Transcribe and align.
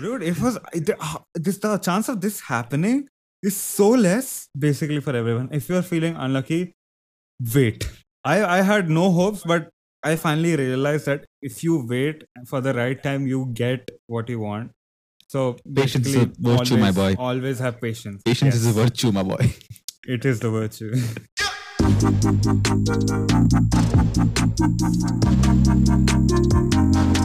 Dude, 0.00 0.22
it 0.22 0.38
was 0.40 0.58
it, 0.72 0.90
uh, 0.90 1.18
this 1.34 1.58
the 1.58 1.78
chance 1.78 2.08
of 2.08 2.20
this 2.20 2.40
happening 2.40 3.08
is 3.42 3.56
so 3.56 3.88
less 3.90 4.48
basically 4.58 5.00
for 5.00 5.16
everyone. 5.16 5.48
If 5.52 5.68
you're 5.68 5.82
feeling 5.82 6.16
unlucky, 6.16 6.74
wait. 7.54 7.88
I 8.24 8.44
I 8.58 8.60
had 8.62 8.90
no 8.90 9.10
hopes, 9.10 9.42
but 9.44 9.70
I 10.02 10.16
finally 10.16 10.54
realized 10.56 11.06
that 11.06 11.24
if 11.40 11.62
you 11.64 11.84
wait 11.88 12.24
for 12.46 12.60
the 12.60 12.74
right 12.74 13.02
time, 13.02 13.26
you 13.26 13.46
get 13.52 13.90
what 14.06 14.28
you 14.28 14.40
want. 14.40 14.72
So 15.28 15.56
Patience 15.74 16.06
is 16.06 16.14
a 16.14 16.26
basically, 16.26 16.56
virtue, 16.56 16.76
my 16.76 16.92
boy. 16.92 17.14
Always 17.18 17.58
have 17.58 17.80
patience. 17.80 18.22
Patience 18.24 18.54
is 18.54 18.66
a 18.66 18.72
virtue, 18.72 19.12
my 19.12 19.22
boy. 19.22 19.54
It 20.08 20.24
is 20.24 20.38
the 20.38 20.50
virtue. 20.50 20.92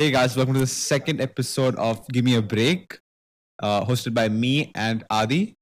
Hey 0.00 0.10
guys, 0.10 0.34
welcome 0.34 0.54
to 0.54 0.60
the 0.60 0.66
second 0.66 1.20
episode 1.20 1.76
of 1.76 2.08
Give 2.08 2.24
Me 2.24 2.34
a 2.36 2.40
Break, 2.40 2.98
uh, 3.62 3.84
hosted 3.84 4.14
by 4.14 4.30
me 4.30 4.72
and 4.74 5.04
Adi. 5.10 5.56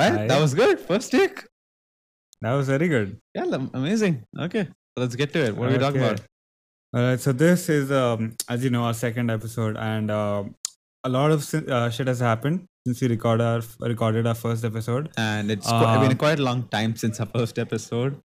Right? 0.00 0.12
Hi. 0.12 0.26
That 0.26 0.40
was 0.40 0.54
good. 0.54 0.80
First 0.80 1.10
take. 1.12 1.44
that 2.40 2.54
was 2.54 2.66
very 2.66 2.88
good. 2.88 3.18
Yeah, 3.34 3.44
amazing. 3.74 4.24
Okay, 4.38 4.64
so 4.64 4.96
let's 4.96 5.16
get 5.16 5.34
to 5.34 5.44
it. 5.44 5.54
What 5.54 5.68
are 5.68 5.72
we 5.72 5.78
talking 5.78 6.00
about? 6.00 6.22
Alright, 6.96 7.20
so 7.20 7.32
this 7.32 7.68
is, 7.68 7.92
um, 7.92 8.36
as 8.48 8.64
you 8.64 8.70
know, 8.70 8.84
our 8.84 8.94
second 8.94 9.30
episode, 9.30 9.76
and 9.76 10.10
uh, 10.10 10.44
a 11.04 11.08
lot 11.10 11.30
of 11.30 11.44
uh, 11.54 11.90
shit 11.90 12.06
has 12.06 12.20
happened 12.20 12.64
since 12.86 13.02
we 13.02 13.08
recorded 13.08 13.44
our 13.44 13.60
recorded 13.80 14.26
our 14.26 14.34
first 14.34 14.64
episode. 14.64 15.10
And 15.18 15.50
it's 15.50 15.66
qu- 15.70 15.78
been 16.00 16.12
Uh, 16.12 16.14
quite 16.26 16.38
a 16.38 16.42
long 16.42 16.68
time 16.68 16.96
since 16.96 17.20
our 17.20 17.26
first 17.26 17.58
episode. 17.58 18.18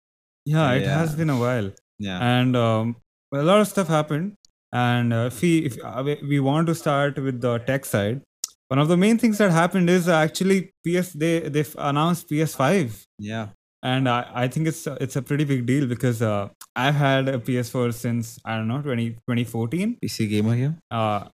Yeah, 0.45 0.71
it 0.73 0.83
Yeah. 0.83 0.99
has 1.01 1.17
been 1.17 1.31
a 1.31 1.37
while, 1.39 1.73
Yeah. 1.99 2.19
and 2.39 2.55
um, 2.57 2.97
a 3.35 3.43
lot 3.43 3.61
of 3.61 3.67
stuff 3.67 3.89
happened. 3.89 4.37
And 4.73 5.13
uh, 5.13 5.31
if 5.33 5.41
we 5.43 5.59
if 5.67 5.77
uh, 5.85 6.03
we- 6.23 6.41
want 6.41 6.67
to 6.69 6.75
start 6.75 7.19
with 7.19 7.41
the 7.41 7.59
tech 7.59 7.85
side, 7.85 8.21
one 8.69 8.79
of 8.79 8.89
the 8.89 8.97
main 8.97 9.19
things 9.19 9.39
that 9.39 9.51
happened 9.51 9.89
is 9.91 10.09
actually 10.09 10.71
PS 10.87 11.13
they 11.13 11.41
they've 11.41 11.75
announced 11.79 12.29
PS5 12.29 13.05
Yeah. 13.19 13.49
and 13.83 14.09
I, 14.09 14.27
I 14.35 14.49
think 14.49 14.69
it's 14.69 14.87
it's 15.07 15.17
a 15.17 15.23
pretty 15.23 15.45
big 15.45 15.65
deal 15.67 15.87
because 15.87 16.21
uh, 16.21 16.49
I've 16.77 16.95
had 16.95 17.29
a 17.29 17.39
PS4 17.39 17.95
since 17.95 18.39
I 18.45 18.57
don't 18.57 18.69
know 18.69 18.83
20, 18.83 19.11
2014 19.27 19.97
PC 20.05 20.29
gamer 20.29 20.55
here. 20.55 20.77
uh 20.91 21.29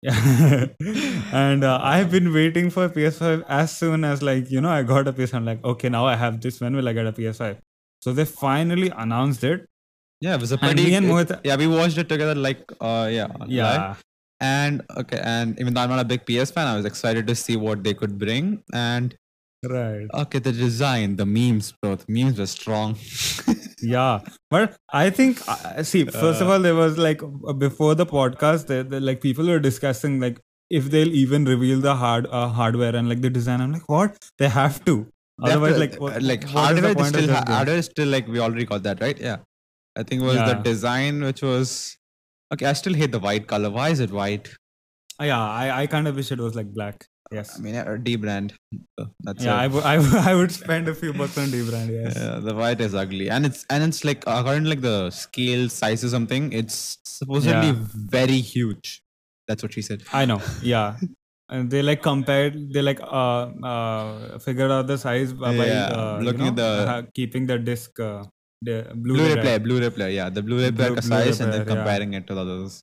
yeah. 0.00 0.66
and 1.32 1.64
uh, 1.64 1.80
I've 1.82 2.10
been 2.10 2.32
waiting 2.32 2.70
for 2.70 2.88
PS5 2.88 3.44
as 3.48 3.76
soon 3.76 4.04
as 4.04 4.22
like 4.22 4.50
you 4.50 4.60
know 4.60 4.70
I 4.70 4.82
got 4.82 5.08
a 5.08 5.12
PS 5.12 5.34
I'm 5.34 5.44
like 5.44 5.64
okay 5.64 5.88
now 5.88 6.06
I 6.06 6.14
have 6.16 6.40
this 6.40 6.60
when 6.60 6.76
will 6.76 6.88
I 6.88 6.92
get 6.92 7.06
a 7.06 7.12
PS5 7.12 7.58
so 8.00 8.12
they 8.12 8.24
finally 8.24 8.90
announced 8.96 9.42
it 9.44 9.66
Yeah, 10.20 10.34
it 10.34 10.40
was 10.40 10.52
a 10.52 10.58
And 10.60 10.62
pretty. 10.62 10.84
me 10.90 10.94
and 10.94 11.40
yeah, 11.44 11.56
we 11.56 11.66
watched 11.66 11.98
it 11.98 12.08
together. 12.08 12.34
Like, 12.34 12.60
uh, 12.80 13.08
yeah, 13.10 13.28
live. 13.38 13.48
yeah 13.48 13.94
And 14.40 14.82
okay, 14.96 15.20
and 15.22 15.58
even 15.60 15.74
though 15.74 15.80
I'm 15.82 15.90
not 15.90 16.00
a 16.00 16.04
big 16.04 16.24
PS 16.26 16.50
fan, 16.50 16.66
I 16.66 16.76
was 16.76 16.84
excited 16.84 17.26
to 17.28 17.34
see 17.34 17.56
what 17.56 17.82
they 17.84 17.94
could 17.94 18.18
bring. 18.18 18.62
And 18.72 19.14
right 19.64 20.06
okay, 20.14 20.38
the 20.38 20.52
design, 20.52 21.16
the 21.16 21.26
memes, 21.26 21.72
bro, 21.82 21.94
the 21.96 22.04
memes 22.08 22.38
were 22.38 22.46
strong. 22.46 22.96
yeah 23.82 24.20
but 24.50 24.76
I 24.92 25.10
think 25.10 25.40
uh, 25.48 25.82
see 25.82 26.04
first 26.04 26.40
of 26.40 26.48
Uh, 26.48 26.52
all 26.52 26.60
there 26.60 26.74
was 26.74 26.98
like 26.98 27.22
uh, 27.22 27.52
before 27.52 27.94
the 27.94 28.06
podcast 28.06 28.66
there, 28.66 28.82
there, 28.82 29.00
like 29.00 29.20
people 29.20 29.46
were 29.46 29.58
discussing 29.60 30.18
like 30.20 30.40
if 30.70 30.90
they'll 30.90 31.14
even 31.14 31.44
reveal 31.44 31.80
the 31.80 31.94
hard 31.96 32.26
uh, 32.30 32.48
hardware 32.48 32.94
and 32.96 33.08
like 33.08 33.20
the 33.26 33.30
design 33.30 33.60
i'm 33.60 33.72
like 33.72 33.88
what 33.88 34.18
they 34.38 34.48
have 34.48 34.84
to 34.84 34.96
They 35.44 35.50
otherwise 35.52 35.74
to- 35.74 35.80
like 35.84 35.94
what, 36.06 36.22
like 36.22 36.42
what 36.42 36.50
is 36.50 36.54
hardware, 36.54 36.94
they 36.94 37.00
of 37.02 37.08
still 37.12 37.28
hardware 37.52 37.76
is 37.84 37.86
still 37.86 38.08
like 38.08 38.26
we 38.36 38.40
already 38.40 38.64
got 38.72 38.82
that 38.88 39.00
right. 39.00 39.18
Yeah, 39.28 39.38
I 39.98 40.02
think 40.04 40.22
it 40.22 40.26
was 40.26 40.36
the 40.48 40.54
design 40.70 41.20
which 41.28 41.42
was 41.42 41.70
okay. 42.54 42.66
I 42.66 42.72
still 42.80 42.94
hate 43.02 43.12
the 43.12 43.18
white 43.28 43.46
color. 43.52 43.70
Why 43.78 43.88
is 43.90 44.00
it 44.08 44.12
white? 44.22 44.48
Uh, 45.20 45.24
yeah 45.24 45.44
i, 45.60 45.82
I 45.82 45.86
kind 45.92 46.06
of 46.08 46.14
wish 46.20 46.28
it 46.34 46.38
was 46.42 46.54
like 46.58 46.68
black 46.74 47.04
yes 47.36 47.48
I 47.58 47.62
mean, 47.62 47.74
yeah, 47.78 47.96
D 48.08 48.12
brand. 48.24 48.52
Uh, 49.00 49.06
That's 49.28 49.44
yeah 49.46 49.56
it. 49.56 49.64
I 49.64 49.66
would- 49.72 49.84
I 50.30 50.34
would- 50.40 50.52
spend 50.58 50.86
a 50.92 50.94
few 51.00 51.12
bucks 51.20 51.36
on 51.42 51.48
dbrand 51.54 51.90
yes 51.94 52.14
Yeah, 52.20 52.36
the 52.48 52.54
white 52.60 52.80
is 52.86 52.94
ugly, 53.02 53.26
and 53.38 53.44
it's 53.48 53.66
and 53.68 53.82
it's 53.88 54.04
like 54.10 54.22
according 54.34 54.64
to 54.68 54.70
like 54.74 54.84
the 54.86 55.10
scale 55.10 55.64
size 55.80 56.04
or 56.08 56.10
something, 56.14 56.46
it's 56.60 56.78
supposedly 57.16 57.72
Yeah. 57.72 57.84
very 58.18 58.40
huge. 58.54 59.02
That's 59.48 59.62
what 59.66 59.72
she 59.78 59.82
said. 59.90 60.04
i 60.22 60.24
know 60.30 60.40
yeah 60.62 60.96
and 61.56 61.70
they 61.74 61.82
like 61.90 62.02
compared 62.06 62.56
they 62.76 62.82
like 62.90 63.00
uh 63.20 63.44
uh 63.74 64.38
figured 64.46 64.70
out 64.78 64.86
the 64.94 64.98
size 65.04 65.32
by 65.44 65.52
Yeah, 65.60 65.84
uh, 66.00 66.18
you 66.20 66.26
looking 66.30 66.46
at 66.52 66.56
the- 66.64 66.84
ha- 66.92 67.04
keeping 67.20 67.46
the 67.52 67.58
disc 67.70 67.98
uh, 68.08 68.24
the 68.62 68.90
Blu-ray 68.94 69.34
Blu-ray 69.34 69.40
player. 69.42 69.58
Blu-ray 69.58 69.90
player, 69.90 70.08
yeah, 70.08 70.28
the 70.28 70.42
Blu-ray 70.42 70.72
player 70.72 70.92
Blu- 70.92 71.02
size, 71.02 71.40
and 71.40 71.52
then 71.52 71.64
player, 71.64 71.76
yeah. 71.76 71.82
comparing 71.82 72.14
it 72.14 72.26
to 72.26 72.34
the 72.34 72.40
others. 72.40 72.82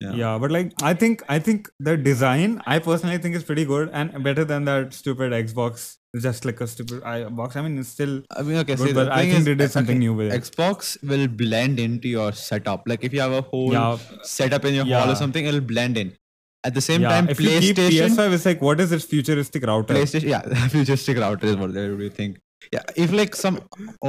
Yeah. 0.00 0.12
yeah 0.12 0.38
but 0.38 0.50
like 0.50 0.72
i 0.82 0.92
think 0.92 1.22
i 1.28 1.38
think 1.38 1.68
the 1.78 1.96
design 1.96 2.60
i 2.66 2.78
personally 2.80 3.16
think 3.16 3.36
is 3.36 3.44
pretty 3.44 3.64
good 3.64 3.90
and 3.92 4.24
better 4.24 4.44
than 4.44 4.64
that 4.64 4.92
stupid 4.92 5.32
xbox 5.32 5.98
just 6.20 6.44
like 6.44 6.60
a 6.60 6.66
stupid 6.66 7.02
I, 7.04 7.24
box 7.24 7.56
i 7.56 7.62
mean 7.62 7.78
it's 7.78 7.90
still 7.90 8.22
I 8.30 8.42
mean, 8.42 8.56
okay, 8.58 8.74
good 8.74 8.88
see, 8.88 8.92
but 8.92 9.10
i 9.10 9.22
think 9.22 9.38
is, 9.38 9.44
they 9.44 9.54
did 9.54 9.66
uh, 9.66 9.68
something 9.68 9.96
okay, 9.96 10.06
new 10.06 10.14
with 10.14 10.32
it 10.32 10.42
Xbox 10.42 11.02
will 11.02 11.28
blend 11.28 11.78
into 11.78 12.08
your 12.08 12.32
setup. 12.32 12.82
Like 12.86 13.04
if 13.04 13.12
you 13.12 13.20
have 13.20 13.32
a 13.32 13.42
whole 13.42 13.72
yeah 13.72 13.98
setup 14.22 14.64
in 14.64 14.74
your 14.74 14.84
hall 14.84 15.10
or 15.10 15.16
something, 15.16 15.44
it'll 15.44 15.60
blend 15.60 15.96
in. 15.96 16.16
At 16.64 16.74
the 16.74 16.80
same 16.80 17.02
time, 17.02 17.28
if 17.28 17.40
you 17.40 17.48
PlayStation, 17.50 18.08
ps5 18.08 18.32
it's 18.32 18.46
like 18.46 18.62
what 18.62 18.80
is 18.80 18.90
this 18.90 19.04
futuristic 19.04 19.66
router 19.66 19.94
PlayStation, 19.94 20.28
yeah, 20.28 20.68
futuristic 20.68 21.18
router 21.18 21.46
is 21.46 21.56
what 21.56 21.74
they 21.74 21.88
really 21.88 22.08
think 22.08 22.38
yeah 22.74 23.02
if 23.04 23.12
like 23.20 23.34
some 23.44 23.58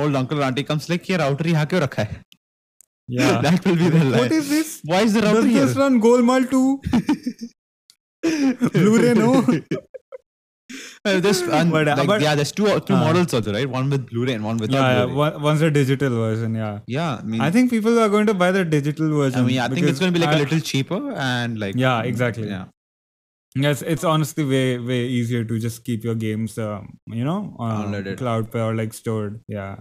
old 0.01 0.15
uncle 0.21 0.39
or 0.41 0.45
auntie 0.47 0.67
comes 0.71 0.87
like 0.93 1.03
here 1.11 1.19
router 1.23 1.49
yahan 1.53 1.67
kyun 1.73 2.13
yeah 3.17 3.41
that 3.47 3.65
will 3.65 3.79
be 3.83 3.89
the 3.97 4.03
lie. 4.13 4.21
what 4.21 4.31
is 4.39 4.47
this 4.55 4.69
why 4.91 5.01
is 5.07 5.13
the 5.17 5.23
router 5.27 5.41
Does 5.41 5.51
here 5.57 5.65
this 5.65 5.77
run 5.83 5.99
golmaal 6.07 6.49
2 6.55 6.61
blu-ray 8.77 9.13
no 9.23 9.31
uh, 11.05 11.19
there's 11.19 11.41
and 11.41 11.71
but, 11.71 11.87
uh, 11.87 11.95
like, 11.97 12.07
but, 12.07 12.21
yeah, 12.21 12.33
there's 12.33 12.51
two 12.51 12.65
two 12.79 12.95
uh, 12.95 12.99
models 12.99 13.31
also, 13.33 13.53
right? 13.53 13.69
One 13.69 13.89
with 13.91 14.09
Blu-ray 14.09 14.33
and 14.33 14.43
one 14.43 14.57
without. 14.57 14.75
Yeah, 14.75 15.05
One, 15.05 15.39
one's 15.39 15.61
a 15.61 15.69
digital 15.69 16.09
version. 16.09 16.55
Yeah. 16.55 16.79
Yeah, 16.87 17.17
I 17.17 17.21
mean, 17.21 17.41
I 17.41 17.51
think 17.51 17.69
people 17.69 17.99
are 17.99 18.09
going 18.09 18.25
to 18.25 18.33
buy 18.33 18.51
the 18.51 18.65
digital 18.65 19.09
version. 19.09 19.41
I 19.41 19.43
mean, 19.43 19.59
I 19.59 19.67
think 19.67 19.85
it's 19.85 19.99
going 19.99 20.11
to 20.11 20.19
be 20.19 20.25
like 20.25 20.33
I, 20.33 20.39
a 20.39 20.43
little 20.43 20.59
cheaper 20.59 21.11
and 21.11 21.59
like. 21.59 21.75
Yeah, 21.75 22.01
exactly. 22.01 22.47
Yeah. 22.47 22.65
Yes, 23.55 23.81
it's 23.81 24.03
honestly 24.03 24.43
way 24.43 24.77
way 24.77 25.05
easier 25.05 25.43
to 25.45 25.59
just 25.59 25.85
keep 25.85 26.03
your 26.03 26.15
games, 26.15 26.57
um, 26.57 26.99
you 27.07 27.23
know, 27.23 27.55
uh, 27.57 27.83
Downloaded. 27.83 28.17
cloud 28.17 28.53
or 28.53 28.75
like 28.75 28.93
stored. 28.93 29.41
Yeah, 29.47 29.77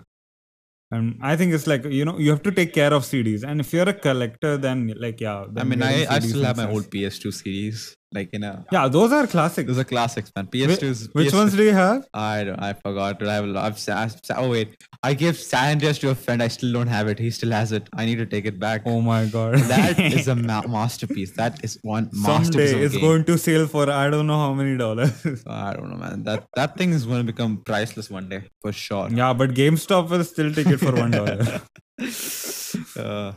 and 0.92 1.18
I 1.20 1.36
think 1.36 1.52
it's 1.52 1.66
like 1.66 1.84
you 1.84 2.04
know 2.04 2.18
you 2.18 2.30
have 2.30 2.42
to 2.44 2.52
take 2.52 2.72
care 2.72 2.92
of 2.94 3.02
CDs, 3.02 3.42
and 3.42 3.60
if 3.60 3.72
you're 3.72 3.88
a 3.88 3.92
collector, 3.94 4.56
then 4.56 4.94
like 4.96 5.20
yeah. 5.20 5.46
I 5.56 5.64
mean, 5.64 5.82
I, 5.82 6.06
I 6.08 6.20
still 6.20 6.44
have 6.44 6.56
my 6.56 6.70
old. 6.70 6.88
PS2 6.90 7.32
series, 7.32 7.96
like 8.14 8.30
in 8.32 8.44
a. 8.44 8.64
Yeah, 8.72 8.88
those 8.88 9.12
are 9.12 9.26
classics. 9.26 9.66
Those 9.68 9.78
are 9.78 9.84
classics, 9.84 10.30
man. 10.36 10.46
PS2 10.46 10.82
is. 10.82 11.08
Which 11.12 11.28
PS2 11.28 11.34
ones 11.34 11.56
do 11.56 11.64
you 11.64 11.72
have? 11.72 12.06
I 12.14 12.44
don't. 12.44 12.60
I 12.60 12.72
forgot. 12.74 13.22
I 13.26 13.34
have. 13.34 13.56
I've, 13.56 13.78
sa- 13.78 14.06
sa- 14.06 14.36
oh 14.38 14.50
wait, 14.50 14.76
I 15.02 15.14
gave 15.14 15.36
San 15.36 15.72
Andreas 15.72 15.98
to 15.98 16.10
a 16.10 16.14
friend. 16.14 16.42
I 16.42 16.48
still 16.48 16.72
don't 16.72 16.86
have 16.86 17.08
it. 17.08 17.18
He 17.18 17.30
still 17.30 17.50
has 17.50 17.72
it. 17.72 17.88
I 17.94 18.04
need 18.06 18.16
to 18.16 18.26
take 18.26 18.46
it 18.46 18.58
back. 18.60 18.82
Oh 18.86 19.00
my 19.00 19.26
god, 19.26 19.56
That 19.74 19.98
is 20.18 20.28
a 20.28 20.36
ma- 20.36 20.66
masterpiece. 20.66 21.32
That 21.32 21.62
is 21.64 21.78
one 21.82 22.10
masterpiece 22.12 22.70
someday 22.70 22.82
a 22.82 22.84
it's 22.86 22.94
game. 22.94 23.02
going 23.08 23.24
to 23.24 23.36
sell 23.38 23.66
for 23.66 23.90
I 23.90 24.08
don't 24.10 24.26
know 24.26 24.38
how 24.38 24.54
many 24.54 24.76
dollars. 24.76 25.12
I 25.46 25.72
don't 25.74 25.90
know, 25.90 25.96
man. 25.96 26.22
That 26.24 26.46
that 26.54 26.76
thing 26.78 26.92
is 26.92 27.04
going 27.06 27.18
to 27.26 27.32
become 27.32 27.58
priceless 27.64 28.10
one 28.10 28.28
day 28.28 28.42
for 28.62 28.72
sure. 28.72 29.08
yeah, 29.10 29.32
but 29.32 29.50
GameStop 29.54 30.08
will 30.10 30.24
still 30.24 30.52
take 30.52 30.66
it 30.68 30.78
for 30.78 30.92
one 30.92 31.10
dollar. 31.10 31.60
uh, 32.98 33.32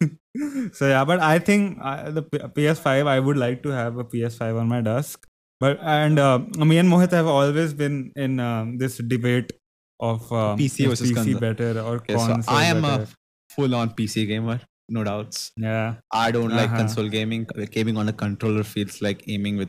so 0.72 0.88
yeah, 0.88 1.04
but 1.04 1.20
I 1.20 1.38
think 1.38 1.78
uh, 1.82 2.10
the 2.10 2.22
PS5, 2.22 3.06
I 3.06 3.18
would 3.20 3.36
like 3.36 3.62
to 3.64 3.70
have 3.70 3.98
a 3.98 4.04
PS5 4.04 4.58
on 4.60 4.68
my 4.68 4.80
desk. 4.80 5.26
But 5.58 5.78
and 5.82 6.18
uh, 6.18 6.38
me 6.38 6.78
and 6.78 6.88
Mohit 6.88 7.10
have 7.12 7.26
always 7.26 7.74
been 7.74 8.12
in 8.16 8.40
um, 8.40 8.78
this 8.78 8.96
debate 8.98 9.52
of 10.00 10.22
uh, 10.32 10.56
PC 10.56 10.88
versus 10.88 11.10
PC 11.10 11.14
console. 11.14 11.40
better 11.40 11.80
or 11.80 11.96
okay, 11.96 12.16
so 12.16 12.40
I 12.48 12.64
am 12.64 12.80
better. 12.82 13.02
a 13.02 13.08
full-on 13.54 13.90
PC 13.90 14.26
gamer, 14.26 14.60
no 14.88 15.04
doubts. 15.04 15.52
yeah 15.56 15.96
I 16.10 16.30
don't 16.30 16.50
like 16.50 16.68
Uh-huh. 16.70 16.78
console 16.78 17.08
gaming. 17.08 17.46
Gaming 17.70 17.98
on 17.98 18.08
a 18.08 18.12
controller 18.14 18.62
feels 18.64 19.02
like 19.02 19.24
aiming 19.28 19.58
with 19.58 19.68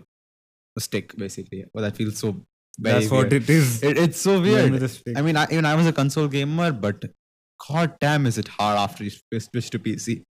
a 0.78 0.82
stick, 0.82 1.16
basically. 1.18 1.66
Well, 1.74 1.84
that 1.84 1.98
feels 1.98 2.18
so. 2.20 2.36
Very 2.80 3.00
that's 3.00 3.12
what 3.12 3.30
weird. 3.30 3.34
it 3.44 3.50
is. 3.50 3.84
It, 3.84 3.98
it's 3.98 4.22
so 4.22 4.40
weird. 4.40 4.72
with 4.72 4.84
a 4.84 4.88
stick. 4.88 5.18
I 5.18 5.22
mean, 5.22 5.36
I, 5.36 5.44
even 5.52 5.66
I 5.66 5.76
was 5.76 5.88
a 5.88 5.92
console 5.92 6.30
gamer, 6.30 6.72
but 6.72 7.04
god 7.68 7.96
damn, 8.00 8.26
is 8.26 8.38
it 8.38 8.48
hard 8.48 8.78
after 8.78 9.04
you 9.04 9.10
sw- 9.10 9.50
switch 9.50 9.70
to 9.72 9.80
PC. 9.80 10.24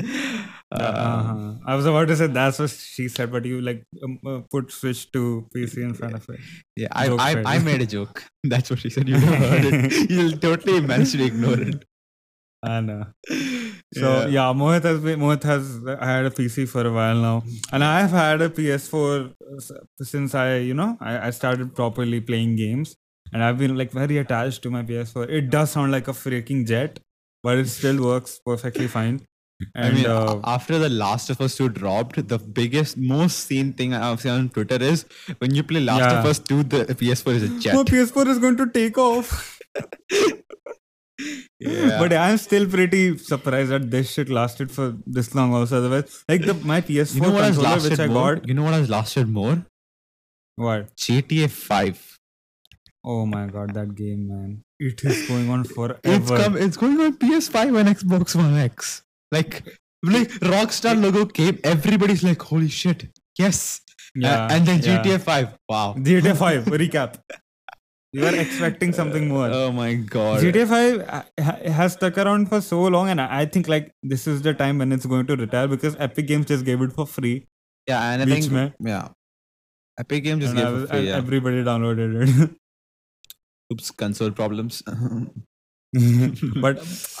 Uh, 0.72 0.82
uh-huh. 0.82 1.52
I 1.66 1.74
was 1.74 1.84
about 1.84 2.08
to 2.08 2.16
say 2.16 2.28
that's 2.28 2.58
what 2.58 2.70
she 2.70 3.06
said, 3.08 3.30
but 3.30 3.44
you 3.44 3.60
like 3.60 3.84
um, 4.02 4.18
uh, 4.26 4.40
put 4.50 4.72
switch 4.72 5.12
to 5.12 5.46
PC 5.54 5.82
in 5.82 5.92
front 5.92 6.14
of 6.14 6.26
it. 6.30 6.40
Yeah, 6.76 6.88
I, 6.92 7.08
Joke 7.08 7.20
I. 7.20 7.42
I 7.46 7.58
made 7.58 7.82
a 7.82 7.86
joke. 7.86 8.24
That's 8.44 8.70
what 8.70 8.78
she 8.78 8.88
said. 8.88 9.06
You 9.06 9.18
heard 9.18 9.66
it. 9.66 10.10
You'll 10.10 10.38
totally 10.38 10.80
managed 10.80 11.12
to 11.12 11.24
ignore 11.24 11.60
it. 11.60 11.84
I 12.62 12.80
know. 12.80 13.04
So 13.92 14.26
yeah, 14.28 14.50
Mohit 14.54 14.84
has 14.84 15.00
been, 15.00 15.20
Mohit 15.20 15.42
has 15.42 15.66
had 16.00 16.24
a 16.24 16.30
PC 16.30 16.66
for 16.66 16.86
a 16.86 16.92
while 16.92 17.16
now, 17.16 17.42
and 17.70 17.84
I 17.84 18.00
have 18.00 18.12
had 18.12 18.40
a 18.40 18.48
PS4 18.48 19.34
since 20.00 20.34
I 20.34 20.56
you 20.56 20.72
know 20.72 20.96
I, 21.00 21.26
I 21.26 21.30
started 21.30 21.74
properly 21.74 22.20
playing 22.22 22.56
games, 22.56 22.96
and 23.32 23.42
I've 23.42 23.58
been 23.58 23.76
like 23.76 23.90
very 23.92 24.18
attached 24.18 24.62
to 24.62 24.70
my 24.70 24.82
PS4. 24.82 25.28
It 25.28 25.50
does 25.50 25.70
sound 25.70 25.92
like 25.92 26.08
a 26.08 26.12
freaking 26.12 26.66
jet, 26.66 26.98
but 27.42 27.58
it 27.58 27.68
still 27.68 28.02
works 28.04 28.40
perfectly 28.44 28.86
fine. 28.88 29.20
I 29.76 29.80
And 29.86 29.94
mean, 29.96 30.06
uh, 30.06 30.40
after 30.44 30.78
the 30.78 30.88
Last 30.88 31.30
of 31.30 31.40
Us 31.40 31.56
2 31.56 31.68
dropped, 31.68 32.26
the 32.28 32.38
biggest, 32.38 32.96
most 32.96 33.46
seen 33.46 33.72
thing 33.72 33.94
I've 33.94 34.20
seen 34.20 34.32
on 34.32 34.48
Twitter 34.48 34.82
is 34.82 35.04
when 35.38 35.54
you 35.54 35.62
play 35.62 35.80
Last 35.80 36.12
of 36.14 36.24
Us 36.26 36.40
2, 36.40 36.62
the 36.64 36.84
PS4 36.86 37.34
is 37.34 37.42
a 37.44 37.60
jet. 37.60 37.74
no, 37.74 37.84
PS4 37.84 38.26
is 38.26 38.38
going 38.40 38.56
to 38.56 38.66
take 38.68 38.98
off. 38.98 39.58
Yeah. 41.60 41.98
But 42.00 42.12
I'm 42.12 42.36
still 42.38 42.66
pretty 42.68 43.16
surprised 43.18 43.70
that 43.70 43.90
this 43.90 44.12
shit 44.12 44.28
lasted 44.28 44.72
for 44.72 44.96
this 45.06 45.34
long. 45.34 45.54
Also, 45.54 45.78
otherwise, 45.78 46.24
like 46.28 46.44
the 46.44 46.54
my 46.54 46.80
PS4 46.80 47.14
you 47.14 47.20
know 47.20 47.30
what 47.30 47.44
has 47.44 47.56
controller, 47.56 47.74
lasted 47.76 47.90
which 47.90 48.00
I 48.00 48.06
more? 48.08 48.34
got. 48.36 48.48
You 48.48 48.54
know 48.54 48.64
what 48.64 48.74
has 48.74 48.90
lasted 48.90 49.28
more? 49.28 49.64
What? 50.56 50.96
GTA 50.96 51.48
5. 51.48 52.18
Oh 53.04 53.26
my 53.26 53.46
god, 53.46 53.74
that 53.74 53.94
game, 53.94 54.28
man! 54.28 54.62
It 54.78 55.02
is 55.04 55.26
going 55.28 55.50
on 55.50 55.64
forever. 55.76 55.98
It's 56.04 56.30
come. 56.30 56.56
It's 56.56 56.76
going 56.76 57.00
on 57.00 57.16
PS5 57.18 57.78
and 57.80 57.88
Xbox 57.88 58.34
One 58.36 58.56
X. 58.56 59.02
Like, 59.32 59.64
like 60.04 60.28
Rockstar 60.40 61.00
logo 61.00 61.26
came. 61.26 61.58
Everybody's 61.64 62.22
like, 62.22 62.40
"Holy 62.42 62.68
shit! 62.68 63.08
Yes!" 63.38 63.80
yeah, 64.14 64.44
and, 64.44 64.68
and 64.68 64.82
then 64.82 64.82
yeah. 64.82 65.02
GTA 65.02 65.20
5. 65.20 65.58
Wow. 65.68 65.94
GTA 65.98 66.36
5 66.36 66.64
recap. 66.66 67.16
You 68.12 68.26
are 68.26 68.36
expecting 68.36 68.92
something 68.92 69.26
more. 69.28 69.48
Oh 69.60 69.72
my 69.72 69.94
god. 69.94 70.42
GTA 70.42 70.68
5 70.68 71.08
ha- 71.08 71.24
ha- 71.40 71.70
has 71.72 71.94
stuck 71.94 72.18
around 72.18 72.48
for 72.50 72.60
so 72.60 72.82
long, 72.82 73.08
and 73.08 73.20
I 73.20 73.46
think 73.46 73.68
like 73.68 73.90
this 74.02 74.26
is 74.26 74.42
the 74.42 74.54
time 74.54 74.78
when 74.78 74.92
it's 74.92 75.06
going 75.06 75.26
to 75.26 75.36
retire 75.36 75.66
because 75.66 75.96
Epic 75.98 76.26
Games 76.26 76.46
just 76.46 76.64
gave 76.64 76.80
it 76.82 76.92
for 76.92 77.06
free, 77.06 77.46
yeah, 77.88 78.10
and 78.12 78.22
I 78.22 78.26
think 78.26 78.74
yeah, 78.80 79.08
Epic 79.98 80.24
Games 80.24 80.42
just 80.42 80.54
and, 80.54 80.62
gave 80.62 80.72
was- 80.72 80.82
for 80.90 80.96
free. 80.96 81.08
Yeah. 81.08 81.16
everybody 81.16 81.64
downloaded 81.64 82.28
it. 82.28 82.50
Oops, 83.72 83.90
console 83.92 84.30
problems. 84.30 84.82
but 86.60 86.78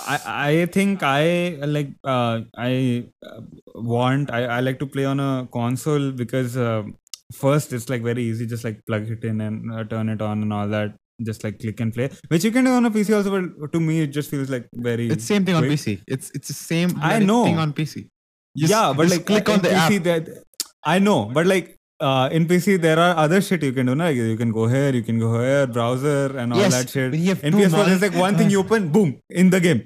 I 0.08 0.18
I 0.26 0.66
think 0.66 1.02
I 1.02 1.58
like 1.76 1.90
uh, 2.04 2.40
I 2.56 3.04
uh, 3.26 3.40
want 3.74 4.30
I, 4.30 4.44
I 4.44 4.60
like 4.60 4.78
to 4.78 4.86
play 4.86 5.04
on 5.04 5.20
a 5.20 5.46
console 5.52 6.10
because 6.10 6.56
uh, 6.56 6.82
first 7.34 7.74
it's 7.74 7.90
like 7.90 8.02
very 8.02 8.22
easy 8.22 8.46
just 8.46 8.64
like 8.64 8.80
plug 8.86 9.10
it 9.10 9.24
in 9.24 9.42
and 9.42 9.72
uh, 9.74 9.84
turn 9.84 10.08
it 10.08 10.22
on 10.22 10.40
and 10.42 10.52
all 10.52 10.68
that 10.68 10.94
just 11.22 11.44
like 11.44 11.58
click 11.58 11.80
and 11.80 11.92
play 11.92 12.08
which 12.28 12.44
you 12.44 12.50
can 12.50 12.64
do 12.64 12.72
on 12.72 12.86
a 12.86 12.90
PC 12.90 13.14
also 13.14 13.30
but 13.60 13.72
to 13.72 13.80
me 13.80 14.00
it 14.02 14.06
just 14.06 14.30
feels 14.30 14.48
like 14.48 14.66
very 14.74 15.08
it's 15.10 15.24
same 15.24 15.44
thing 15.44 15.54
on. 15.54 15.64
PC. 15.64 16.00
It's 16.06 16.30
it's 16.30 16.48
the 16.48 16.54
same. 16.54 16.98
I 17.02 17.18
know. 17.18 17.44
thing 17.44 17.58
on 17.58 17.74
PC. 17.74 18.08
You 18.54 18.68
yeah 18.68 18.94
but 18.96 19.10
like 19.10 19.26
click 19.26 19.50
on 19.50 19.60
the 19.60 19.68
PC 19.68 19.96
app. 19.98 20.04
that 20.04 20.44
I 20.82 20.98
know 20.98 21.26
but 21.26 21.46
like 21.46 21.76
uh, 22.08 22.28
in 22.38 22.46
PC 22.46 22.80
there 22.80 22.98
are 22.98 23.16
other 23.24 23.40
shit 23.40 23.62
you 23.62 23.72
can 23.72 23.86
do. 23.86 23.94
No? 23.94 24.04
Like 24.04 24.16
you 24.16 24.36
can 24.36 24.52
go 24.52 24.66
here, 24.76 24.90
you 25.00 25.02
can 25.10 25.18
go 25.18 25.32
here, 25.40 25.66
browser 25.66 26.36
and 26.36 26.52
all 26.52 26.58
Yes, 26.66 26.74
that 26.78 26.90
shit. 26.94 27.10
when 27.12 27.20
you 27.22 27.28
have 27.34 27.44
In 27.44 27.54
PS4, 27.54 27.70
mon- 27.80 27.86
there's 27.90 28.02
like 28.08 28.14
one 28.28 28.36
thing 28.36 28.50
you 28.50 28.60
open, 28.60 28.88
boom, 28.96 29.18
in 29.42 29.50
the 29.50 29.60
game, 29.68 29.82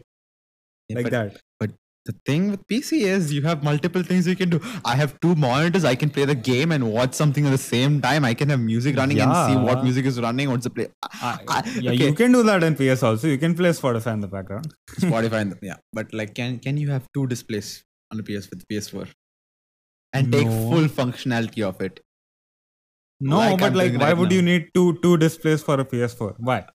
Yeah, 0.89 0.97
like 0.97 1.05
but 1.11 1.13
that. 1.19 1.37
But 1.61 1.71
the 2.09 2.15
thing 2.31 2.51
with 2.53 2.67
PC 2.73 3.01
is 3.15 3.33
you 3.37 3.43
have 3.43 3.63
multiple 3.69 4.03
things 4.11 4.27
you 4.33 4.37
can 4.43 4.49
do. 4.55 4.61
I 4.85 4.95
have 5.03 5.15
two 5.27 5.35
monitors. 5.35 5.85
I 5.93 5.95
can 6.03 6.11
play 6.17 6.25
the 6.33 6.37
game 6.49 6.71
and 6.79 6.89
watch 6.97 7.15
something 7.23 7.47
at 7.51 7.51
the 7.57 7.59
same 7.67 8.01
time. 8.07 8.25
I 8.31 8.33
can 8.43 8.49
have 8.55 8.61
music 8.61 8.97
running 9.03 9.21
and 9.27 9.35
see 9.49 9.57
what 9.71 9.83
music 9.89 10.07
is 10.13 10.21
running. 10.29 10.49
What's 10.55 10.65
the 10.71 10.71
play? 10.79 10.87
I- 11.03 11.39
I- 11.57 11.63
yeah, 11.81 11.91
okay. 11.97 12.07
you 12.07 12.15
can 12.23 12.33
do 12.39 12.43
that 12.51 12.63
in 12.71 12.77
PS 12.83 13.03
also. 13.11 13.27
You 13.35 13.39
can 13.45 13.55
play 13.63 13.71
Spotify 13.83 14.15
in 14.15 14.21
the 14.21 14.33
background. 14.39 14.73
Spotify 15.07 15.41
and 15.47 15.59
yeah, 15.71 15.77
but 16.01 16.15
like, 16.23 16.35
can 16.41 16.59
can 16.71 16.77
you 16.87 16.91
have 16.97 17.07
two 17.13 17.27
displays 17.37 17.73
on 18.13 18.19
the 18.23 18.27
PS 18.33 18.49
with 18.51 18.67
PS4 18.73 19.09
and 20.13 20.31
take 20.33 20.47
full 20.47 20.87
functionality 21.05 21.63
of 21.75 21.81
it? 21.81 22.01
No, 23.21 23.39
like 23.39 23.59
but 23.59 23.67
I'm 23.67 23.75
like, 23.75 23.99
why 23.99 24.13
would 24.13 24.31
now. 24.31 24.37
you 24.37 24.43
need 24.43 24.69
two 24.75 24.99
two 25.03 25.17
displays 25.17 25.63
for 25.63 25.81
a 25.81 25.85
PS4? 25.85 26.35
Why? 26.39 26.67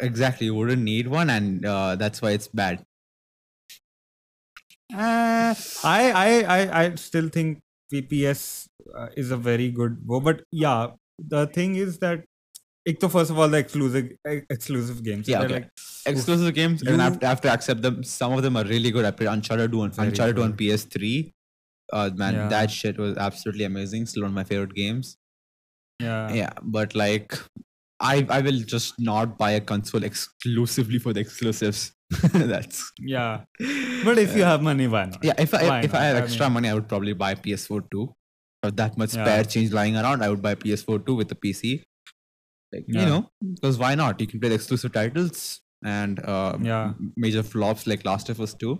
Exactly, 0.00 0.46
you 0.46 0.54
wouldn't 0.54 0.82
need 0.82 1.08
one, 1.08 1.30
and 1.30 1.64
uh, 1.64 1.96
that's 1.96 2.20
why 2.20 2.32
it's 2.32 2.48
bad. 2.48 2.84
Uh, 4.92 5.54
I, 5.84 6.12
I 6.12 6.42
I 6.42 6.80
I 6.82 6.94
still 6.96 7.28
think 7.28 7.60
VPS 7.92 8.66
uh, 8.94 9.08
is 9.16 9.30
a 9.30 9.36
very 9.36 9.70
good 9.70 10.06
go, 10.06 10.20
but 10.20 10.42
yeah, 10.50 10.88
the 11.18 11.46
thing 11.46 11.76
is 11.76 11.98
that. 11.98 12.24
So 13.00 13.08
first 13.08 13.30
of 13.30 13.38
all, 13.38 13.48
the 13.48 13.58
exclusive 13.58 14.10
exclusive 14.24 15.02
games. 15.02 15.28
Yeah, 15.28 15.42
okay. 15.42 15.54
like, 15.54 15.70
exclusive 16.06 16.54
games. 16.54 16.82
You, 16.82 16.96
have, 16.96 17.20
to, 17.20 17.26
have 17.26 17.40
to 17.42 17.50
accept 17.52 17.82
them. 17.82 18.02
Some 18.02 18.32
of 18.32 18.42
them 18.42 18.56
are 18.56 18.64
really 18.64 18.90
good. 18.90 19.04
I 19.04 19.10
played 19.10 19.28
Uncharted 19.28 19.70
2 19.70 19.80
on 19.80 19.92
Uncharted 19.98 20.36
2 20.36 20.42
on 20.42 20.54
PS3. 20.54 21.32
Uh, 21.92 22.10
man, 22.14 22.34
yeah. 22.34 22.48
that 22.48 22.70
shit 22.70 22.98
was 22.98 23.16
absolutely 23.18 23.64
amazing. 23.64 24.06
Still 24.06 24.22
one 24.22 24.30
of 24.30 24.34
my 24.34 24.44
favorite 24.44 24.74
games 24.74 25.18
yeah. 26.00 26.32
yeah 26.40 26.52
but 26.76 26.94
like 26.94 27.34
i 28.00 28.26
i 28.36 28.40
will 28.46 28.60
just 28.74 28.94
not 29.08 29.36
buy 29.42 29.50
a 29.56 29.60
console 29.72 30.04
exclusively 30.10 30.98
for 31.06 31.12
the 31.12 31.20
exclusives 31.20 31.92
that's 32.52 32.78
Yeah. 32.98 33.42
But 34.04 34.18
if 34.18 34.36
you 34.36 34.42
have 34.44 34.62
money, 34.68 34.86
why 34.94 35.04
not? 35.10 35.22
yeah 35.28 35.34
if 35.46 35.52
i 35.58 35.62
Why 35.68 35.80
if 35.88 35.94
i 35.94 35.98
not? 35.98 36.06
have 36.06 36.16
I 36.16 36.20
extra 36.24 36.46
mean- 36.46 36.54
money 36.54 36.68
i 36.70 36.74
would 36.78 36.88
probably 36.94 37.12
buy 37.24 37.34
ps4 37.44 37.82
too 37.92 38.06
or 38.64 38.70
that 38.80 38.96
much 39.02 39.14
Yeah. 39.14 39.24
spare 39.24 39.44
change 39.54 39.72
lying 39.80 39.96
around 40.02 40.24
i 40.26 40.28
would 40.32 40.42
buy 40.46 40.54
ps4 40.64 40.96
too 41.06 41.14
with 41.20 41.28
the 41.34 41.38
pc 41.44 41.82
like 42.74 42.84
you 42.88 43.06
know 43.12 43.20
because 43.54 43.78
why 43.84 43.94
not 44.00 44.20
you 44.24 44.26
can 44.32 44.40
play 44.40 44.48
the 44.54 44.58
exclusive 44.62 44.92
titles 44.96 45.44
and 45.94 46.18
uh 46.34 46.56
Yeah. 46.70 46.92
major 47.26 47.42
flops 47.52 47.86
like 47.92 48.04
last 48.10 48.28
of 48.34 48.40
us 48.46 48.54
2 48.64 48.74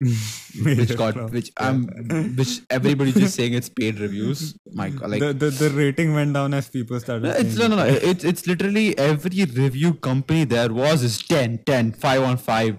which 0.00 0.94
got 1.02 1.30
which 1.32 1.50
Yeah. 1.58 1.68
i'm 1.68 1.84
which 2.36 2.60
everybody's 2.70 3.14
just 3.14 3.34
saying 3.34 3.54
it's 3.54 3.68
paid 3.68 3.98
reviews 3.98 4.54
my 4.72 4.90
god 4.90 5.10
like 5.10 5.20
the, 5.20 5.32
the 5.32 5.48
the 5.50 5.70
rating 5.70 6.12
went 6.14 6.34
down 6.34 6.52
as 6.52 6.68
people 6.68 7.00
started. 7.00 7.22
No, 7.28 7.30
It's 7.30 7.56
no, 7.56 7.66
no, 7.68 7.76
no. 7.76 7.86
It's 7.86 8.22
it's 8.22 8.46
literally 8.46 8.96
every 8.98 9.44
review 9.62 9.94
company 9.94 10.44
there 10.44 10.70
was 10.72 11.02
is 11.02 11.16
10, 11.22 11.60
10, 11.64 11.92
5 11.92 12.22
on 12.22 12.36
5. 12.36 12.76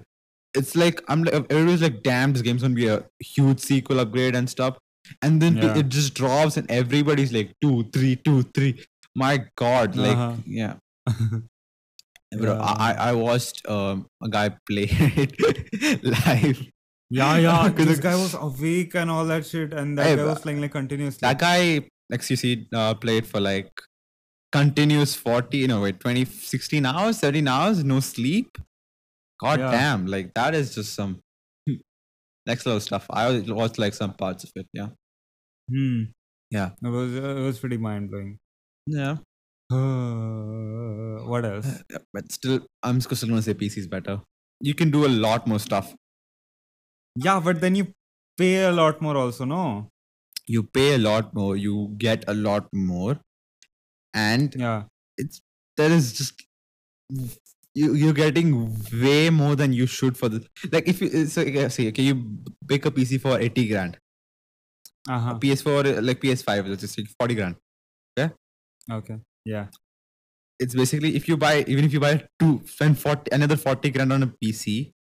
It's 0.56 0.76
like 0.76 1.02
I'm 1.08 1.24
like 1.24 1.34
everybody's 1.50 1.82
like, 1.82 2.04
damn, 2.04 2.34
this 2.34 2.44
game's 2.44 2.62
gonna 2.62 2.76
be 2.76 2.88
a 2.88 3.04
huge 3.20 3.60
sequel 3.62 4.00
upgrade 4.00 4.36
and 4.36 4.48
stuff. 4.48 4.78
And 5.24 5.42
then 5.42 5.58
Yeah. 5.58 5.76
it 5.80 5.90
just 5.90 6.14
drops 6.14 6.58
and 6.58 6.70
everybody's 6.70 7.34
like 7.34 7.52
two, 7.62 7.86
three, 7.94 8.16
two, 8.18 8.44
three. 8.54 8.74
My 9.16 9.44
god, 9.56 9.96
like 9.96 10.18
Uh-huh. 10.18 10.36
yeah. 10.46 10.76
Bro, 12.38 12.60
I, 12.62 12.74
I 12.92 13.10
I 13.10 13.14
watched 13.14 13.62
um, 13.70 14.06
a 14.22 14.28
guy 14.30 14.50
play 14.70 14.88
it 14.92 16.04
live. 16.04 16.68
Yeah, 17.10 17.38
yeah. 17.38 17.70
this 17.76 18.00
guy 18.00 18.16
was 18.16 18.34
awake 18.34 18.96
and 18.96 19.10
all 19.10 19.26
that 19.26 19.46
shit, 19.46 19.74
and 19.74 19.98
that 19.98 20.06
Hey, 20.08 20.16
guy 20.16 20.24
was 20.26 20.40
playing 20.40 20.62
like 20.62 20.72
continuously. 20.72 21.20
That 21.22 21.40
guy, 21.40 21.88
XQC, 22.12 22.68
uh, 22.74 22.94
played 22.96 23.26
for 23.26 23.40
like 23.40 23.72
continuous 24.52 25.16
40, 25.16 25.58
you 25.58 25.68
know, 25.68 25.82
wait, 25.82 26.00
20, 26.00 26.26
16 26.26 26.86
hours, 26.86 27.20
13 27.20 27.48
hours, 27.48 27.84
no 27.84 28.00
sleep. 28.00 28.58
God 29.40 29.60
Yeah. 29.60 29.72
damn, 29.72 30.06
like 30.08 30.34
that 30.34 30.56
is 30.56 30.74
just 30.76 30.94
some 30.96 31.20
next 32.46 32.66
level 32.66 32.80
stuff. 32.80 33.06
I 33.10 33.30
was- 33.30 33.52
watched 33.52 33.78
like 33.78 33.94
some 33.94 34.14
parts 34.14 34.44
of 34.44 34.52
it, 34.56 34.68
yeah. 34.74 34.90
Hmm. 35.70 36.04
Yeah. 36.50 36.72
It 36.82 36.88
was 36.88 37.14
uh, 37.14 37.36
it 37.38 37.42
was 37.42 37.60
pretty 37.60 37.78
mind 37.78 38.10
blowing. 38.10 38.38
Yeah. 38.86 39.18
what 41.32 41.46
else? 41.46 41.84
But 42.14 42.32
still, 42.32 42.66
I'm 42.84 43.00
still 43.02 43.28
going 43.30 43.40
to 43.40 43.44
say 43.44 43.54
PC 43.54 43.78
is 43.80 43.88
better. 43.88 44.22
You 44.62 44.74
can 44.74 44.90
do 44.92 45.06
a 45.06 45.12
lot 45.26 45.46
more 45.46 45.60
stuff. 45.60 45.94
Yeah, 47.24 47.40
but 47.40 47.62
then 47.62 47.76
you 47.76 47.94
pay 48.38 48.64
a 48.66 48.72
lot 48.72 49.02
more 49.02 49.18
also, 49.18 49.46
no? 49.46 49.90
You 50.46 50.64
pay 50.64 50.96
a 50.96 50.98
lot 50.98 51.34
more, 51.34 51.56
you 51.58 51.94
get 51.98 52.24
a 52.28 52.34
lot 52.34 52.68
more. 52.74 53.20
And 54.14 54.56
Yeah. 54.56 54.84
It's 55.18 55.42
there 55.78 55.92
is 55.92 56.14
just 56.14 56.44
you 57.74 57.94
you're 57.94 58.14
getting 58.14 58.76
way 58.92 59.30
more 59.30 59.56
than 59.56 59.74
you 59.74 59.86
should 59.86 60.18
for 60.18 60.30
the 60.30 60.40
like 60.72 60.88
if 60.88 61.02
you 61.02 61.26
so 61.28 61.44
see 61.70 61.88
okay 61.90 62.04
you 62.04 62.16
pick 62.68 62.86
a 62.86 62.92
PC 62.92 63.20
for 63.22 63.40
80 63.40 63.68
grand 63.70 63.98
Uh-huh. 65.10 65.38
PS4 65.40 66.02
like 66.02 66.20
PS5 66.22 66.68
let's 66.68 66.82
just 66.82 66.96
say 66.96 67.06
40 67.20 67.36
grand 67.36 67.56
Okay. 68.90 69.18
Yeah. 69.46 69.68
it's 70.60 70.76
basically 70.76 71.16
if 71.16 71.28
you 71.28 71.38
buy 71.38 71.64
even 71.68 71.86
if 71.86 71.94
you 71.94 72.00
buy 72.00 72.26
two 72.40 72.62
spend 72.66 73.00
40 73.00 73.32
another 73.32 73.58
40 73.58 73.90
grand 73.92 74.14
on 74.14 74.24
a 74.24 74.28
PC 74.28 74.94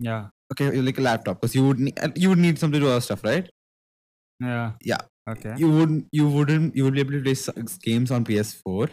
Yeah. 0.00 0.28
Okay 0.52 0.70
like 0.80 0.98
a 0.98 1.00
laptop 1.02 1.40
because 1.40 1.54
you 1.54 1.64
would 1.66 1.78
need 1.80 1.98
you 2.16 2.28
would 2.30 2.38
need 2.38 2.58
something 2.58 2.80
to 2.80 2.86
do 2.86 2.90
other 2.92 3.00
stuff 3.08 3.24
right 3.24 3.48
Yeah. 4.40 4.72
Yeah. 4.82 4.98
Okay. 5.28 5.54
you 5.62 5.70
wouldn't 5.70 6.06
you 6.12 6.28
wouldn't 6.28 6.76
you 6.76 6.84
would 6.84 6.94
be 6.94 7.00
able 7.00 7.12
to 7.12 7.22
play 7.22 7.64
games 7.88 8.10
on 8.10 8.24
PS4 8.24 8.90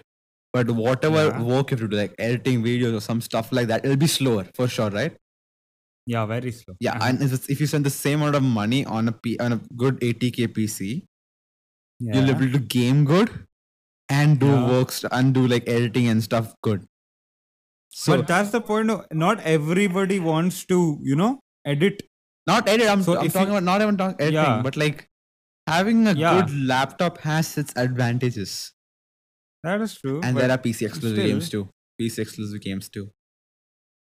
but 0.54 0.70
whatever 0.72 1.24
Yeah. 1.28 1.42
work 1.52 1.72
you 1.72 1.78
have 1.78 1.84
to 1.86 1.88
do 1.94 1.98
like 2.02 2.14
editing 2.20 2.64
videos 2.64 2.98
or 2.98 3.02
some 3.02 3.22
stuff 3.22 3.52
like 3.52 3.68
that 3.72 3.86
it'll 3.86 3.98
be 3.98 4.08
slower 4.18 4.46
for 4.60 4.68
sure 4.80 4.90
right 5.00 5.16
Yeah, 6.12 6.26
very 6.28 6.52
slow. 6.58 6.74
Yeah, 6.86 6.94
Uh-huh. 6.98 7.08
and 7.08 7.24
if, 7.26 7.50
if 7.54 7.62
you 7.62 7.66
spend 7.70 7.86
the 7.88 7.92
same 7.94 8.22
amount 8.22 8.36
of 8.40 8.44
money 8.58 8.78
on 8.98 9.10
a 9.12 9.14
P, 9.24 9.32
on 9.46 9.56
a 9.56 9.58
good 9.82 9.98
80k 10.10 10.46
PC, 10.58 10.86
yeah. 12.00 12.14
you'll 12.14 12.28
be 12.30 12.32
able 12.36 12.54
to 12.54 12.62
game 12.76 13.02
good 13.10 13.32
and 14.18 14.40
do 14.44 14.52
Yeah. 14.54 14.70
works 14.76 15.02
and 15.18 15.34
do 15.40 15.44
like 15.54 15.68
editing 15.74 16.08
and 16.14 16.24
stuff 16.28 16.54
good. 16.70 16.86
So 18.04 18.16
but 18.18 18.28
that's 18.32 18.52
the 18.56 18.62
point. 18.62 18.90
Of, 18.96 19.04
not 19.26 19.42
everybody 19.56 20.20
wants 20.30 20.62
to, 20.72 20.80
you 21.12 21.16
know, 21.24 21.32
edit. 21.76 22.04
not 22.50 22.68
edit. 22.74 22.88
I'm, 22.92 23.02
so 23.04 23.14
I'm 23.20 23.30
talking 23.30 23.50
you- 23.50 23.58
about 23.58 23.64
not 23.70 23.82
even 23.86 23.98
talking 24.02 24.16
editing, 24.26 24.34
Yeah. 24.36 24.62
but 24.68 24.78
like 24.82 25.00
having 25.72 26.08
a 26.08 26.14
Yeah. 26.14 26.36
good 26.42 26.54
laptop 26.74 27.18
has 27.30 27.58
its 27.62 27.74
advantages, 27.86 28.54
That 29.64 29.82
is 29.88 29.96
true. 30.04 30.22
and 30.24 30.38
there 30.38 30.50
are 30.56 30.58
PC 30.68 30.86
exclusive 30.90 31.18
still- 31.18 31.28
games 31.32 31.50
too. 31.56 31.64
PC 32.02 32.20
exclusive 32.28 32.62
games 32.68 32.90
too. 32.98 33.06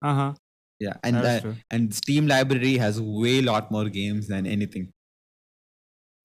uh 0.09 0.15
huh. 0.21 0.33
Yeah, 0.85 0.95
and 1.03 1.15
uh, 1.17 1.39
true. 1.41 1.55
and 1.71 1.93
Steam 2.01 2.25
library 2.27 2.73
has 2.85 2.99
way 2.99 3.35
lot 3.41 3.69
more 3.75 3.87
games 3.99 4.27
than 4.33 4.47
anything. 4.55 4.89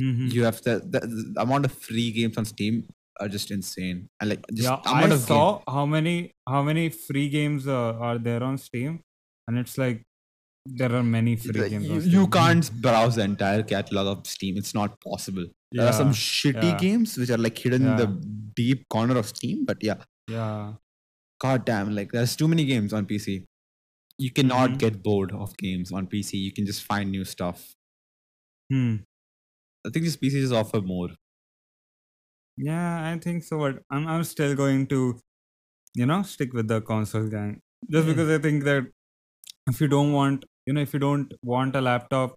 Mhm. 0.02 0.32
You 0.32 0.44
have 0.44 0.62
the, 0.62 0.74
the, 0.94 1.00
the 1.34 1.40
amount 1.42 1.64
of 1.64 1.72
free 1.72 2.10
games 2.12 2.36
on 2.38 2.44
Steam 2.44 2.86
are 3.20 3.28
just 3.28 3.50
insane. 3.50 4.08
And 4.20 4.30
like 4.30 4.44
just 4.54 4.68
yeah, 4.68 4.80
I 4.84 5.16
saw 5.16 5.56
game- 5.58 5.64
how 5.74 5.86
many 5.86 6.16
how 6.48 6.62
many 6.62 6.88
free 6.88 7.28
games 7.28 7.66
uh, 7.66 7.94
are 8.08 8.18
there 8.18 8.42
on 8.42 8.58
Steam, 8.58 9.00
and 9.46 9.58
it's 9.58 9.76
like 9.76 10.02
there 10.76 10.94
are 10.94 11.02
many 11.02 11.36
free 11.36 11.60
like, 11.60 11.70
games. 11.70 11.86
you, 11.86 12.20
you 12.20 12.26
can't 12.28 12.70
browse 12.82 13.16
the 13.16 13.22
entire 13.22 13.62
catalog 13.62 14.06
of 14.18 14.26
Steam. 14.26 14.56
It's 14.56 14.74
not 14.74 15.00
possible. 15.00 15.46
There 15.72 15.86
are 15.86 15.92
some 15.92 16.10
shitty 16.10 16.62
yeah. 16.62 16.76
games 16.78 17.16
which 17.16 17.30
are 17.30 17.38
like 17.38 17.58
hidden 17.58 17.86
in 17.86 17.96
the 17.96 18.06
deep 18.54 18.88
corner 18.88 19.16
of 19.18 19.26
Steam. 19.26 19.64
But 19.64 19.78
yeah, 19.82 19.96
Yeah, 20.28 20.74
god 21.40 21.64
damn, 21.64 21.94
like 21.94 22.12
there's 22.12 22.36
too 22.36 22.48
many 22.48 22.64
games 22.64 22.92
on 22.92 23.06
PC. 23.06 23.44
You 24.18 24.30
cannot 24.32 24.70
Mhm. 24.70 24.78
get 24.78 25.02
bored 25.02 25.32
of 25.32 25.56
games 25.56 25.92
on 25.92 26.06
PC. 26.06 26.38
You 26.38 26.52
can 26.52 26.66
just 26.66 26.82
find 26.84 27.10
new 27.10 27.24
stuff. 27.24 27.74
hmm. 28.70 28.96
I 29.86 29.90
think 29.90 30.04
these 30.04 30.16
PCs 30.16 30.40
just 30.42 30.52
offer 30.52 30.80
more. 30.80 31.08
yeah, 32.56 33.08
I 33.10 33.18
think 33.18 33.44
so. 33.44 33.58
But 33.58 33.82
I'm 33.90 34.06
I'm 34.06 34.24
still 34.24 34.54
going 34.54 34.86
to, 34.88 35.18
you 35.94 36.06
know, 36.06 36.22
stick 36.22 36.52
with 36.52 36.68
the 36.68 36.80
console 36.80 37.28
gang 37.28 37.60
just 37.90 38.06
Yeah. 38.06 38.12
because 38.12 38.30
I 38.30 38.38
think 38.46 38.64
that 38.64 38.88
if 39.68 39.80
you 39.80 39.88
don't 39.88 40.12
want, 40.12 40.44
you 40.68 40.74
know, 40.76 40.84
if 40.88 40.92
you 40.98 41.00
don't 41.06 41.32
want 41.54 41.76
a 41.82 41.82
laptop, 41.92 42.36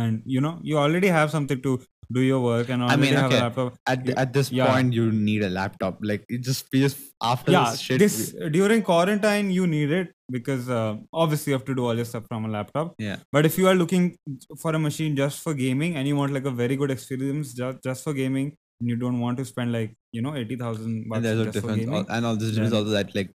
and 0.00 0.22
you 0.34 0.40
know, 0.48 0.58
you 0.62 0.78
already 0.78 1.08
have 1.18 1.30
something 1.36 1.60
to 1.68 1.72
do 2.16 2.22
your 2.26 2.40
work, 2.44 2.68
and 2.74 2.82
I 2.82 2.86
already 2.86 3.02
mean, 3.02 3.14
have 3.14 3.32
okay, 3.32 3.38
a 3.38 3.42
laptop. 3.44 3.74
At 3.94 4.08
at 4.24 4.32
this 4.38 4.52
yeah. 4.58 4.70
point, 4.72 4.92
you 5.00 5.10
need 5.12 5.42
a 5.48 5.50
laptop. 5.56 5.98
Like 6.12 6.24
it 6.38 6.42
just 6.50 6.68
feels 6.74 6.96
after 7.32 7.52
yeah 7.56 7.70
this 7.70 7.80
shit. 7.86 7.98
this 8.04 8.16
we- 8.40 8.50
during 8.56 8.82
quarantine 8.90 9.50
you 9.58 9.66
need 9.74 9.90
it 9.98 10.12
because 10.36 10.68
uh, 10.78 10.96
obviously 11.24 11.50
you 11.52 11.58
have 11.58 11.64
to 11.70 11.74
do 11.80 11.86
all 11.86 11.94
your 12.02 12.04
stuff 12.12 12.26
from 12.28 12.44
a 12.44 12.48
laptop 12.48 12.94
Yeah. 12.98 13.16
but 13.36 13.46
if 13.48 13.58
you 13.58 13.66
are 13.72 13.74
looking 13.74 14.16
for 14.62 14.72
a 14.78 14.78
machine 14.78 15.16
just 15.16 15.40
for 15.46 15.54
gaming 15.54 15.96
and 15.96 16.08
you 16.12 16.16
want 16.20 16.32
like 16.32 16.44
a 16.52 16.54
very 16.62 16.76
good 16.82 16.90
experience 16.96 17.52
just, 17.60 17.82
just 17.88 18.04
for 18.04 18.14
gaming 18.14 18.56
and 18.80 18.88
you 18.88 18.96
don't 18.96 19.20
want 19.20 19.38
to 19.38 19.44
spend 19.44 19.72
like 19.72 19.92
you 20.12 20.22
know 20.22 20.34
80000 20.34 21.08
bucks 21.10 21.16
and 21.16 21.24
there's 21.26 21.40
a 21.40 21.44
for 21.46 21.52
difference, 21.52 21.80
gaming 21.80 21.96
al- 21.96 22.06
and 22.16 22.26
all 22.26 22.36
this 22.36 22.56
is 22.56 22.72
also 22.72 22.90
that 22.90 23.14
like 23.14 23.34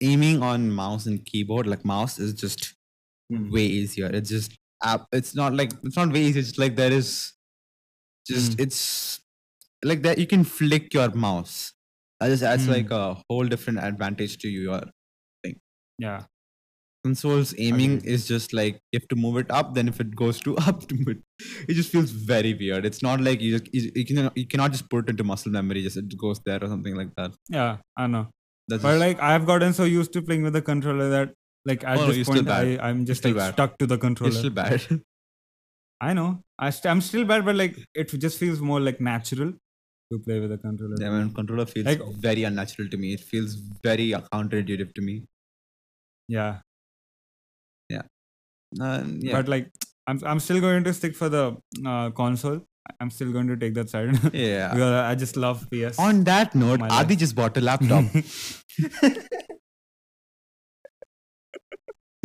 aiming 0.00 0.42
on 0.42 0.70
mouse 0.70 1.06
and 1.06 1.24
keyboard, 1.24 1.66
like 1.66 1.84
mouse 1.84 2.18
is 2.18 2.34
just. 2.34 2.74
Way 3.30 3.64
easier. 3.64 4.06
It's 4.06 4.30
just 4.30 4.56
app. 4.82 5.06
It's 5.12 5.34
not 5.34 5.54
like 5.54 5.72
it's 5.84 5.96
not 5.96 6.12
way 6.12 6.22
easy. 6.22 6.40
It's 6.40 6.58
like 6.58 6.76
there 6.76 6.92
is 6.92 7.32
just 8.26 8.54
Hmm. 8.54 8.62
it's 8.62 9.20
like 9.84 10.02
that 10.02 10.18
you 10.18 10.26
can 10.26 10.44
flick 10.44 10.92
your 10.94 11.10
mouse. 11.10 11.72
That 12.20 12.28
just 12.28 12.42
adds 12.42 12.64
Hmm. 12.66 12.72
like 12.72 12.90
a 12.90 13.14
whole 13.28 13.44
different 13.46 13.78
advantage 13.80 14.38
to 14.38 14.48
your 14.48 14.80
thing. 15.44 15.60
yeah 15.98 16.24
consoles 17.04 17.54
aiming 17.58 17.92
Agreed. 17.98 18.12
is 18.12 18.26
just 18.26 18.52
like 18.52 18.74
you 18.92 18.98
have 19.00 19.08
to 19.08 19.16
move 19.16 19.36
it 19.36 19.50
up 19.58 19.74
then 19.74 19.86
if 19.88 20.00
it 20.04 20.14
goes 20.16 20.40
to 20.40 20.56
up 20.70 20.82
it 21.68 21.74
just 21.78 21.92
feels 21.92 22.10
very 22.10 22.54
weird 22.54 22.84
it's 22.84 23.02
not 23.02 23.20
like 23.20 23.40
you 23.40 23.56
just, 23.58 23.72
you, 23.72 23.90
you 23.94 24.04
can 24.04 24.30
you 24.34 24.46
cannot 24.46 24.72
just 24.72 24.90
put 24.90 25.04
it 25.04 25.10
into 25.10 25.22
muscle 25.22 25.52
memory 25.52 25.82
just 25.82 25.96
it 25.96 26.16
goes 26.18 26.40
there 26.44 26.58
or 26.62 26.66
something 26.66 26.96
like 26.96 27.14
that 27.16 27.32
yeah 27.48 27.76
i 27.96 28.06
know 28.08 28.24
that's 28.66 28.82
but 28.82 28.90
just- 28.94 29.00
like 29.00 29.22
i've 29.22 29.46
gotten 29.46 29.72
so 29.72 29.84
used 29.84 30.12
to 30.12 30.20
playing 30.20 30.42
with 30.42 30.52
the 30.52 30.62
controller 30.70 31.08
that 31.08 31.32
like 31.70 31.84
at 31.92 31.98
Oh, 31.98 32.06
this 32.12 32.28
point. 32.28 32.48
I, 32.56 32.78
i'm 32.88 33.04
just 33.10 33.24
like 33.28 33.36
bad. 33.38 33.52
stuck 33.54 33.78
to 33.82 33.86
the 33.92 33.96
it's 33.96 34.04
controller. 34.08 34.32
still 34.42 34.50
bad. 34.58 34.82
I 36.08 36.12
know. 36.18 36.28
I 36.66 36.70
st- 36.74 36.90
i'm 36.92 37.00
still 37.06 37.24
bad 37.30 37.44
but 37.48 37.56
like 37.62 37.76
it 38.02 38.12
just 38.26 38.38
feels 38.42 38.60
more 38.70 38.80
like 38.88 39.00
natural 39.08 39.50
to 40.12 40.18
play 40.26 40.38
with 40.44 40.52
a 40.52 40.58
controller. 40.68 40.96
Yeah 41.04 41.10
man 41.16 41.32
controller 41.40 41.66
feels 41.74 41.86
Like- 41.90 42.04
very 42.28 42.44
unnatural 42.50 42.88
to 42.94 42.96
me. 43.04 43.12
It 43.18 43.20
feels 43.34 43.54
very 43.88 44.06
counterintuitive 44.32 44.94
to 45.00 45.02
me. 45.10 45.16
Yeah. 46.38 46.54
Uh, 48.86 49.02
yeah. 49.26 49.32
But 49.32 49.48
like 49.48 49.68
I'm, 50.06 50.18
I'm 50.30 50.40
still 50.46 50.60
going 50.60 50.84
to 50.84 50.92
stick 50.96 51.14
for 51.16 51.28
the 51.34 51.44
uh, 51.86 52.10
console. 52.10 52.58
I'm 53.00 53.10
still 53.10 53.30
going 53.36 53.46
to 53.52 53.56
take 53.62 53.72
that 53.78 53.88
side. 53.92 54.10
Yeah. 54.34 54.68
Because 54.74 54.92
i 55.10 55.14
just 55.22 55.36
love 55.44 55.62
ps 55.70 55.98
on 56.08 56.24
that 56.24 56.54
note 56.54 56.82
adi 56.82 56.94
life. 57.14 57.18
just 57.22 57.34
bought 57.38 57.56
a 57.62 57.62
laptop 57.68 58.04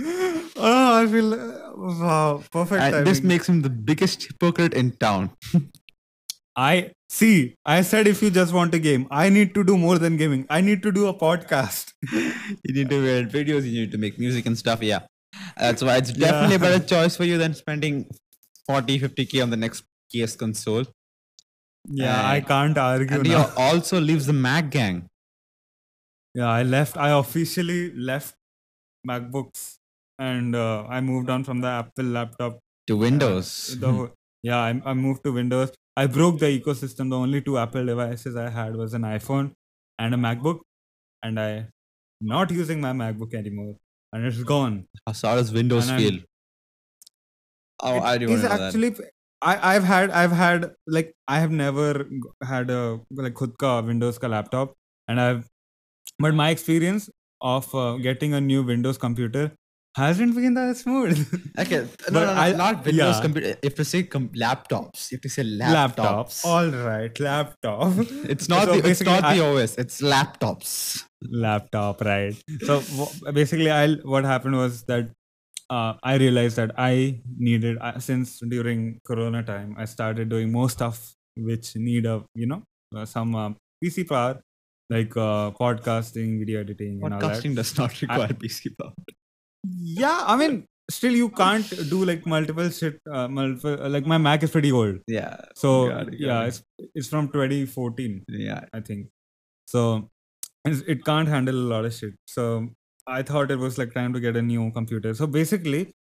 oh 0.70 1.02
i 1.02 1.06
feel 1.14 1.34
uh, 1.34 1.72
wow 2.00 2.44
perfect 2.52 2.82
and 2.98 3.08
this 3.08 3.22
makes 3.32 3.48
him 3.50 3.62
the 3.62 3.70
biggest 3.90 4.24
hypocrite 4.30 4.74
in 4.82 4.92
town 5.04 5.30
i 6.56 6.92
see 7.10 7.56
i 7.66 7.82
said 7.92 8.08
if 8.12 8.22
you 8.26 8.30
just 8.38 8.54
want 8.58 8.74
a 8.80 8.80
game 8.88 9.06
i 9.22 9.30
need 9.30 9.54
to 9.58 9.64
do 9.70 9.78
more 9.78 9.98
than 10.04 10.18
gaming 10.18 10.46
i 10.50 10.60
need 10.62 10.82
to 10.88 10.92
do 10.92 11.08
a 11.08 11.14
podcast 11.24 11.94
you 12.12 12.74
need 12.78 12.90
to 12.90 13.00
edit 13.14 13.32
videos, 13.32 13.64
you 13.70 13.82
need 13.82 13.92
to 13.92 13.98
make 13.98 14.20
music 14.20 14.46
and 14.46 14.58
stuff. 14.58 14.82
Yeah. 14.82 15.02
That's 15.58 15.82
why 15.84 15.98
it's 15.98 16.12
Yeah. 16.12 16.32
definitely 16.32 16.56
a 16.56 16.60
better 16.60 16.86
choice 16.86 17.16
for 17.16 17.24
you 17.24 17.38
than 17.38 17.54
spending 17.56 18.06
40, 18.68 19.00
50k 19.00 19.42
on 19.44 19.50
the 19.50 19.58
next 19.58 19.84
PS 20.14 20.36
console. 20.36 20.86
yeah 22.02 22.20
i 22.34 22.40
can't 22.50 22.78
argue 22.82 23.16
And 23.18 23.28
he 23.30 23.34
also 23.68 24.00
leaves 24.10 24.26
the 24.32 24.34
Mac 24.44 24.70
gang. 24.76 25.00
yeah 26.42 26.50
i 26.60 26.62
left 26.74 26.98
i 27.06 27.10
officially 27.24 27.80
left 28.12 28.36
macbooks 29.10 29.64
and 30.20 30.56
uh, 30.56 30.86
i 30.90 31.00
moved 31.02 31.30
on 31.30 31.44
from 31.44 31.62
the 31.62 31.68
apple 31.68 32.06
laptop 32.18 32.60
To 32.88 32.98
Windows. 32.98 33.78
the 33.80 34.12
yeah 34.44 34.58
I, 34.60 34.82
I 34.86 34.94
moved 34.94 35.24
to 35.26 35.32
windows 35.32 35.72
i 35.98 36.06
broke 36.08 36.40
the 36.40 36.50
ecosystem 36.60 37.10
the 37.10 37.18
only 37.18 37.42
two 37.42 37.58
apple 37.58 37.86
devices 37.86 38.36
i 38.36 38.50
had 38.50 38.76
was 38.76 38.94
an 38.94 39.04
iphone 39.18 39.52
and 40.00 40.14
a 40.14 40.18
macbook 40.18 40.60
and 41.24 41.40
i 41.40 41.68
not 42.22 42.52
using 42.52 42.82
my 42.82 42.92
macbook 42.94 43.34
anymore 43.34 43.76
and 44.12 44.26
it's 44.26 44.44
gone 44.44 44.86
How 45.08 45.36
does 45.36 45.52
Windows 45.52 45.88
And 45.90 45.92
I'm- 45.94 46.02
feel? 46.02 46.20
Oh, 47.82 48.00
I 48.00 48.18
do 48.18 48.30
is 48.30 48.42
to 48.42 48.48
that. 48.48 48.62
actually 48.62 48.96
I, 49.42 49.76
I've 49.76 49.84
had 49.84 50.10
I've 50.12 50.32
had 50.32 50.72
like 50.88 51.14
I 51.28 51.40
have 51.40 51.52
never 51.52 52.06
had 52.52 52.70
a 52.70 53.00
like 53.12 53.34
khud 53.34 53.58
ka 53.64 53.72
Windows 53.82 54.18
ka 54.18 54.28
laptop 54.28 54.74
and 55.08 55.20
I've 55.20 55.42
but 56.20 56.34
my 56.34 56.50
experience 56.50 57.10
of 57.42 57.74
uh, 57.76 57.98
getting 57.98 58.34
a 58.34 58.40
new 58.42 58.64
Windows 58.64 58.98
computer 58.98 59.52
hasn't 59.96 60.36
been 60.36 60.54
that 60.56 60.78
smooth. 60.78 61.18
Okay, 61.58 61.82
no, 61.86 61.88
But 62.06 62.14
no, 62.14 62.26
no, 62.26 62.32
I- 62.34 62.52
not 62.54 62.86
Windows 62.86 63.16
yeah. 63.18 63.22
computer. 63.22 63.48
You 63.64 63.70
have 63.78 63.88
say 63.88 64.04
com- 64.04 64.30
laptops. 64.30 65.12
You 65.12 65.18
have 65.18 65.22
to 65.22 65.30
say 65.30 65.44
laptops. 65.44 66.44
All 66.46 66.68
right, 66.70 67.20
laptop. 67.20 67.94
It's 68.34 68.50
not 68.50 68.66
So 68.66 68.80
the 68.82 68.90
it's 68.90 69.02
not 69.04 69.24
I- 69.24 69.38
the 69.38 69.46
OS. 69.46 69.78
It's 69.78 70.02
laptops. 70.02 71.04
laptop 71.44 72.02
right 72.02 72.36
so 72.68 72.74
w- 72.82 73.32
basically 73.36 73.72
i 73.72 73.84
what 74.14 74.26
happened 74.26 74.56
was 74.62 74.84
that 74.90 75.06
uh, 75.76 75.94
i 76.04 76.16
realized 76.24 76.58
that 76.62 76.72
i 76.78 77.22
needed 77.48 77.78
uh, 77.80 77.98
since 78.08 78.34
during 78.54 79.00
corona 79.10 79.42
time 79.52 79.70
i 79.78 79.86
started 79.86 80.28
doing 80.34 80.52
more 80.52 80.70
stuff 80.70 80.98
which 81.38 81.70
need 81.78 82.06
a 82.06 82.18
you 82.36 82.46
know 82.52 82.62
uh, 82.98 83.06
some 83.06 83.32
uh, 83.44 83.50
pc 83.82 84.06
power 84.12 84.34
like 84.90 85.16
uh, 85.16 85.48
podcasting 85.62 86.40
video 86.44 86.60
editing 86.60 87.00
and 87.02 87.14
all 87.14 87.20
that 87.22 87.32
Podcasting 87.40 87.56
does 87.56 87.72
not 87.78 88.02
require 88.02 88.28
PC 88.44 88.76
power. 88.78 88.92
Yeah 89.64 90.24
i 90.28 90.36
mean 90.36 90.66
still 90.92 91.14
you 91.14 91.30
can't 91.30 91.70
do 91.90 92.04
like 92.06 92.26
multiple 92.26 92.70
shit 92.70 93.00
uh, 93.12 93.28
multiple 93.28 93.78
uh, 93.82 93.90
like 93.90 94.06
my 94.06 94.18
mac 94.18 94.44
is 94.44 94.52
pretty 94.52 94.72
old 94.72 94.98
Yeah. 95.08 95.38
so 95.56 95.88
Got 95.90 96.02
it, 96.08 96.12
got 96.12 96.20
yeah 96.20 96.42
it. 96.44 96.48
it's, 96.48 96.64
it's 96.96 97.08
from 97.08 97.30
2014 97.30 98.24
Yeah. 98.28 98.66
I 98.74 98.82
think. 98.82 99.08
So 99.68 100.10
it 100.66 101.04
can't 101.06 101.28
handle 101.28 101.56
a 101.56 101.68
lot 101.74 101.86
of 101.86 101.94
shit. 101.94 102.14
So 102.26 102.68
I 103.08 103.22
thought 103.22 103.50
it 103.52 103.58
was 103.60 103.78
like 103.78 103.94
time 103.94 104.14
to 104.14 104.20
get 104.20 104.36
a 104.36 104.42
new 104.42 104.72
computer. 104.72 105.14
So 105.14 105.26
basically, 105.28 105.92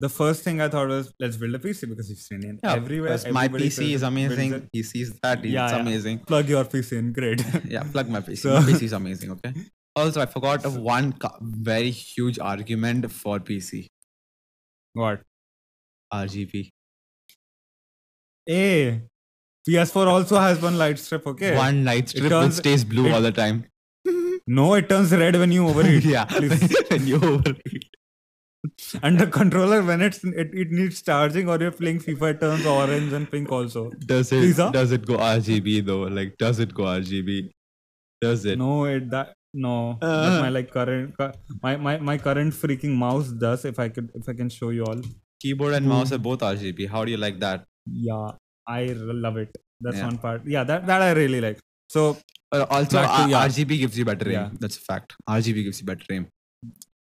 the 0.00 0.08
first 0.08 0.44
thing 0.44 0.60
I 0.60 0.68
thought 0.68 0.88
was 0.88 1.12
let's 1.20 1.36
build 1.36 1.54
a 1.56 1.58
PC 1.58 1.88
because 1.88 2.08
you've 2.10 2.18
seen 2.20 2.44
it 2.44 2.60
Yeah, 2.62 2.74
everywhere. 2.74 3.18
my 3.32 3.48
PC 3.48 3.90
is 3.98 4.02
amazing. 4.02 4.68
He 4.72 4.82
sees 4.84 5.12
that. 5.22 5.38
It's 5.44 5.48
Yeah, 5.52 5.68
yeah. 5.70 5.78
amazing. 5.80 6.20
Plug 6.20 6.48
your 6.48 6.64
PC 6.64 6.92
in, 6.98 7.12
great. 7.12 7.44
Yeah, 7.76 7.82
plug 7.92 8.08
my 8.08 8.20
PC. 8.20 8.38
So- 8.38 8.54
my 8.60 8.66
PC 8.70 8.82
is 8.84 8.92
amazing. 8.92 9.32
Okay. 9.32 9.52
Also, 9.96 10.20
I 10.20 10.26
forgot 10.26 10.64
of 10.64 10.76
one 10.76 11.14
very 11.40 11.90
huge 11.90 12.38
argument 12.38 13.10
for 13.10 13.38
PC 13.40 13.86
what? 14.94 15.22
RGB. 16.12 16.70
A 18.48 19.02
PS4 19.68 20.06
also 20.06 20.38
has 20.38 20.60
one 20.62 20.78
light 20.78 20.98
strip. 20.98 21.26
Okay. 21.26 21.54
One 21.56 21.84
light 21.84 22.08
strip 22.08 22.32
which 22.32 22.52
stays 22.52 22.84
blue 22.84 23.06
it- 23.06 23.12
all 23.12 23.20
the 23.22 23.32
time. 23.32 23.64
No, 24.46 24.72
it 24.74 24.88
turns 24.88 25.12
red 25.12 25.36
when 25.36 25.52
you 25.52 25.68
overheat. 25.68 26.04
yeah, 26.16 26.24
when 26.90 27.06
you 27.06 27.16
overheat. 27.16 27.84
and 29.02 29.18
the 29.20 29.26
controller 29.26 29.82
when 29.82 30.00
it's 30.00 30.24
it, 30.24 30.50
it 30.54 30.70
needs 30.70 31.02
charging 31.02 31.50
or 31.50 31.58
you're 31.60 31.70
playing 31.70 31.98
FIFA, 31.98 32.30
it 32.30 32.40
turns 32.40 32.64
orange 32.64 33.12
and 33.12 33.30
pink 33.30 33.52
also. 33.52 33.90
Does 34.06 34.32
it? 34.32 34.56
Huh? 34.56 34.70
Does 34.70 34.90
it 34.92 35.04
go 35.04 35.18
RGB 35.18 35.84
though? 35.84 36.00
Like, 36.04 36.38
does 36.38 36.60
it 36.60 36.72
go 36.72 36.84
RGB? 36.84 37.50
Does 38.22 38.46
it? 38.46 38.56
No, 38.58 38.86
it 38.86 39.10
that 39.10 39.34
no. 39.54 39.98
Uh. 40.02 40.30
But 40.30 40.40
my 40.42 40.48
like 40.48 40.70
current 40.70 41.14
my, 41.62 41.76
my 41.76 41.98
my 41.98 42.18
current 42.18 42.52
freaking 42.54 42.94
mouse 42.96 43.28
does. 43.28 43.64
If 43.64 43.78
I 43.78 43.88
could 43.88 44.10
if 44.14 44.28
I 44.28 44.32
can 44.34 44.48
show 44.48 44.70
you 44.70 44.84
all. 44.84 45.00
Keyboard 45.40 45.74
and 45.74 45.86
mouse 45.86 46.12
are 46.12 46.18
both 46.18 46.40
RGB. 46.40 46.88
How 46.88 47.04
do 47.04 47.10
you 47.10 47.16
like 47.16 47.38
that? 47.40 47.64
Yeah, 47.86 48.32
I 48.66 48.86
love 48.96 49.36
it. 49.36 49.50
That's 49.80 49.96
Yeah. 49.98 50.06
one 50.06 50.18
part. 50.18 50.42
Yeah, 50.46 50.64
that 50.64 50.86
that 50.86 51.02
I 51.02 51.12
really 51.12 51.40
like. 51.40 51.58
So 51.88 52.16
Uh, 52.56 52.64
also, 52.74 52.96
Back 52.96 53.08
to- 53.14 53.22
R- 53.22 53.28
yeah. 53.30 53.46
RGB 53.46 53.76
gives 53.80 53.96
you 53.98 54.04
better 54.08 54.26
aim. 54.28 54.32
Yeah. 54.34 54.50
That's 54.60 54.76
a 54.78 54.80
fact. 54.80 55.14
RGB 55.28 55.64
gives 55.64 55.80
you 55.80 55.86
better 55.88 56.06
aim. 56.14 56.28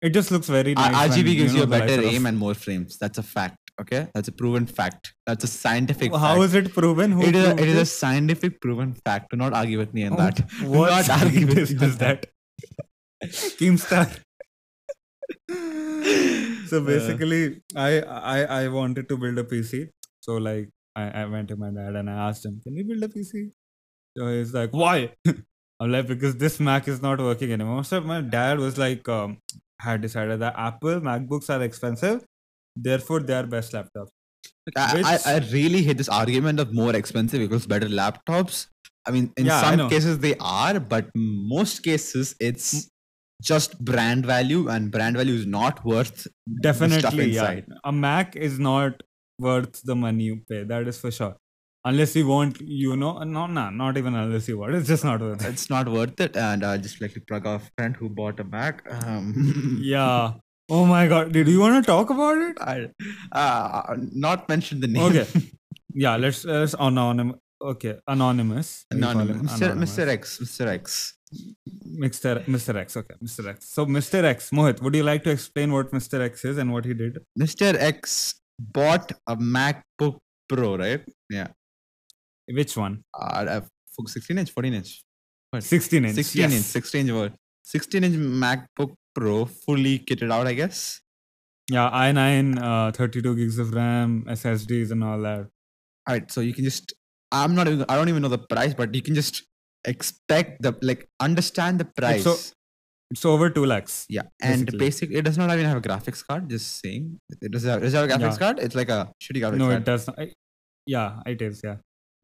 It 0.06 0.10
just 0.14 0.30
looks 0.34 0.48
very 0.48 0.74
R- 0.74 0.90
nice. 0.92 1.10
RGB 1.10 1.26
when, 1.26 1.36
gives 1.40 1.52
you, 1.56 1.58
know, 1.60 1.64
a 1.64 1.72
better 1.74 1.96
are 2.00 2.06
off. 2.06 2.12
aim 2.14 2.24
and 2.30 2.38
more 2.44 2.54
frames. 2.54 2.96
That's 3.02 3.18
a 3.18 3.22
fact. 3.22 3.58
Okay, 3.80 4.08
that's 4.14 4.28
a 4.28 4.32
proven 4.32 4.66
fact. 4.66 5.14
That's 5.26 5.44
a 5.44 5.46
scientific. 5.46 6.10
How 6.12 6.18
fact. 6.36 6.40
is 6.44 6.54
it 6.54 6.72
proven? 6.72 7.12
Who 7.12 7.22
it 7.22 7.36
is, 7.36 7.46
a, 7.46 7.50
it 7.52 7.68
is 7.68 7.76
a 7.78 7.86
scientific 7.86 8.60
proven 8.60 8.94
fact. 9.04 9.30
Do 9.30 9.36
not 9.36 9.52
argue 9.52 9.78
with 9.78 9.92
me 9.92 10.04
on 10.04 10.14
Oh, 10.14 10.16
that. 10.16 10.40
What 10.62 10.90
not 10.90 11.10
argue 11.22 11.46
with 11.46 11.70
me 11.72 11.78
on 11.78 11.84
is 11.90 11.98
that? 11.98 12.26
Keemstar. 13.24 14.18
so 16.68 16.78
Uh, 16.78 16.80
basically, 16.80 17.60
I, 17.74 18.00
I 18.00 18.38
I 18.60 18.68
wanted 18.68 19.08
to 19.10 19.16
build 19.16 19.38
a 19.38 19.44
PC. 19.44 19.88
So 20.20 20.36
like 20.36 20.70
I, 20.94 21.22
I 21.22 21.24
went 21.26 21.48
to 21.48 21.56
my 21.56 21.70
dad 21.70 21.96
and 21.96 22.08
I 22.10 22.28
asked 22.28 22.44
him, 22.46 22.60
"Can 22.62 22.74
we 22.74 22.82
build 22.82 23.02
a 23.02 23.08
PC?" 23.08 23.50
So 24.16 24.28
he's 24.28 24.54
like, 24.54 24.70
"Why?" 24.72 25.12
I'm 25.80 25.92
like, 25.92 26.06
"Because 26.06 26.36
this 26.36 26.58
Mac 26.58 26.88
is 26.88 27.02
not 27.02 27.18
working 27.20 27.52
anymore." 27.52 27.84
So 27.84 28.00
my 28.00 28.20
dad 28.22 28.58
was 28.58 28.78
like, 28.78 29.08
um, 29.08 29.38
had 29.80 30.00
decided 30.00 30.40
that 30.40 30.54
Apple 30.56 31.00
MacBooks 31.00 31.50
are 31.54 31.62
expensive, 31.62 32.24
therefore 32.76 33.20
they 33.20 33.34
are 33.34 33.46
best 33.46 33.72
laptops. 33.72 34.08
I, 34.76 35.18
I, 35.24 35.38
really 35.52 35.82
hate 35.82 35.96
this 35.96 36.08
argument 36.08 36.58
of 36.58 36.74
more 36.74 36.94
expensive 36.96 37.40
equals 37.40 37.66
better 37.66 37.86
laptops. 37.86 38.66
I 39.06 39.12
mean, 39.12 39.32
in 39.36 39.46
Yeah, 39.46 39.60
some 39.60 39.88
cases 39.88 40.18
they 40.18 40.34
are, 40.40 40.80
but 40.80 41.08
most 41.14 41.84
cases 41.84 42.34
it's 42.40 42.90
just 43.42 43.78
brand 43.84 44.26
value, 44.26 44.68
and 44.68 44.90
brand 44.90 45.16
value 45.16 45.34
is 45.34 45.46
not 45.46 45.84
worth 45.84 46.26
the 46.46 46.62
stuff 46.62 46.90
Definitely, 46.90 47.32
yeah. 47.32 47.60
A 47.84 47.92
Mac 47.92 48.34
is 48.34 48.58
not 48.58 49.02
worth 49.38 49.82
the 49.82 49.94
money 49.94 50.24
you 50.24 50.40
pay. 50.48 50.64
That 50.64 50.88
is 50.88 50.98
for 50.98 51.10
sure. 51.10 51.36
Unless 51.84 52.16
you 52.16 52.26
want, 52.26 52.60
you 52.60 52.96
know, 52.96 53.18
no, 53.22 53.46
no, 53.46 53.70
not 53.70 53.96
even 53.96 54.16
unless 54.16 54.48
you 54.48 54.58
want. 54.58 54.74
It's 54.74 54.88
just 54.88 55.04
not 55.04 55.20
worth 55.20 55.44
it. 55.44 55.48
It's 55.50 55.70
not 55.70 55.88
worth 55.88 56.18
it. 56.20 56.36
And 56.36 56.64
I 56.64 56.78
just 56.78 57.00
like 57.00 57.14
to 57.14 57.20
plug 57.20 57.46
our 57.46 57.60
friend 57.76 57.94
who 57.94 58.08
bought 58.08 58.40
a 58.40 58.44
Mac. 58.44 58.82
Um, 58.90 59.78
Yeah. 59.80 60.32
Oh 60.68 60.84
my 60.84 61.06
god. 61.06 61.32
Did 61.32 61.48
you 61.48 61.60
want 61.60 61.84
to 61.84 61.86
talk 61.86 62.10
about 62.10 62.38
it? 62.38 62.56
I, 62.60 62.88
uh, 63.32 63.96
not 64.12 64.48
mention 64.48 64.80
the 64.80 64.88
name. 64.88 65.02
Okay. 65.02 65.26
Yeah. 65.94 66.16
Let's 66.16 66.44
let's 66.44 66.74
anonymous. 66.78 67.38
Okay, 67.62 67.98
anonymous. 68.06 68.84
We 68.90 69.00
call 69.00 69.10
him 69.12 69.30
Anonymous. 69.30 69.52
Mr. 69.52 69.66
anonymous. 69.66 69.96
Mr. 69.96 70.08
X. 70.08 70.38
Mr. 70.38 70.66
X. 70.68 71.14
Mr. 71.86 72.44
Mr. 72.44 72.76
X. 72.76 72.96
Okay, 72.96 73.14
Mr. 73.22 73.48
X. 73.48 73.68
So 73.70 73.86
Mr. 73.86 74.24
X, 74.24 74.50
Mohit, 74.50 74.82
would 74.82 74.94
you 74.94 75.02
like 75.02 75.24
to 75.24 75.30
explain 75.30 75.72
what 75.72 75.90
Mr. 75.90 76.20
X 76.20 76.44
is 76.44 76.58
and 76.58 76.72
what 76.72 76.84
he 76.84 76.94
did? 76.94 77.18
Mr. 77.38 77.74
X 77.78 78.34
bought 78.58 79.12
a 79.26 79.36
MacBook 79.36 80.18
Pro, 80.48 80.76
right? 80.76 81.02
Yeah. 81.30 81.48
Which 82.48 82.76
one? 82.76 83.02
Uh, 83.18 83.46
uh, 83.48 83.60
16 84.06 84.38
inch, 84.38 84.50
14 84.50 84.74
inch. 84.74 85.02
16 85.58 86.04
inch. 86.04 86.14
16 86.14 86.42
yes. 86.42 86.52
inch, 86.52 86.64
16 86.64 87.08
inch? 87.08 87.32
16 87.66 88.04
inch 88.04 88.16
MacBook 88.16 88.92
Pro, 89.14 89.44
fully 89.44 89.98
kitted 89.98 90.30
out, 90.32 90.46
I 90.46 90.54
guess. 90.54 91.00
Yeah, 91.70 91.90
i9, 91.90 92.62
uh, 92.62 92.92
32 92.92 93.34
gigs 93.36 93.58
of 93.58 93.74
RAM, 93.74 94.24
SSDs, 94.28 94.92
and 94.92 95.02
all 95.02 95.20
that. 95.22 95.48
All 96.08 96.14
right, 96.14 96.30
so 96.30 96.40
you 96.40 96.54
can 96.54 96.64
just, 96.64 96.92
I'm 97.32 97.54
not 97.56 97.66
even, 97.66 97.84
I 97.88 97.96
don't 97.96 98.08
even 98.08 98.22
know 98.22 98.28
the 98.28 98.38
price, 98.38 98.72
but 98.74 98.94
you 98.94 99.02
can 99.02 99.14
just 99.16 99.42
expect 99.84 100.62
the, 100.62 100.76
like, 100.82 101.08
understand 101.20 101.80
the 101.80 101.86
price. 102.02 102.22
so- 102.24 102.36
It's 103.10 103.24
over 103.24 103.48
2 103.56 103.64
lakhs. 103.70 104.04
yeah, 104.08 104.22
and 104.42 104.66
basically. 104.66 104.78
basic, 104.78 105.10
it 105.12 105.22
does 105.22 105.36
not 105.38 105.50
even 105.56 105.64
have 105.66 105.78
a 105.78 105.80
graphics 105.88 106.24
card. 106.28 106.48
Just 106.50 106.80
saying, 106.82 107.18
it 107.40 107.50
does 107.52 107.64
have, 107.64 107.80
does 107.80 107.94
it 107.94 107.96
have 107.98 108.08
a 108.10 108.12
graphics 108.12 108.32
Yeah. 108.32 108.44
card? 108.44 108.58
It's 108.68 108.74
like 108.80 108.88
a 108.88 109.00
shitty 109.22 109.40
graphics 109.42 109.58
No, 109.58 109.68
card. 109.68 109.74
No, 109.74 109.82
it 109.82 109.84
does 109.90 110.06
not. 110.08 110.18
I- 110.24 110.32
Yeah, 110.94 111.20
it 111.34 111.40
is. 111.42 111.60
Yeah. 111.64 111.76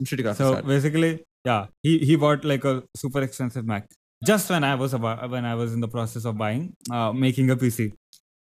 Shitty 0.05 0.25
graphics 0.25 0.37
So 0.45 0.53
card. 0.55 0.67
basically, 0.73 1.11
yeah, 1.51 1.67
he 1.87 1.93
he 2.09 2.17
bought 2.25 2.45
like 2.53 2.65
a 2.73 2.75
super 3.03 3.23
expensive 3.29 3.65
Mac 3.73 3.87
just 4.25 4.51
when 4.51 4.65
I 4.65 4.75
was 4.75 4.95
about 4.95 5.29
when 5.31 5.45
I 5.45 5.55
was 5.55 5.73
in 5.75 5.81
the 5.81 5.89
process 5.89 6.25
of 6.25 6.37
buying, 6.39 6.75
uh, 6.91 7.13
making 7.13 7.51
a 7.51 7.57
PC. 7.57 7.93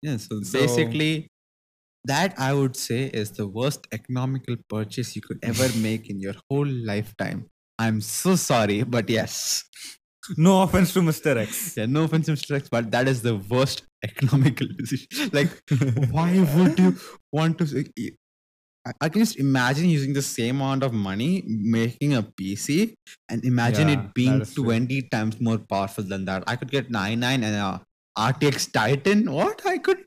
Yeah, 0.03 0.17
so, 0.19 0.41
So- 0.43 0.59
basically, 0.61 1.29
that 2.05 2.35
I 2.39 2.53
would 2.53 2.77
say 2.77 3.05
is 3.07 3.31
the 3.33 3.47
worst 3.47 3.87
economical 3.93 4.57
purchase 4.69 5.17
you 5.17 5.23
could 5.23 5.39
ever 5.43 5.69
make 5.79 6.11
in 6.11 6.21
your 6.21 6.35
whole 6.51 6.67
lifetime. 6.67 7.47
I'm 7.79 8.01
so 8.01 8.37
sorry, 8.37 8.83
but 8.83 9.09
yes. 9.11 9.65
No 10.39 10.63
offense 10.63 10.95
to 10.95 11.01
Mr. 11.01 11.37
X. 11.37 11.77
Yeah, 11.77 11.87
no 11.87 12.05
offense, 12.05 12.29
Mr. 12.29 12.57
X, 12.57 12.69
but 12.71 12.91
that 12.93 13.09
is 13.09 13.21
the 13.23 13.37
worst 13.37 13.83
economical 14.05 14.67
decision. 14.79 15.31
Like, 15.33 15.51
why 16.11 16.39
would 16.57 16.79
you 16.79 16.97
want 17.33 17.59
to? 17.59 17.67
I, 19.01 19.09
can 19.09 19.21
just 19.23 19.39
imagine 19.39 19.89
using 19.89 20.13
the 20.13 20.23
same 20.23 20.57
amount 20.57 20.83
of 20.83 20.93
money 20.93 21.43
making 21.47 22.15
a 22.15 22.23
PC 22.23 22.95
and 23.29 23.45
imagine 23.45 23.89
Yeah, 23.89 24.03
it 24.03 24.15
being 24.15 24.39
that 24.39 24.43
is 24.49 24.55
true. 24.55 24.65
20 24.65 25.03
times 25.11 25.41
more 25.41 25.59
powerful 25.59 26.05
than 26.05 26.27
that. 26.27 26.45
I 26.47 26.57
could 26.57 26.71
get 26.71 26.91
99 26.91 27.43
and 27.45 27.57
a 27.57 27.83
RTX 28.17 28.67
Titan. 28.67 29.31
What? 29.33 29.65
I 29.67 29.79
could 29.79 30.05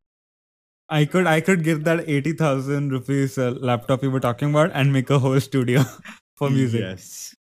I 0.90 1.06
could 1.06 1.28
I 1.28 1.42
could 1.42 1.63
give 1.63 1.84
that 1.84 2.08
eighty 2.08 2.32
thousand 2.34 2.92
rupees 2.92 3.38
uh, 3.38 3.52
laptop 3.60 4.04
you 4.04 4.12
were 4.12 4.22
talking 4.22 4.52
about 4.52 4.72
and 4.74 4.94
make 4.94 5.10
a 5.10 5.20
whole 5.20 5.40
studio 5.40 5.84
for 6.38 6.50
music. 6.50 6.82
Yes. 6.82 7.36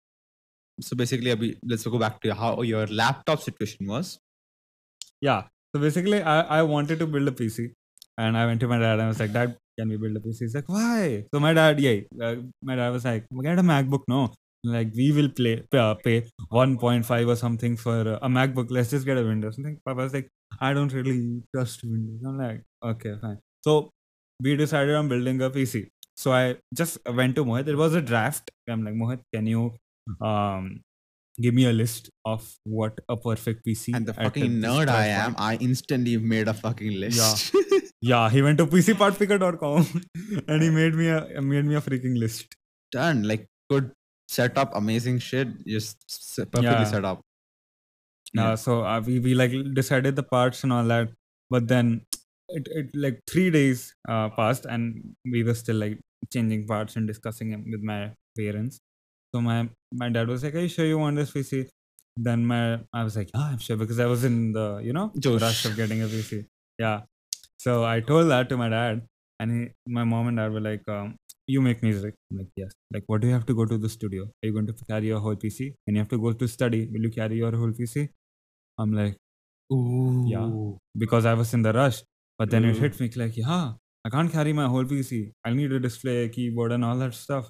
So 0.81 0.96
basically, 0.96 1.31
Abhi, 1.35 1.57
let's 1.64 1.85
go 1.87 1.99
back 1.99 2.20
to 2.22 2.35
how 2.35 2.62
your 2.62 2.87
laptop 2.87 3.40
situation 3.40 3.87
was. 3.87 4.18
Yeah. 5.20 5.44
So 5.75 5.81
basically, 5.81 6.22
I, 6.22 6.40
I 6.59 6.62
wanted 6.62 6.99
to 7.01 7.07
build 7.07 7.29
a 7.29 7.33
PC, 7.33 7.72
and 8.18 8.37
I 8.37 8.46
went 8.46 8.61
to 8.61 8.68
my 8.68 8.79
dad 8.79 8.94
and 8.94 9.03
I 9.03 9.09
was 9.09 9.20
like, 9.20 9.33
"Dad, 9.33 9.57
can 9.78 9.88
we 9.88 9.96
build 9.96 10.16
a 10.16 10.20
PC?" 10.20 10.40
He's 10.46 10.54
like, 10.54 10.68
"Why?" 10.68 11.24
So 11.32 11.40
my 11.40 11.52
dad, 11.52 11.80
yeah, 11.80 12.00
uh, 12.28 12.36
my 12.62 12.76
dad 12.76 12.90
was 12.90 13.04
like, 13.04 13.26
"We 13.30 13.44
"Get 13.44 13.58
a 13.58 13.62
MacBook, 13.62 14.04
no." 14.08 14.22
Like 14.64 14.92
we 14.96 15.12
will 15.12 15.28
play 15.28 15.56
pay, 15.70 15.78
uh, 15.78 15.94
pay 15.94 16.16
1.5 16.50 17.28
or 17.28 17.36
something 17.36 17.76
for 17.76 17.98
a 18.14 18.28
MacBook. 18.28 18.70
Let's 18.70 18.90
just 18.90 19.06
get 19.06 19.18
a 19.18 19.22
Windows. 19.22 19.56
Something. 19.56 19.78
Papa 19.84 20.02
was 20.02 20.14
like, 20.14 20.28
"I 20.60 20.72
don't 20.72 20.92
really 20.92 21.42
trust 21.54 21.84
Windows." 21.84 22.24
I'm 22.24 22.38
like, 22.38 22.62
"Okay, 22.94 23.14
fine." 23.20 23.38
So 23.64 23.90
we 24.42 24.56
decided 24.56 24.94
on 24.94 25.08
building 25.08 25.40
a 25.42 25.50
PC. 25.50 25.88
So 26.16 26.32
I 26.32 26.56
just 26.74 26.98
went 27.20 27.36
to 27.36 27.44
Mohit. 27.44 27.68
It 27.68 27.76
was 27.76 27.94
a 27.94 28.00
draft. 28.00 28.50
I'm 28.68 28.84
like, 28.84 28.94
Mohit, 28.94 29.20
can 29.34 29.46
you 29.46 29.74
um 30.20 30.80
give 31.38 31.54
me 31.54 31.66
a 31.66 31.72
list 31.72 32.10
of 32.24 32.54
what 32.64 32.98
a 33.08 33.16
perfect 33.16 33.64
PC 33.66 33.94
And 33.94 34.06
the 34.06 34.14
fucking 34.14 34.52
nerd 34.52 34.88
I 34.88 35.06
am, 35.08 35.34
I 35.38 35.56
instantly 35.56 36.16
made 36.16 36.48
a 36.48 36.54
fucking 36.54 36.98
list. 36.98 37.52
Yeah, 37.54 37.80
he 38.02 38.42
went 38.42 38.59
to 38.59 38.66
pcpartpicker.com 38.66 40.02
and 40.48 40.62
he 40.62 40.70
made 40.70 40.94
me 40.94 41.09
a 41.09 41.40
made 41.42 41.64
me 41.64 41.74
a 41.74 41.80
freaking 41.80 42.18
list. 42.18 42.54
Done. 42.92 43.22
Like, 43.24 43.46
good 43.70 43.92
setup, 44.28 44.74
amazing 44.74 45.18
shit. 45.18 45.48
Just 45.66 45.96
perfectly 46.37 46.64
Yeah. 46.64 46.85
set 46.85 47.04
up. 47.04 47.20
Uh, 48.37 48.54
so 48.54 48.85
uh, 48.85 49.00
we 49.00 49.18
we 49.18 49.35
like 49.35 49.52
decided 49.74 50.14
the 50.14 50.22
parts 50.22 50.62
and 50.62 50.72
all 50.72 50.85
that, 50.85 51.09
but 51.48 51.68
then 51.68 52.02
it, 52.50 52.68
it 52.70 52.90
like 52.94 53.20
three 53.26 53.50
days 53.50 53.94
uh, 54.09 54.28
passed 54.28 54.66
and 54.66 55.14
we 55.24 55.42
were 55.42 55.54
still 55.54 55.76
like 55.76 55.98
changing 56.32 56.66
parts 56.66 56.96
and 56.96 57.06
discussing 57.06 57.52
it 57.52 57.61
with 57.70 57.80
my 57.82 58.12
parents. 58.37 58.78
So 59.35 59.40
my 59.40 59.70
my 59.92 60.11
dad 60.11 60.28
was 60.28 60.44
like, 60.44 60.54
"Are 60.54 60.61
you 60.61 60.68
sure 60.68 60.85
you 60.85 60.98
want 60.98 61.16
this 61.16 61.30
PC?" 61.30 61.68
Then 62.16 62.44
my 62.44 62.80
I 62.92 63.04
was 63.04 63.16
like, 63.16 63.30
"Yeah, 63.35 63.40
I'm 63.52 63.59
sure," 63.59 63.76
because 63.78 63.98
I 63.98 64.06
was 64.06 64.22
in 64.24 64.52
the 64.52 64.80
you 64.85 64.92
know 64.92 65.12
Josh. 65.18 65.40
rush 65.40 65.64
of 65.64 65.76
getting 65.76 66.02
a 66.02 66.06
PC. 66.06 66.44
Yeah. 66.78 67.02
So 67.66 67.85
I 67.85 68.00
told 68.00 68.31
that 68.31 68.48
to 68.50 68.57
my 68.57 68.68
dad, 68.68 69.07
and 69.40 69.50
he, 69.52 69.92
my 69.98 70.05
mom 70.05 70.29
and 70.29 70.37
dad 70.37 70.52
were 70.57 70.61
like, 70.66 70.88
um, 70.96 71.16
"You 71.55 71.61
make 71.66 71.83
music?" 71.87 72.14
I'm 72.31 72.38
like, 72.40 72.50
"Yes." 72.62 72.72
Like, 72.96 73.05
what 73.12 73.20
do 73.22 73.29
you 73.29 73.35
have 73.38 73.46
to 73.50 73.55
go 73.61 73.66
to 73.72 73.79
the 73.85 73.88
studio? 73.94 74.24
Are 74.26 74.46
you 74.48 74.52
going 74.59 74.68
to 74.72 74.74
carry 74.90 75.09
your 75.12 75.20
whole 75.26 75.37
PC? 75.44 75.68
And 75.87 75.96
you 75.96 76.02
have 76.05 76.12
to 76.14 76.18
go 76.26 76.33
to 76.42 76.48
study, 76.57 76.81
will 76.92 77.09
you 77.09 77.11
carry 77.18 77.37
your 77.44 77.52
whole 77.62 77.72
PC? 77.81 78.09
I'm 78.79 78.92
like, 79.00 79.16
Ooh. 79.72 80.29
yeah," 80.29 80.50
because 81.05 81.26
I 81.26 81.35
was 81.35 81.52
in 81.55 81.62
the 81.62 81.72
rush. 81.72 82.02
But 82.38 82.50
then 82.50 82.64
it 82.64 82.76
hit 82.76 83.00
me 83.00 83.11
like, 83.16 83.37
yeah, 83.37 83.72
I 84.05 84.11
can't 84.11 84.31
carry 84.31 84.52
my 84.52 84.66
whole 84.68 84.85
PC. 84.85 85.33
I'll 85.44 85.55
need 85.55 85.72
a 85.72 85.81
display, 85.81 86.29
keyboard, 86.29 86.72
and 86.72 86.85
all 86.85 86.98
that 86.98 87.14
stuff. 87.14 87.48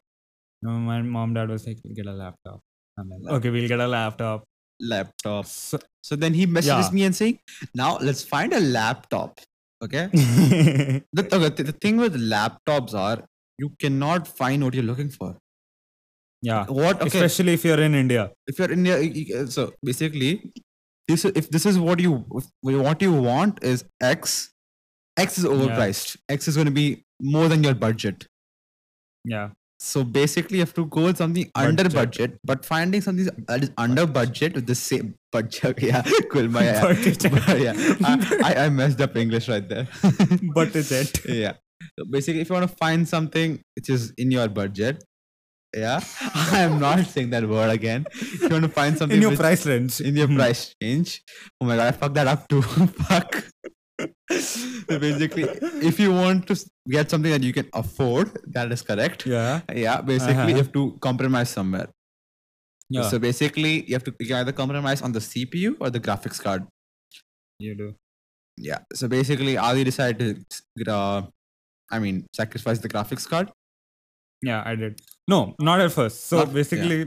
Know, 0.62 0.72
my 0.90 1.02
mom, 1.02 1.34
dad 1.34 1.50
was 1.50 1.66
like, 1.66 1.78
get 1.94 2.06
a 2.06 2.12
laptop. 2.12 2.60
I'm 2.98 3.10
like, 3.10 3.34
okay, 3.38 3.50
we'll 3.50 3.68
get 3.68 3.80
a 3.80 3.88
laptop. 3.88 4.44
Laptop. 4.80 5.46
So, 5.46 5.78
So 6.02 6.16
then 6.16 6.34
he 6.34 6.46
messages 6.46 6.90
Yeah. 6.90 6.94
me 6.98 7.04
and 7.04 7.14
saying, 7.16 7.40
now 7.74 7.98
let's 7.98 8.22
find 8.22 8.52
a 8.52 8.60
laptop. 8.60 9.40
Okay. 9.82 10.08
The, 11.12 11.28
okay, 11.32 11.48
the, 11.48 11.62
the 11.64 11.72
thing 11.72 11.96
with 11.98 12.14
laptops 12.20 12.94
are 12.94 13.24
you 13.58 13.70
cannot 13.78 14.26
find 14.28 14.64
what 14.64 14.74
you're 14.74 14.84
looking 14.84 15.10
for. 15.10 15.36
yeah, 16.42 16.64
What? 16.66 16.96
Okay. 16.96 17.06
especially 17.06 17.54
if 17.54 17.64
you're 17.64 17.80
in 17.80 17.94
India. 17.94 18.30
if 18.46 18.58
you're 18.58 18.70
in 18.72 18.86
India, 18.86 19.46
so 19.46 19.72
basically, 19.82 20.52
this 21.08 21.24
if 21.24 21.50
this 21.50 21.66
is 21.66 21.78
what 21.78 22.00
you 22.00 22.24
if 22.34 22.46
what 22.62 23.00
you 23.02 23.12
want 23.12 23.62
is 23.62 23.84
X, 24.00 24.50
X 25.16 25.38
is 25.38 25.44
overpriced. 25.44 26.16
X 26.28 26.48
is 26.48 26.56
going 26.56 26.66
to 26.66 26.72
be 26.72 27.04
more 27.20 27.48
than 27.48 27.62
your 27.64 27.74
budget. 27.74 28.26
Yeah, 29.24 29.50
So 29.78 30.04
basically, 30.04 30.58
you 30.58 30.62
have 30.62 30.74
to 30.74 30.86
go 30.86 31.04
with 31.04 31.18
something 31.18 31.50
under 31.54 31.84
Budget. 31.84 31.94
budget, 31.94 32.40
but 32.44 32.64
finding 32.64 33.02
something 33.02 33.28
that 33.46 33.62
is 33.62 33.70
under 33.76 34.06
budget 34.06 34.54
with 34.54 34.66
the 34.66 34.74
same 34.74 35.14
budget. 35.30 35.78
Yeah, 35.82 36.02
cool. 36.30 36.48
My, 36.48 36.64
yeah, 36.64 36.80
Budget. 36.80 37.22
yeah. 37.60 38.38
I, 38.42 38.54
I, 38.64 38.68
messed 38.70 39.00
up 39.00 39.16
English 39.16 39.48
right 39.48 39.68
there. 39.68 39.86
but 40.54 40.74
it's 40.74 40.90
it. 40.90 41.24
yeah. 41.26 41.54
So 41.98 42.06
basically, 42.10 42.40
if 42.40 42.48
you 42.48 42.54
want 42.54 42.70
to 42.70 42.76
find 42.76 43.06
something 43.06 43.60
which 43.76 43.90
is 43.90 44.12
in 44.16 44.30
your 44.30 44.48
budget, 44.48 45.04
yeah, 45.76 46.00
I 46.34 46.60
am 46.60 46.80
not 46.80 47.04
saying 47.06 47.30
that 47.30 47.46
word 47.46 47.68
again. 47.70 48.06
If 48.12 48.42
you 48.42 48.48
want 48.48 48.64
to 48.64 48.70
find 48.70 48.96
something 48.96 49.16
In 49.16 49.22
your 49.22 49.32
which- 49.32 49.40
price 49.40 49.66
range. 49.66 50.00
in 50.00 50.16
your 50.16 50.26
hmm. 50.26 50.36
price 50.36 50.74
range, 50.82 51.22
oh 51.60 51.66
my 51.66 51.76
god, 51.76 51.88
I 51.88 51.92
fucked 51.92 52.14
that 52.14 52.26
up 52.26 52.48
too. 52.48 52.62
Fuck. 52.62 53.44
So 54.88 54.98
basically, 55.00 55.44
if 55.90 55.98
you 55.98 56.12
want 56.12 56.46
to 56.48 56.56
get 56.88 57.10
something 57.10 57.30
that 57.30 57.42
you 57.42 57.52
can 57.52 57.68
afford, 57.72 58.30
that 58.56 58.70
is 58.72 58.82
correct. 58.82 59.26
Yeah. 59.26 59.60
Yeah, 59.74 60.00
basically, 60.00 60.34
Uh-huh. 60.34 60.48
you 60.48 60.56
have 60.56 60.72
to 60.72 60.96
compromise 61.00 61.50
somewhere. 61.50 61.88
Yeah. 62.88 63.08
So 63.10 63.18
basically, 63.18 63.84
you 63.88 63.94
have 63.94 64.04
to 64.04 64.14
you 64.20 64.36
either 64.36 64.52
compromise 64.52 65.02
on 65.02 65.12
the 65.12 65.20
CPU 65.20 65.76
or 65.80 65.90
the 65.90 66.00
graphics 66.00 66.40
card. 66.40 66.66
you 67.58 67.74
do. 67.74 67.94
Yeah. 68.58 68.80
So 68.94 69.08
basically, 69.08 69.56
Adi 69.56 69.82
decided 69.84 70.44
to, 70.84 70.92
uh, 70.92 71.22
I 71.90 71.98
mean, 71.98 72.26
sacrifice 72.34 72.78
the 72.78 72.88
graphics 72.88 73.26
card. 73.28 73.50
Yeah, 74.42 74.62
I 74.64 74.74
did. 74.76 75.00
No, 75.26 75.54
not 75.60 75.80
at 75.80 75.92
first. 75.92 76.26
So 76.26 76.36
Not- 76.38 76.48
yeah. 76.48 76.52
basically, 76.54 76.98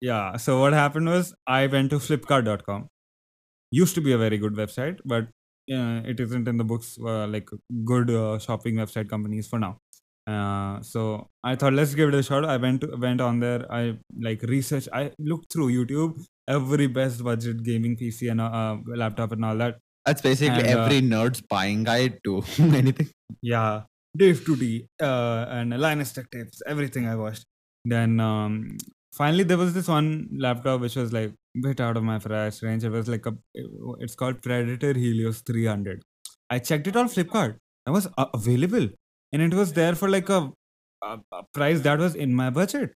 yeah. 0.00 0.36
So 0.36 0.60
what 0.60 0.72
happened 0.72 1.06
was 1.08 1.32
I 1.46 1.66
went 1.68 1.90
to 1.90 1.98
Flipkart.com. 2.06 2.88
Used 3.70 3.94
to 3.94 4.00
be 4.00 4.12
a 4.12 4.18
very 4.18 4.38
good 4.38 4.54
website, 4.54 4.98
but 5.04 5.28
uh, 5.72 6.02
it 6.04 6.20
isn't 6.20 6.48
in 6.48 6.56
the 6.56 6.64
books 6.64 6.98
uh, 7.00 7.26
like 7.26 7.48
good 7.84 8.10
uh, 8.10 8.38
shopping 8.38 8.74
website 8.76 9.08
companies 9.08 9.46
for 9.48 9.58
now. 9.58 9.78
Uh, 10.26 10.80
so 10.82 11.28
I 11.42 11.56
thought 11.56 11.72
let's 11.72 11.94
give 11.94 12.10
it 12.10 12.14
a 12.14 12.22
shot. 12.22 12.44
I 12.44 12.56
went 12.58 12.82
to, 12.82 12.96
went 12.96 13.20
on 13.20 13.40
there. 13.40 13.70
I 13.72 13.98
like 14.20 14.42
research. 14.42 14.88
I 14.92 15.12
looked 15.18 15.52
through 15.52 15.68
YouTube 15.72 16.22
every 16.46 16.86
best 16.86 17.22
budget 17.24 17.62
gaming 17.62 17.96
PC 17.96 18.30
and 18.30 18.40
uh, 18.40 18.76
laptop 18.96 19.32
and 19.32 19.44
all 19.44 19.56
that. 19.56 19.78
That's 20.04 20.20
basically 20.22 20.64
And, 20.64 20.78
uh, 20.78 20.82
every 20.84 21.00
nerd's 21.02 21.40
buying 21.40 21.84
guide 21.84 22.20
to 22.24 22.42
anything. 22.58 23.08
yeah 23.42 23.82
dave 24.16 24.40
2d 24.40 24.86
uh, 25.02 25.46
and 25.50 25.78
Linus 25.78 26.12
Tech 26.12 26.30
Tips 26.30 26.62
everything 26.66 27.06
i 27.06 27.14
watched 27.14 27.44
then 27.84 28.18
um, 28.20 28.78
finally 29.12 29.44
there 29.44 29.58
was 29.58 29.74
this 29.74 29.88
one 29.88 30.28
laptop 30.36 30.80
which 30.80 30.96
was 30.96 31.12
like 31.12 31.32
bit 31.62 31.80
out 31.80 31.96
of 31.96 32.02
my 32.02 32.18
price 32.18 32.62
range. 32.62 32.84
It 32.84 32.90
was 32.90 33.08
like 33.08 33.26
a 33.26 33.34
it's 34.00 34.14
called 34.14 34.42
predator 34.42 34.92
helios 34.92 35.40
300 35.40 36.02
i 36.50 36.58
checked 36.58 36.86
it 36.86 36.96
on 36.96 37.08
flipkart. 37.08 37.56
It 37.86 37.90
was 37.90 38.08
uh, 38.16 38.26
available. 38.34 38.88
And 39.32 39.42
it 39.42 39.54
was 39.54 39.72
there 39.74 39.94
for 39.94 40.08
like 40.08 40.28
a, 40.28 40.52
a, 41.02 41.18
a 41.32 41.42
price 41.52 41.80
that 41.80 41.98
was 41.98 42.14
in 42.14 42.34
my 42.34 42.50
budget. 42.50 42.94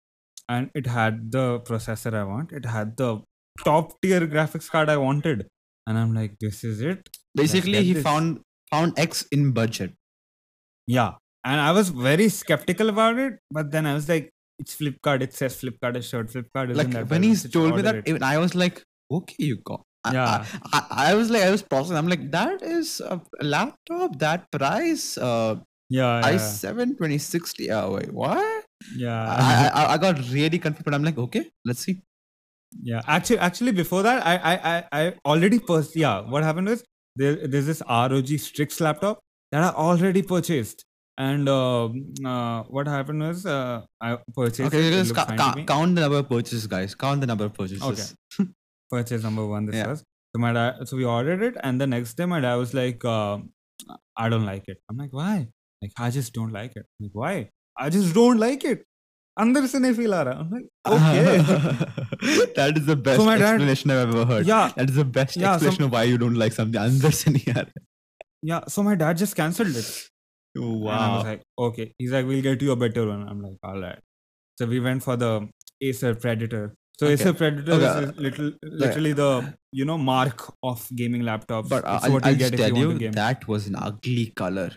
And 0.48 0.70
it 0.76 0.88
had 0.88 1.32
the 1.32 1.60
processor 1.62 2.14
i 2.14 2.24
want. 2.24 2.52
It 2.52 2.66
had 2.66 2.98
the 2.98 3.22
top 3.64 4.02
tier 4.02 4.22
graphics 4.22 4.70
card 4.70 4.90
i 4.90 4.98
wanted. 4.98 5.48
And 5.88 5.98
i'm 5.98 6.14
like 6.14 6.38
this 6.40 6.64
is 6.64 6.82
it. 6.82 7.10
Basically, 7.36 7.84
he 7.84 7.94
this. 7.94 8.04
found 8.04 8.42
found 8.72 8.98
X 8.98 9.26
in 9.32 9.52
budget. 9.52 9.94
Yeah. 10.88 11.14
And 11.46 11.62
I 11.62 11.72
was 11.72 11.90
very 11.90 12.30
skeptical 12.30 12.90
about 12.90 13.18
it, 13.18 13.40
but 13.52 13.72
then 13.72 13.86
I 13.86 13.94
was 13.94 14.10
like, 14.10 14.30
it's 14.60 14.76
Flipkart. 14.76 15.22
It 15.22 15.34
says 15.34 15.56
Flipkart 15.62 15.96
is 15.98 16.08
short. 16.08 16.28
Flipkart 16.30 16.72
is 16.72 16.78
Like 16.78 16.94
when 17.10 17.24
he's 17.24 17.50
told 17.50 17.76
me 17.76 17.82
that, 17.82 18.08
even 18.08 18.24
I 18.24 18.38
was 18.38 18.56
like, 18.56 18.84
okay, 19.12 19.36
you 19.40 19.58
got. 19.58 19.84
I- 20.06 20.14
Yeah. 20.14 20.46
I, 20.74 20.80
I, 20.80 21.12
I 21.12 21.16
was 21.16 21.30
like, 21.30 21.44
I 21.44 21.52
was 21.52 21.62
processing. 21.62 21.98
I'm 21.98 22.08
like, 22.08 22.30
that 22.32 22.62
is 22.62 23.02
a 23.02 23.20
laptop, 23.42 24.18
that 24.20 24.50
price, 24.52 25.18
uh, 25.18 25.56
yeah, 25.90 26.20
yeah, 26.20 26.36
i7 26.38 26.98
2060. 26.98 27.72
Oh, 27.72 27.94
wait, 27.96 28.14
what? 28.14 28.66
yeah, 28.96 29.26
I, 29.74 29.82
I, 29.82 29.94
I 29.94 29.98
got 30.06 30.20
really 30.32 30.60
confused, 30.60 30.86
but 30.86 30.94
I'm 30.94 31.04
like, 31.04 31.18
okay, 31.18 31.50
let's 31.66 31.80
see. 31.82 32.02
yeah. 32.82 33.02
Actually, 33.08 33.40
actually, 33.40 33.72
before 33.74 34.04
that, 34.04 34.26
I, 34.26 34.36
I, 34.38 34.54
I, 34.78 34.84
I 35.02 35.14
already 35.26 35.60
purchased. 35.60 35.96
Yeah, 35.96 36.22
what 36.22 36.44
happened 36.44 36.68
was 36.68 36.84
there, 37.16 37.48
there's 37.48 37.66
this 37.66 37.82
ROG 37.90 38.28
Strix 38.40 38.80
laptop 38.80 39.20
that 39.52 39.64
I 39.64 39.70
already 39.70 40.22
purchased, 40.22 40.86
and 41.19 41.49
uh, 41.49 41.85
uh, 42.33 42.63
what 42.77 42.89
happened 42.89 43.23
was 43.23 43.45
uh, 43.47 43.83
I 44.01 44.17
purchased. 44.37 44.61
Okay, 44.69 44.79
it, 44.89 44.93
it 44.93 44.97
just 44.97 45.11
looked 45.15 45.21
ca- 45.21 45.27
fine 45.27 45.39
ca- 45.39 45.53
to 45.53 45.59
me. 45.59 45.65
count 45.65 45.95
the 45.95 46.01
number 46.07 46.19
of 46.19 46.29
purchases, 46.29 46.67
guys. 46.67 46.95
Count 46.95 47.21
the 47.21 47.27
number 47.33 47.45
of 47.51 47.55
purchases. 47.55 48.15
purchase 48.91 49.23
number 49.23 49.45
one 49.47 49.67
this 49.67 49.77
Yeah. 49.77 49.89
was 49.89 50.01
so 50.35 50.41
my 50.43 50.53
dad 50.57 50.81
so 50.89 50.97
we 50.97 51.05
ordered 51.13 51.43
it 51.43 51.55
and 51.69 51.81
the 51.81 51.87
next 51.93 52.17
day 52.19 52.27
my 52.33 52.41
dad 52.45 52.57
was 52.63 52.73
like 52.79 53.05
uh, 53.13 53.39
i 54.25 54.29
don't 54.35 54.45
like 54.49 54.69
it 54.73 54.79
i'm 54.91 54.99
like 55.03 55.13
why 55.21 55.47
like 55.85 55.93
i 56.07 56.11
just 56.17 56.33
don't 56.39 56.53
like 56.57 56.77
it 56.81 56.85
I'm 57.01 57.07
like 57.07 57.17
why 57.23 57.33
i 57.85 57.89
just 57.97 58.15
don't 58.19 58.39
like 58.47 58.65
it 58.73 58.85
अंदर 59.45 59.67
से 59.73 59.79
नहीं 59.85 59.95
feel 60.01 60.13
आ 60.15 60.21
रहा 60.29 60.43
I'm 60.43 60.51
like 60.57 60.67
okay 60.97 62.51
that 62.59 62.79
is 62.81 62.87
the 62.87 62.97
best 63.09 63.25
my 63.29 63.37
dad- 63.39 63.55
explanation 63.55 63.91
I've 63.91 64.09
ever 64.15 64.25
heard. 64.33 64.47
yeah 64.47 64.71
That 64.77 64.91
is 64.91 64.97
the 64.97 65.05
best 65.19 65.37
Yeah, 65.37 65.43
some- 65.43 65.55
explanation 65.55 65.85
of 65.89 65.93
why 65.99 66.03
you 66.11 66.19
don't 66.25 66.39
like 66.43 66.53
something. 66.59 66.81
अंदर 66.83 67.11
से 67.23 67.31
नहीं 67.37 67.53
आ 67.55 67.59
रहा. 67.61 67.83
yeah 68.53 68.61
so 68.77 68.83
my 68.91 68.95
dad 69.03 69.19
just 69.25 69.37
cancelled 69.41 69.81
it 69.83 69.91
Oh, 70.58 70.88
and 70.90 70.90
i 71.04 71.16
was 71.16 71.24
like 71.26 71.42
okay 71.60 71.94
he's 71.98 72.12
like 72.12 72.26
we'll 72.26 72.42
get 72.42 72.62
you 72.62 72.72
a 72.72 72.76
better 72.76 73.08
one 73.08 73.28
i'm 73.30 73.42
like 73.42 73.58
all 73.64 73.80
right 73.80 74.00
so 74.58 74.66
we 74.66 74.80
went 74.80 75.04
for 75.04 75.16
the 75.16 75.48
acer 75.82 76.14
predator 76.16 76.74
so 77.00 77.06
Okay. 77.08 77.14
acer 77.14 77.34
predator 77.34 77.74
Okay. 77.74 78.04
is 78.06 78.18
little, 78.18 78.52
literally 78.64 79.14
the 79.14 79.54
you 79.72 79.86
know 79.86 79.98
mark 79.98 80.42
of 80.64 80.88
gaming 80.96 81.22
laptops 81.22 81.70
But 81.70 81.86
uh, 81.86 81.94
it's 81.96 82.06
I'll, 82.06 82.14
what 82.14 82.26
I'll 82.26 82.34
you 82.34 82.40
just 82.40 82.52
get 82.52 82.60
if 82.60 82.66
tell 82.68 82.78
you 82.82 82.92
you, 82.94 83.00
game 83.00 83.12
that 83.14 83.48
was 83.48 83.68
an 83.68 83.76
ugly 83.76 84.26
color. 84.44 84.70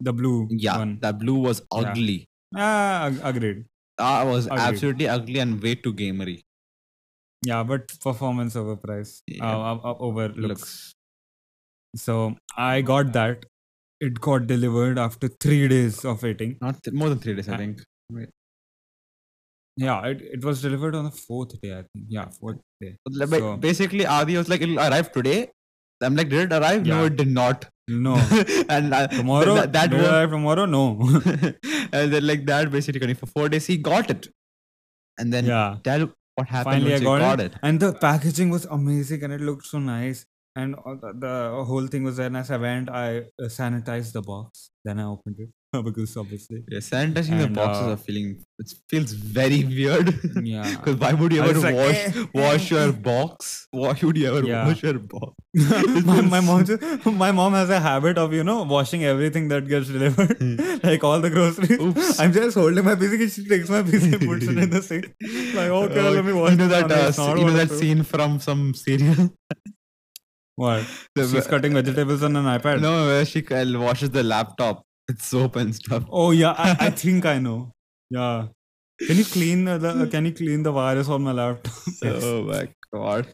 the 0.00 0.12
blue 0.12 0.46
Yeah, 0.50 0.78
one 0.78 0.98
that 1.02 1.18
blue 1.18 1.34
was 1.48 1.60
Yeah. 1.60 1.90
ugly. 1.90 2.16
ah 2.56 3.06
ag- 3.08 3.20
agreed 3.32 3.64
That 3.98 4.24
was 4.30 4.46
Agreed. 4.46 4.60
absolutely 4.68 5.08
ugly 5.08 5.38
and 5.40 5.62
way 5.62 5.74
too 5.74 5.92
gamery. 5.92 6.40
Yeah, 7.48 7.62
but 7.64 7.92
performance 8.06 8.56
over 8.56 8.74
price, 8.76 9.22
Yeah. 9.26 9.44
uh, 9.56 9.60
uh, 9.74 9.78
uh, 9.90 9.94
over 10.08 10.28
looks. 10.28 10.48
Looks. 10.48 10.94
So 11.96 12.36
I 12.56 12.80
got 12.90 13.12
that. 13.12 13.44
It 14.06 14.20
got 14.26 14.46
delivered 14.50 14.98
after 14.98 15.28
three 15.44 15.66
days 15.72 16.04
of 16.12 16.22
waiting. 16.22 16.54
Not 16.60 16.82
th- 16.82 16.94
more 17.00 17.08
than 17.10 17.18
three 17.24 17.34
days, 17.40 17.48
I 17.48 17.54
Uh, 17.54 17.58
think. 17.58 17.82
Yeah, 19.76 20.04
it, 20.06 20.20
it 20.36 20.44
was 20.44 20.60
delivered 20.60 20.94
on 20.94 21.04
the 21.04 21.10
fourth 21.10 21.58
day, 21.60 21.72
I 21.72 21.82
think. 21.82 22.06
Yeah, 22.08 22.28
fourth 22.38 22.58
day. 22.80 22.96
But 23.04 23.28
So- 23.28 23.56
basically, 23.56 24.04
Adi 24.06 24.36
was 24.36 24.48
like, 24.48 24.60
it'll 24.60 24.78
arrive 24.78 25.12
today. 25.12 25.50
I'm 26.02 26.16
like, 26.16 26.28
did 26.28 26.52
it 26.52 26.56
arrive? 26.56 26.84
No, 26.84 27.04
it 27.04 27.16
did 27.16 27.28
not. 27.28 27.64
No, 27.88 28.14
and 28.68 28.92
uh, 28.94 29.06
tomorrow. 29.08 29.54
that, 29.54 29.72
that 29.72 29.92
was- 29.92 30.02
arrive 30.08 30.30
tomorrow? 30.30 30.66
No. 30.66 30.82
and 31.92 32.12
then 32.12 32.26
like 32.26 32.44
that 32.46 32.70
basically 32.70 33.14
for 33.14 33.26
four 33.26 33.48
days 33.48 33.66
he 33.66 33.76
got 33.76 34.10
it 34.10 34.28
and 35.18 35.32
then 35.32 35.44
yeah. 35.46 35.76
tell 35.84 36.10
what 36.36 36.48
happened 36.48 36.74
Finally, 36.84 36.94
I 36.94 37.00
got, 37.00 37.18
got 37.18 37.40
it. 37.40 37.52
it. 37.52 37.58
and 37.62 37.78
the 37.80 37.92
packaging 37.92 38.50
was 38.50 38.64
amazing, 38.66 39.22
and 39.24 39.32
it 39.32 39.40
looked 39.40 39.66
so 39.66 39.78
nice. 39.78 40.24
And 40.54 40.74
the, 40.74 41.12
the 41.18 41.64
whole 41.64 41.86
thing 41.86 42.04
was 42.04 42.18
when 42.18 42.36
as 42.36 42.50
I 42.50 42.58
went, 42.58 42.90
I 42.90 43.18
uh, 43.18 43.22
sanitized 43.44 44.12
the 44.12 44.20
box. 44.22 44.70
Then 44.84 44.98
I 45.00 45.04
opened 45.04 45.36
it 45.38 45.48
because 45.84 46.14
obviously, 46.16 46.62
Yeah, 46.68 46.80
sanitizing 46.80 47.38
the 47.38 47.44
And, 47.44 47.54
boxes 47.54 47.86
uh, 47.86 47.92
are 47.92 47.96
feeling 47.96 48.44
it 48.58 48.72
feels 48.90 49.12
very 49.12 49.64
weird. 49.64 50.12
yeah. 50.42 50.76
Because 50.76 50.96
why 50.96 51.12
would 51.14 51.32
you 51.32 51.40
ever 51.42 51.54
was 51.54 51.62
like, 51.62 51.74
wash 51.74 51.96
eh, 51.96 52.24
wash 52.34 52.70
your 52.70 52.92
box? 53.10 53.66
Why 53.70 53.94
would 54.02 54.18
you 54.18 54.26
ever 54.34 54.46
Yeah. 54.46 54.66
wash 54.66 54.82
your 54.82 54.98
box? 54.98 55.32
my, 56.04 56.20
my 56.20 56.40
mom 56.40 56.64
just, 56.66 56.82
my 57.06 57.30
mom 57.30 57.52
has 57.54 57.70
a 57.70 57.78
habit 57.80 58.16
of 58.18 58.32
you 58.32 58.42
know 58.44 58.62
washing 58.62 59.04
everything 59.04 59.48
that 59.48 59.66
gets 59.68 59.88
delivered 59.88 60.38
like 60.82 61.04
all 61.04 61.20
the 61.20 61.28
groceries 61.28 61.78
Oops. 61.78 62.18
i'm 62.20 62.32
just 62.32 62.56
holding 62.56 62.82
my 62.86 62.94
PC 62.94 63.30
she 63.34 63.44
takes 63.46 63.68
my 63.68 63.82
PC 63.82 64.14
and 64.14 64.22
puts 64.30 64.46
it 64.46 64.56
in 64.56 64.70
the 64.70 64.80
sink 64.80 65.12
like 65.58 65.68
okay 65.80 66.00
Oh, 66.06 66.10
let 66.10 66.24
me 66.24 66.32
wash 66.32 66.52
you 66.52 66.56
know 66.56 66.68
that 66.68 66.90
uh, 66.90 67.34
you 67.36 67.44
know 67.44 67.52
that 67.52 67.70
scene 67.70 68.02
from 68.02 68.40
some 68.40 68.72
serial. 68.72 69.28
What 70.56 70.84
she's 71.16 71.46
cutting 71.46 71.74
vegetables 71.74 72.22
on 72.22 72.36
an 72.36 72.44
ipad 72.58 72.80
no, 72.80 73.06
where 73.06 73.24
she 73.24 73.42
washes 73.78 74.10
the 74.10 74.22
laptop 74.22 74.82
with 75.08 75.20
soap 75.20 75.56
and 75.56 75.74
stuff. 75.74 76.04
oh 76.10 76.30
yeah 76.30 76.54
I, 76.56 76.76
I 76.86 76.90
think 77.02 77.24
i 77.26 77.38
know 77.38 77.72
yeah 78.10 78.48
can 79.06 79.16
you 79.16 79.24
clean 79.24 79.64
the, 79.64 80.08
can 80.12 80.26
you 80.26 80.32
clean 80.32 80.62
the 80.62 80.72
virus 80.72 81.08
on 81.08 81.22
my 81.22 81.32
laptop 81.32 81.72
Yes. 82.02 82.22
Oh 82.24 82.42
my 82.44 82.68
god. 82.92 83.26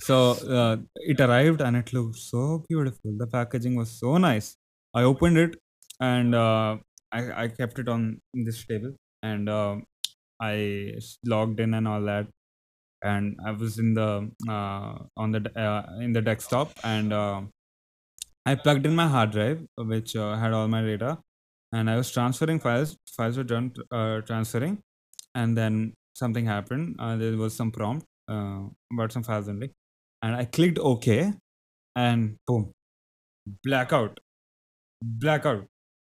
So 0.00 0.16
uh, 0.58 0.76
it 0.94 1.20
arrived 1.20 1.60
and 1.60 1.76
it 1.76 1.92
looked 1.92 2.16
so 2.16 2.64
beautiful. 2.68 3.12
The 3.18 3.26
packaging 3.26 3.76
was 3.76 3.90
so 3.90 4.16
nice. 4.18 4.56
I 4.94 5.02
opened 5.02 5.36
it 5.38 5.56
and 6.00 6.34
uh, 6.34 6.76
I, 7.12 7.44
I 7.44 7.48
kept 7.48 7.78
it 7.78 7.88
on 7.88 8.20
this 8.32 8.64
table 8.64 8.94
and 9.22 9.48
uh, 9.48 9.76
I 10.40 10.94
logged 11.24 11.60
in 11.60 11.74
and 11.74 11.86
all 11.86 12.02
that. 12.02 12.26
And 13.02 13.38
I 13.44 13.52
was 13.52 13.78
in 13.78 13.94
the 13.94 14.30
uh, 14.48 14.98
on 15.16 15.32
the 15.32 15.40
uh, 15.58 15.98
in 16.00 16.12
the 16.12 16.22
desktop 16.22 16.72
and 16.84 17.12
uh, 17.12 17.42
I 18.46 18.54
plugged 18.54 18.86
in 18.86 18.94
my 18.94 19.06
hard 19.08 19.30
drive, 19.32 19.66
which 19.76 20.16
uh, 20.16 20.36
had 20.36 20.52
all 20.52 20.66
my 20.68 20.82
data, 20.82 21.18
and 21.72 21.90
I 21.90 21.96
was 21.96 22.10
transferring 22.10 22.60
files. 22.60 22.96
Files 23.16 23.36
were 23.36 23.44
done 23.44 23.72
uh, 23.90 24.20
transferring, 24.22 24.82
and 25.34 25.56
then 25.56 25.94
something 26.14 26.46
happened. 26.46 26.96
Uh, 26.98 27.16
there 27.16 27.36
was 27.36 27.54
some 27.54 27.70
prompt 27.70 28.06
about 28.28 29.12
some 29.12 29.22
files 29.22 29.48
only, 29.48 29.72
and 30.22 30.34
I 30.34 30.44
clicked 30.46 30.78
OK, 30.78 31.32
and 31.96 32.36
boom, 32.46 32.72
blackout, 33.64 34.20
blackout. 35.02 35.66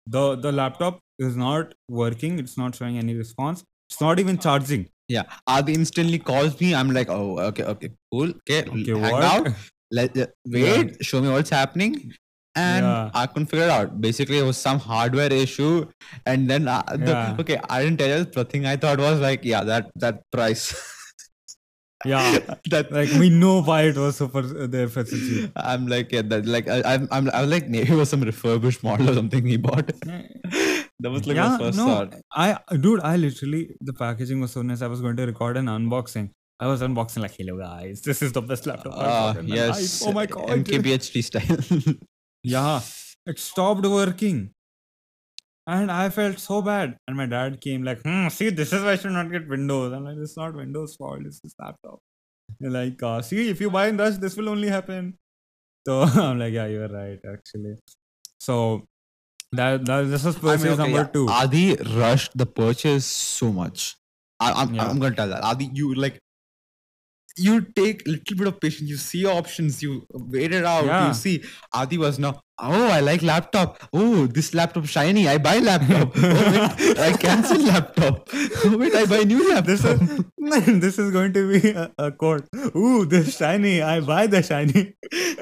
the 0.06 0.36
The 0.36 0.52
laptop 0.52 1.00
is 1.18 1.36
not 1.36 1.74
working. 1.88 2.38
It's 2.38 2.58
not 2.58 2.74
showing 2.76 2.98
any 2.98 3.14
response. 3.16 3.64
It's 3.90 4.00
not 4.00 4.20
even 4.20 4.38
charging. 4.38 4.88
Yeah, 5.08 5.24
Adi 5.46 5.74
instantly 5.74 6.18
calls 6.18 6.58
me. 6.60 6.74
I'm 6.74 6.90
like, 6.90 7.08
oh, 7.10 7.38
okay, 7.38 7.64
okay, 7.64 7.90
cool. 8.10 8.30
Okay, 8.30 8.64
Okay, 8.68 8.92
hang 8.92 9.12
what? 9.12 9.22
out. 9.22 9.48
Let 9.90 10.16
uh, 10.16 10.26
wait. 10.46 11.04
Show 11.04 11.20
me 11.20 11.28
what's 11.28 11.50
happening. 11.50 12.14
And 12.56 12.86
Yeah. 12.86 13.10
I 13.14 13.26
couldn't 13.26 13.46
figure 13.46 13.66
it 13.66 13.70
out. 13.70 14.00
Basically, 14.00 14.38
it 14.38 14.42
was 14.44 14.56
some 14.56 14.78
hardware 14.78 15.32
issue. 15.32 15.86
And 16.24 16.48
then, 16.48 16.68
uh, 16.68 16.82
the, 16.88 17.10
Yeah. 17.10 17.36
okay, 17.40 17.60
I 17.68 17.82
didn't 17.82 17.98
tell 17.98 18.18
you. 18.18 18.24
The 18.24 18.44
thing 18.44 18.64
I 18.64 18.76
thought 18.76 18.98
was 18.98 19.20
like, 19.20 19.44
yeah, 19.44 19.64
that 19.64 19.90
that 19.96 20.22
price. 20.30 20.72
Yeah, 22.04 22.38
that 22.70 22.92
like 22.92 23.08
we 23.18 23.30
know 23.30 23.62
why 23.62 23.84
it 23.84 23.96
was 23.96 24.18
for 24.18 24.42
so 24.42 25.04
cheap. 25.04 25.50
I'm 25.56 25.86
like 25.86 26.12
yeah, 26.12 26.20
that 26.20 26.44
like 26.44 26.68
I, 26.68 26.82
I'm 26.84 27.08
I'm 27.10 27.30
I 27.30 27.40
was 27.40 27.50
like 27.50 27.68
maybe 27.68 27.92
it 27.92 27.96
was 27.96 28.10
some 28.10 28.20
refurbished 28.20 28.84
model 28.84 29.08
or 29.08 29.14
something 29.14 29.46
he 29.46 29.56
bought. 29.56 29.90
That 31.00 31.10
was 31.10 31.26
like 31.26 31.36
yeah, 31.36 31.48
my 31.48 31.58
first 31.58 31.78
no, 31.78 31.86
thought. 31.86 32.14
I 32.32 32.58
dude, 32.76 33.00
I 33.00 33.16
literally 33.16 33.76
the 33.80 33.92
packaging 33.92 34.40
was 34.40 34.52
so 34.52 34.62
nice. 34.62 34.82
I 34.82 34.86
was 34.86 35.00
going 35.00 35.16
to 35.16 35.26
record 35.26 35.56
an 35.56 35.66
unboxing. 35.66 36.30
I 36.60 36.66
was 36.68 36.82
unboxing 36.82 37.18
like, 37.18 37.34
hello 37.36 37.58
guys, 37.58 38.02
this 38.02 38.22
is 38.22 38.32
the 38.32 38.42
best 38.42 38.66
laptop 38.66 38.92
I've 38.94 39.00
got 39.00 39.36
in 39.38 39.48
my 39.48 39.56
yes. 39.56 40.02
life. 40.02 40.08
Oh 40.08 40.12
my 40.12 40.26
god. 40.26 40.48
MKBHD 40.48 41.24
style. 41.24 41.94
Yeah, 42.46 42.82
it 43.24 43.38
stopped 43.38 43.86
working. 43.86 44.50
And 45.66 45.90
I 45.90 46.10
felt 46.10 46.38
so 46.38 46.60
bad. 46.60 46.98
And 47.08 47.16
my 47.16 47.24
dad 47.24 47.58
came 47.62 47.82
like, 47.82 48.02
hmm, 48.02 48.28
see, 48.28 48.50
this 48.50 48.70
is 48.70 48.82
why 48.82 48.92
I 48.92 48.96
should 48.96 49.12
not 49.12 49.32
get 49.32 49.48
Windows. 49.48 49.94
I'm 49.94 50.04
like, 50.04 50.18
it's 50.18 50.36
not 50.36 50.54
Windows' 50.54 50.94
fault, 50.96 51.22
it's 51.24 51.40
this 51.40 51.54
laptop. 51.58 52.00
They're 52.60 52.70
like, 52.70 53.02
uh, 53.02 53.22
see, 53.22 53.48
if 53.48 53.62
you 53.62 53.70
buy 53.70 53.88
in 53.88 53.96
Rush, 53.96 54.18
this 54.18 54.36
will 54.36 54.50
only 54.50 54.68
happen. 54.68 55.16
So 55.86 56.02
I'm 56.02 56.38
like, 56.38 56.52
yeah, 56.52 56.66
you're 56.66 56.88
right, 56.88 57.18
actually. 57.26 57.76
So 58.38 58.84
that, 59.56 59.84
that 59.86 60.02
this 60.02 60.24
was 60.24 60.36
I 60.36 60.40
mean, 60.40 60.58
purchase 60.58 60.66
okay, 60.66 60.82
number 60.82 60.98
yeah, 60.98 61.04
two. 61.04 61.28
Adi 61.28 61.76
rushed 61.96 62.36
the 62.36 62.46
purchase 62.46 63.06
so 63.06 63.52
much. 63.52 63.96
I, 64.40 64.52
I'm, 64.52 64.74
Yeah. 64.74 64.88
I'm 64.88 64.98
gonna 64.98 65.14
tell 65.14 65.28
that. 65.28 65.42
Adi, 65.42 65.70
you 65.72 65.94
like 65.94 66.18
you 67.36 67.60
take 67.62 68.06
a 68.06 68.10
little 68.10 68.36
bit 68.36 68.46
of 68.46 68.60
patience. 68.60 68.88
You 68.88 68.96
see 68.96 69.26
options. 69.26 69.82
You 69.82 70.06
wait 70.12 70.52
it 70.52 70.64
out. 70.64 70.84
Yeah. 70.84 71.08
You 71.08 71.14
see. 71.14 71.44
Adi 71.72 71.98
was 71.98 72.18
now. 72.18 72.40
Oh, 72.58 72.88
I 72.88 73.00
like 73.00 73.22
laptop. 73.22 73.82
Oh, 73.92 74.26
this 74.26 74.54
laptop 74.54 74.86
shiny. 74.86 75.26
I 75.26 75.38
buy 75.38 75.58
laptop. 75.58 76.12
oh, 76.16 76.74
wait, 76.78 76.98
I 76.98 77.12
cancel 77.12 77.58
laptop. 77.58 78.28
Oh, 78.64 78.76
wait, 78.78 78.94
I 78.94 79.06
buy 79.06 79.24
new 79.24 79.48
laptop. 79.48 79.66
This 79.66 79.84
is 79.84 80.24
this 80.80 80.98
is 80.98 81.10
going 81.10 81.32
to 81.32 81.60
be 81.60 81.70
a, 81.70 81.92
a 81.98 82.12
quote. 82.12 82.46
Ooh, 82.76 83.04
this 83.04 83.36
shiny. 83.36 83.82
I 83.82 84.00
buy 84.00 84.26
the 84.28 84.42
shiny. 84.42 84.94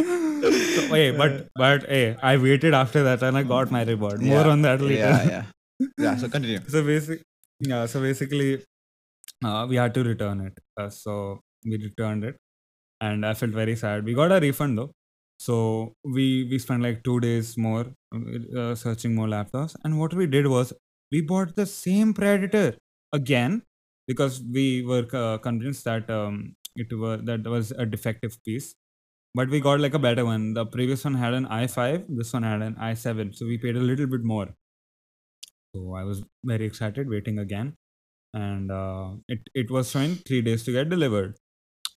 so, 0.00 0.92
wait, 0.92 1.16
but 1.16 1.48
but 1.54 1.88
hey, 1.88 2.16
I 2.22 2.36
waited 2.36 2.74
after 2.74 3.02
that 3.04 3.22
and 3.22 3.36
I 3.36 3.42
got 3.42 3.70
my 3.70 3.82
reward. 3.84 4.20
More 4.22 4.40
Yeah, 4.40 4.48
on 4.48 4.62
that 4.62 4.80
later. 4.80 4.94
Yeah, 4.94 5.24
yeah, 5.24 5.44
yeah. 5.98 6.16
So 6.16 6.28
continue. 6.36 6.60
so 6.68 6.82
basic, 6.82 7.22
yeah. 7.60 7.86
So 7.86 8.00
basically, 8.00 8.64
uh, 9.44 9.66
we 9.68 9.76
had 9.76 9.94
to 9.94 10.04
return 10.04 10.40
it. 10.40 10.58
Uh, 10.76 10.88
so 10.88 11.40
we 11.64 11.76
returned 11.76 12.24
it, 12.24 12.36
and 13.00 13.26
I 13.26 13.34
felt 13.34 13.52
very 13.52 13.76
sad. 13.76 14.04
We 14.04 14.14
got 14.14 14.32
a 14.32 14.40
refund 14.40 14.78
though. 14.78 14.92
So 15.38 15.94
we 16.04 16.48
we 16.50 16.58
spent 16.58 16.82
like 16.82 17.02
two 17.02 17.20
days 17.20 17.56
more 17.58 17.86
uh, 18.56 18.74
searching 18.74 19.14
more 19.14 19.26
laptops, 19.26 19.76
and 19.84 19.98
what 19.98 20.14
we 20.14 20.26
did 20.26 20.46
was 20.46 20.72
we 21.10 21.20
bought 21.20 21.56
the 21.56 21.66
same 21.66 22.14
Predator 22.14 22.76
again 23.12 23.62
because 24.06 24.42
we 24.42 24.82
were 24.82 25.06
uh, 25.12 25.38
convinced 25.38 25.84
that 25.84 26.08
um, 26.10 26.54
it 26.76 26.92
was 26.92 27.20
that 27.24 27.44
was 27.46 27.72
a 27.72 27.84
defective 27.84 28.38
piece. 28.44 28.74
But 29.34 29.48
we 29.48 29.60
got 29.60 29.80
like 29.80 29.94
a 29.94 29.98
better 29.98 30.24
one. 30.24 30.52
The 30.54 30.66
previous 30.66 31.04
one 31.04 31.14
had 31.14 31.32
an 31.34 31.46
i5, 31.46 32.04
this 32.08 32.32
one 32.32 32.42
had 32.42 32.60
an 32.62 32.74
i7. 32.74 33.34
So 33.34 33.46
we 33.46 33.56
paid 33.58 33.76
a 33.76 33.80
little 33.80 34.06
bit 34.06 34.22
more. 34.22 34.48
So 35.74 35.94
I 35.94 36.02
was 36.04 36.22
very 36.44 36.66
excited, 36.66 37.08
waiting 37.08 37.38
again, 37.38 37.74
and 38.34 38.70
uh, 38.70 39.12
it 39.28 39.40
it 39.54 39.70
was 39.70 39.90
showing 39.90 40.16
three 40.16 40.42
days 40.42 40.64
to 40.64 40.72
get 40.72 40.90
delivered. 40.90 41.34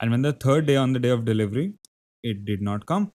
And 0.02 0.12
when 0.12 0.22
the 0.22 0.32
third 0.32 0.66
day 0.66 0.78
on 0.78 0.94
the 0.94 1.00
day 1.00 1.10
of 1.10 1.26
delivery, 1.26 1.74
it 2.24 2.46
did 2.46 2.62
not 2.62 2.86
come. 2.86 3.12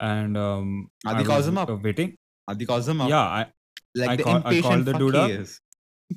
And 0.00 0.36
um, 0.36 0.88
Adi 1.06 1.22
I 1.22 1.24
calls 1.24 1.46
him 1.46 1.56
up. 1.56 1.70
waiting. 1.82 2.16
Adi 2.48 2.66
calls 2.66 2.86
him 2.88 3.00
up. 3.00 3.08
Yeah, 3.08 3.20
I, 3.22 3.46
like 3.94 4.10
I 4.10 4.16
call- 4.22 4.42
I 4.46 4.60
called 4.60 4.84
the 4.84 4.92
dude 4.92 5.16
up. 5.16 5.30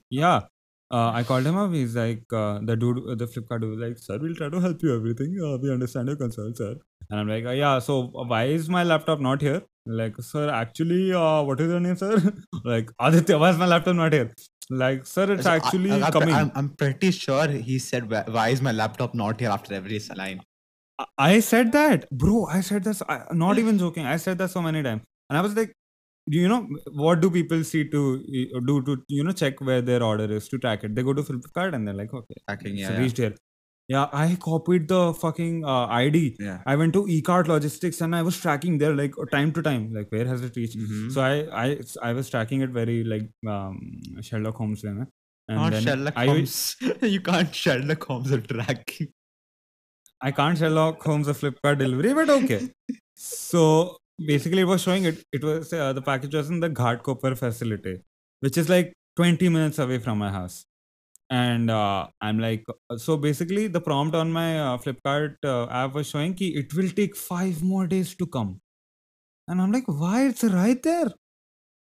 yeah. 0.09 0.41
Uh, 0.91 1.11
I 1.11 1.23
called 1.23 1.45
him 1.45 1.57
up. 1.57 1.71
He's 1.73 1.95
like, 1.95 2.23
uh, 2.31 2.59
the 2.61 2.75
dude, 2.75 2.97
uh, 3.09 3.15
the 3.15 3.25
Flipkart 3.25 3.61
dude 3.61 3.71
was 3.71 3.79
like, 3.79 3.97
sir, 3.97 4.17
we'll 4.21 4.35
try 4.35 4.49
to 4.49 4.59
help 4.59 4.81
you 4.83 4.95
everything. 4.95 5.37
Uh, 5.43 5.57
we 5.57 5.71
understand 5.71 6.07
your 6.07 6.15
concern, 6.17 6.53
sir. 6.55 6.75
And 7.09 7.19
I'm 7.19 7.27
like, 7.27 7.45
uh, 7.45 7.51
yeah, 7.51 7.79
so 7.79 8.03
why 8.33 8.43
is 8.45 8.69
my 8.69 8.83
laptop 8.83 9.19
not 9.19 9.41
here? 9.41 9.61
Like, 9.87 10.15
sir, 10.19 10.49
actually, 10.49 11.13
uh, 11.13 11.41
what 11.43 11.59
is 11.59 11.69
your 11.69 11.79
name, 11.79 11.95
sir? 11.95 12.33
like, 12.63 12.91
Aditya, 12.99 13.37
why 13.37 13.49
is 13.51 13.57
my 13.57 13.65
laptop 13.65 13.95
not 13.95 14.13
here? 14.13 14.31
Like, 14.69 15.05
sir, 15.05 15.31
it's 15.31 15.43
So 15.43 15.51
I- 15.51 15.55
actually 15.57 15.91
I, 16.01 16.09
coming. 16.11 16.33
I'm, 16.35 16.51
I'm 16.55 16.69
pretty 16.69 17.11
sure 17.11 17.47
he 17.47 17.77
said, 17.77 18.09
"Why 18.09 18.49
is 18.49 18.61
my 18.63 18.71
laptop 18.71 19.13
not 19.13 19.39
here?" 19.39 19.49
After 19.49 19.75
every 19.75 19.99
line. 20.15 20.41
I- 20.97 21.05
I 21.17 21.39
said 21.39 21.71
that, 21.73 22.09
bro. 22.11 22.45
I 22.47 22.61
said 22.61 22.83
this. 22.83 23.03
I, 23.07 23.21
not 23.31 23.59
even 23.59 23.77
joking. 23.77 24.07
I 24.07 24.17
said 24.17 24.39
that 24.39 24.49
so 24.49 24.61
many 24.63 24.81
times, 24.81 25.03
and 25.29 25.37
I 25.37 25.41
was 25.41 25.55
like, 25.55 25.71
you 26.27 26.47
know 26.47 26.67
what 26.91 27.21
do 27.21 27.29
people 27.29 27.63
see 27.63 27.87
to 27.89 28.01
uh, 28.55 28.59
do 28.65 28.81
to 28.83 28.97
you 29.07 29.23
know 29.23 29.31
check 29.31 29.61
where 29.61 29.81
their 29.81 30.03
order 30.03 30.31
is 30.31 30.47
to 30.49 30.57
track 30.57 30.83
it? 30.83 30.95
They 30.95 31.03
go 31.03 31.13
to 31.13 31.21
Flipkart 31.23 31.73
and 31.73 31.87
they're 31.87 31.93
like, 31.93 32.13
okay, 32.13 32.35
Tracking, 32.47 32.77
yeah, 32.77 32.91
yeah. 32.91 32.97
reached 32.99 33.17
here. 33.17 33.35
Yeah, 33.87 34.07
I 34.11 34.35
copied 34.41 34.87
the 34.87 35.13
fucking 35.13 35.63
uh, 35.63 35.85
ID. 35.85 36.37
yeah. 36.39 36.61
I 36.65 36.75
went 36.75 36.93
to 36.93 37.03
Ekart 37.05 37.47
Logistics 37.47 38.01
and 38.01 38.15
I 38.15 38.23
was 38.23 38.39
tracking 38.39 38.79
there 38.79 38.95
like 38.95 39.13
time 39.31 39.51
to 39.53 39.61
time, 39.61 39.93
like 39.93 40.07
where 40.11 40.25
has 40.25 40.41
it 40.41 40.55
reached? 40.55 40.77
Mhm. 40.77 41.11
So 41.11 41.21
I 41.21 41.65
I 41.65 41.77
I 42.01 42.13
was 42.13 42.29
tracking 42.29 42.61
it 42.61 42.71
very 42.71 43.03
like 43.03 43.29
um, 43.47 43.79
Sherlock 44.21 44.55
Holmes 44.55 44.83
way, 44.83 44.89
and 44.91 45.07
Not 45.49 45.71
then 45.73 45.83
Sherlock 45.83 46.13
I 46.15 46.25
Holmes. 46.25 46.75
you 47.01 47.21
can't 47.21 47.53
Sherlock 47.53 48.03
Holmes 48.03 48.31
a 48.31 48.41
tracking. 48.41 49.09
I 50.21 50.31
can't 50.31 50.57
Sherlock 50.57 51.03
Holmes 51.03 51.27
a 51.27 51.33
Flipkart 51.33 51.77
delivery, 51.77 52.13
but 52.15 52.29
okay. 52.31 52.71
so 53.15 53.97
basically, 54.23 54.61
it 54.61 54.65
was 54.65 54.81
showing 54.81 55.05
it. 55.05 55.23
It 55.31 55.43
was 55.43 55.71
uh, 55.73 55.93
the 55.93 56.01
package 56.01 56.35
was 56.35 56.49
in 56.49 56.59
the 56.59 56.69
Ghatkopar 56.69 57.37
facility, 57.37 58.01
which 58.39 58.57
is 58.57 58.69
like 58.69 58.93
20 59.15 59.49
minutes 59.49 59.79
away 59.79 59.99
from 59.99 60.17
my 60.19 60.31
house. 60.31 60.65
And 61.29 61.71
uh, 61.71 62.07
I'm 62.21 62.39
like, 62.39 62.63
uh, 62.89 62.97
so 62.97 63.17
basically, 63.17 63.67
the 63.67 63.81
prompt 63.81 64.15
on 64.15 64.31
my 64.31 64.59
uh, 64.59 64.77
Flipkart 64.77 65.37
uh, 65.45 65.67
app 65.69 65.93
was 65.95 66.07
showing 66.07 66.35
ki 66.35 66.49
it 66.55 66.73
will 66.75 66.89
take 66.89 67.15
five 67.15 67.63
more 67.63 67.87
days 67.87 68.15
to 68.15 68.27
come. 68.27 68.61
And 69.47 69.61
I'm 69.61 69.71
like, 69.71 69.87
why? 69.87 70.27
It's 70.27 70.43
right 70.43 70.81
there. 70.83 71.07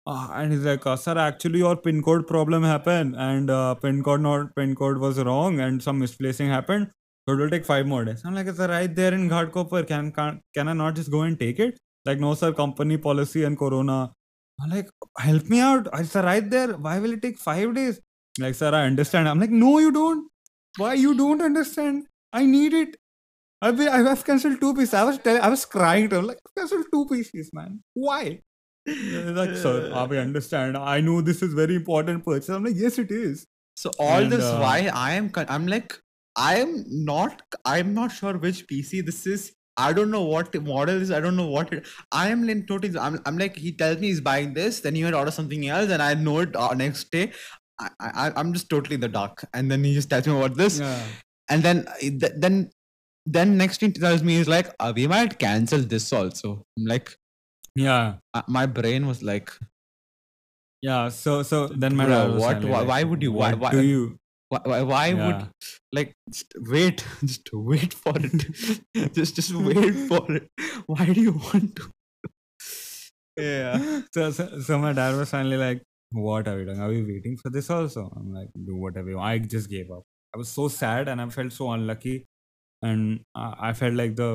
Uh, 0.06 0.28
and 0.34 0.52
he's 0.52 0.64
like, 0.64 0.84
sir, 0.98 1.18
actually, 1.18 1.60
your 1.60 1.76
pin 1.76 2.02
code 2.02 2.26
problem 2.28 2.62
happened, 2.64 3.16
and 3.16 3.48
pin 3.82 4.02
code 4.02 4.20
not 4.22 4.54
pin 4.56 4.74
code 4.74 4.98
was 4.98 5.18
wrong, 5.20 5.60
and 5.60 5.82
some 5.82 5.98
misplacing 5.98 6.48
happened. 6.48 6.90
So 7.28 7.34
it 7.34 7.38
will 7.38 7.50
take 7.50 7.66
five 7.66 7.86
more 7.86 8.04
days. 8.04 8.22
I'm 8.24 8.34
like, 8.34 8.46
it's 8.46 8.58
right 8.60 8.94
there 8.94 9.14
in 9.14 9.28
Ghatkopar. 9.28 9.86
Can, 9.88 10.12
can 10.12 10.40
can 10.54 10.68
I 10.68 10.74
not 10.74 10.94
just 10.96 11.10
go 11.10 11.22
and 11.22 11.38
take 11.38 11.58
it? 11.60 11.78
Like, 12.06 12.20
no, 12.20 12.34
sir, 12.34 12.52
company 12.52 12.96
policy 12.96 13.42
and 13.44 13.58
Corona. 13.58 14.12
I'm 14.60 14.70
like, 14.70 14.88
help 15.18 15.48
me 15.50 15.60
out. 15.60 15.88
I 15.92 16.00
It's 16.00 16.14
right 16.14 16.48
there. 16.48 16.74
Why 16.74 16.98
will 16.98 17.12
it 17.12 17.22
take 17.22 17.38
five 17.38 17.74
days? 17.74 18.00
Like, 18.38 18.54
sir, 18.54 18.72
I 18.74 18.84
understand. 18.84 19.28
I'm 19.28 19.40
like, 19.40 19.50
no, 19.50 19.78
you 19.78 19.90
don't. 19.90 20.28
Why 20.76 20.94
you 20.94 21.14
don't 21.16 21.42
understand? 21.42 22.06
I 22.32 22.46
need 22.46 22.72
it. 22.72 22.96
I've 23.60 23.76
been, 23.76 23.88
I've 23.88 24.24
cancelled 24.24 24.60
two 24.60 24.74
pieces. 24.74 24.94
I 24.94 25.04
was 25.04 25.18
telling, 25.18 25.42
I 25.42 25.48
was 25.48 25.64
crying 25.64 26.08
to 26.10 26.18
him 26.18 26.26
like, 26.26 26.38
cancelled 26.56 26.86
two 26.92 27.06
pieces, 27.06 27.50
man. 27.52 27.82
Why? 27.94 28.40
Like, 28.86 29.56
sir, 29.56 29.90
I 29.94 30.16
understand. 30.16 30.76
I 30.76 31.00
know 31.00 31.20
this 31.20 31.42
is 31.42 31.54
very 31.54 31.74
important 31.74 32.24
purchase. 32.24 32.50
I'm 32.50 32.64
like, 32.64 32.76
yes, 32.76 32.98
it 32.98 33.10
is. 33.10 33.46
So 33.74 33.90
all 33.98 34.22
And, 34.22 34.32
this, 34.32 34.44
uh, 34.44 34.58
why 34.58 34.90
I 34.94 35.14
am, 35.14 35.32
I'm 35.48 35.66
like, 35.66 35.98
I 36.36 36.56
am 36.56 36.84
not, 36.86 37.42
I'm 37.64 37.94
not 37.94 38.12
sure 38.12 38.38
which 38.38 38.66
PC 38.68 39.04
this 39.04 39.26
is. 39.26 39.52
I 39.76 39.92
don't 39.92 40.10
know 40.10 40.22
what 40.22 40.54
model 40.62 41.00
is. 41.02 41.10
I 41.10 41.20
don't 41.20 41.36
know 41.36 41.46
what 41.48 41.72
it, 41.72 41.86
I 42.12 42.28
am 42.28 42.48
in 42.48 42.66
totally. 42.66 42.98
I'm, 42.98 43.20
I'm 43.26 43.36
like, 43.38 43.56
he 43.56 43.72
tells 43.72 43.98
me 43.98 44.06
he's 44.08 44.20
buying 44.20 44.54
this, 44.54 44.80
then 44.80 44.94
he 44.94 45.02
might 45.02 45.14
order 45.14 45.30
something 45.30 45.68
else, 45.68 45.90
and 45.90 46.02
I 46.02 46.14
know 46.14 46.38
it 46.40 46.56
uh, 46.56 46.72
next 46.74 47.10
day. 47.10 47.32
I, 47.78 47.90
I, 48.00 48.32
I'm 48.36 48.52
just 48.54 48.70
totally 48.70 48.94
in 48.94 49.00
the 49.02 49.08
dark, 49.08 49.44
and 49.52 49.70
then 49.70 49.84
he 49.84 49.92
just 49.94 50.08
tells 50.08 50.26
me 50.26 50.36
about 50.36 50.56
this, 50.56 50.78
Yeah. 50.78 50.98
and 51.50 51.62
then, 51.62 51.86
uh, 51.88 51.94
th- 52.00 52.32
then, 52.38 52.70
then 53.26 53.56
next 53.58 53.80
thing 53.80 53.92
he 53.92 54.00
tells 54.00 54.22
me 54.22 54.36
is 54.36 54.48
like, 54.48 54.70
uh, 54.80 54.92
we 54.96 55.06
might 55.06 55.38
cancel 55.38 55.80
this 55.80 56.10
also. 56.12 56.64
I'm 56.78 56.86
like, 56.86 57.14
Yeah. 57.74 58.14
uh, 58.32 58.42
my 58.48 58.64
brain 58.66 59.06
was 59.06 59.22
like, 59.22 59.52
Yeah. 60.82 61.08
So 61.08 61.42
so 61.42 61.66
then 61.68 61.96
my 61.96 62.04
Bro, 62.06 62.38
what- 62.38 62.64
why- 62.64 62.78
like, 62.80 62.88
why 62.88 63.02
would 63.02 63.22
you- 63.22 63.32
why- 63.32 63.54
why- 63.54 63.70
do 63.72 63.82
you? 63.82 64.18
Why, 64.48 64.60
why, 64.64 64.82
why 64.82 65.06
Yeah. 65.08 65.26
would 65.26 65.50
like 65.92 66.14
just 66.30 66.52
wait 66.74 67.04
just 67.20 67.48
wait 67.52 67.92
for 67.94 68.14
it 68.16 69.12
just 69.14 69.36
just 69.36 69.54
wait 69.54 69.94
for 70.08 70.24
it 70.32 70.48
why 70.86 71.06
do 71.06 71.20
you 71.20 71.32
want 71.32 71.74
to 71.76 71.90
yeah 73.36 74.00
So, 74.14 74.30
so 74.30 74.60
so 74.60 74.78
my 74.78 74.92
dad 74.92 75.14
was 75.16 75.30
finally 75.30 75.56
like, 75.56 75.82
"What 76.10 76.48
are 76.48 76.56
we 76.56 76.64
doing? 76.64 76.80
Are 76.80 76.88
we 76.88 77.02
waiting 77.02 77.36
for 77.42 77.50
this 77.50 77.68
also?" 77.70 78.04
I'm 78.16 78.32
like, 78.32 78.48
"Do 78.68 78.76
whatever 78.76 79.10
you." 79.10 79.16
Want. 79.16 79.28
I 79.28 79.38
just 79.56 79.68
gave 79.68 79.90
up. 79.90 80.04
I 80.34 80.38
was 80.38 80.48
so 80.48 80.68
sad 80.68 81.08
and 81.08 81.20
I 81.20 81.28
felt 81.28 81.52
so 81.52 81.70
unlucky, 81.72 82.14
and 82.86 83.20
I 83.34 83.72
felt 83.80 83.94
like 84.00 84.16
the, 84.16 84.28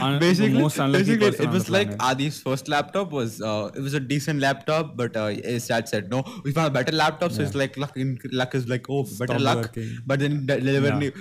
un- 0.00 0.18
basically, 0.20 0.58
most 0.60 0.78
unlucky 0.78 1.16
basically 1.16 1.46
it 1.46 1.50
was 1.56 1.68
like. 1.76 1.90
Adi's 2.08 2.40
first 2.48 2.68
laptop 2.74 3.10
was 3.18 3.40
uh 3.50 3.70
it 3.74 3.80
was 3.88 3.94
a 3.94 4.00
decent 4.12 4.40
laptop 4.46 4.96
but 4.96 5.16
uh 5.16 5.26
his 5.28 5.66
dad 5.72 5.88
said 5.92 6.10
no 6.10 6.22
we 6.44 6.52
found 6.58 6.68
a 6.68 6.74
better 6.78 6.96
laptop 7.02 7.32
so 7.32 7.42
it's 7.42 7.54
like 7.62 7.76
luck 7.84 7.96
in 7.96 8.18
luck 8.42 8.54
is 8.60 8.68
like 8.74 8.86
oh 8.96 9.02
better 9.22 9.38
Stopped 9.38 9.40
luck 9.48 9.62
working. 9.62 9.90
but 10.06 10.20
then 10.24 10.46
the 10.46 10.58
delivery 10.60 11.12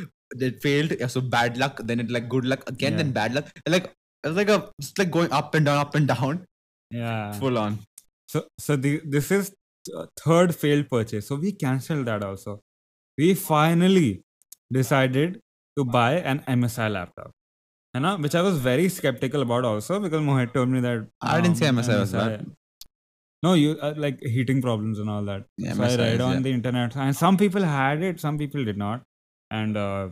it 0.49 0.61
failed 0.61 0.93
yeah, 0.99 1.07
so 1.07 1.21
bad 1.21 1.57
luck 1.57 1.79
then 1.91 1.99
it 1.99 2.09
like 2.17 2.29
good 2.29 2.45
luck 2.45 2.67
again 2.75 2.93
Yeah. 2.93 2.97
then 3.03 3.11
bad 3.11 3.33
luck 3.33 3.51
like 3.67 3.91
it's 4.23 4.35
like 4.41 4.49
a 4.49 4.59
it's 4.79 4.93
like 4.97 5.11
going 5.11 5.31
up 5.41 5.53
and 5.55 5.65
down 5.65 5.77
up 5.85 5.95
and 5.95 6.07
down 6.15 6.45
Yeah. 6.89 7.33
full 7.43 7.57
on 7.57 7.79
So 8.33 8.39
so 8.65 8.75
the 8.85 9.01
this 9.15 9.29
is 9.31 9.53
third 10.23 10.53
failed 10.55 10.89
purchase. 10.89 11.27
So 11.27 11.35
we 11.35 11.51
cancelled 11.63 12.05
that 12.09 12.23
also. 12.23 12.61
We 13.17 13.33
finally 13.33 14.21
decided 14.77 15.39
to 15.77 15.85
buy 15.85 16.13
an 16.13 16.39
MSI 16.47 16.91
laptop. 16.91 17.31
You 17.93 18.01
know, 18.01 18.17
which 18.17 18.35
I 18.35 18.41
was 18.41 18.57
very 18.57 18.87
skeptical 18.87 19.41
about 19.41 19.65
also 19.65 19.99
because 19.99 20.21
Mohit 20.21 20.53
told 20.53 20.69
me 20.69 20.79
that 20.79 21.07
I 21.21 21.41
didn't 21.41 21.57
say 21.57 21.67
um, 21.67 21.77
MSI 21.77 21.99
was 21.99 22.13
bad. 22.13 22.45
No, 23.43 23.53
you 23.53 23.77
uh, 23.81 23.93
like 23.97 24.19
heating 24.21 24.61
problems 24.61 24.99
and 24.99 25.09
all 25.09 25.23
that. 25.25 25.45
Yeah, 25.57 25.73
so 25.73 25.83
I 25.83 25.95
read 25.95 26.15
is, 26.15 26.21
on 26.21 26.33
yeah. 26.35 26.39
the 26.41 26.51
internet, 26.51 26.95
and 26.95 27.15
some 27.15 27.37
people 27.37 27.63
had 27.63 28.01
it, 28.01 28.19
some 28.19 28.37
people 28.37 28.63
did 28.63 28.77
not. 28.77 29.01
And 29.49 29.75
uh, 29.75 30.09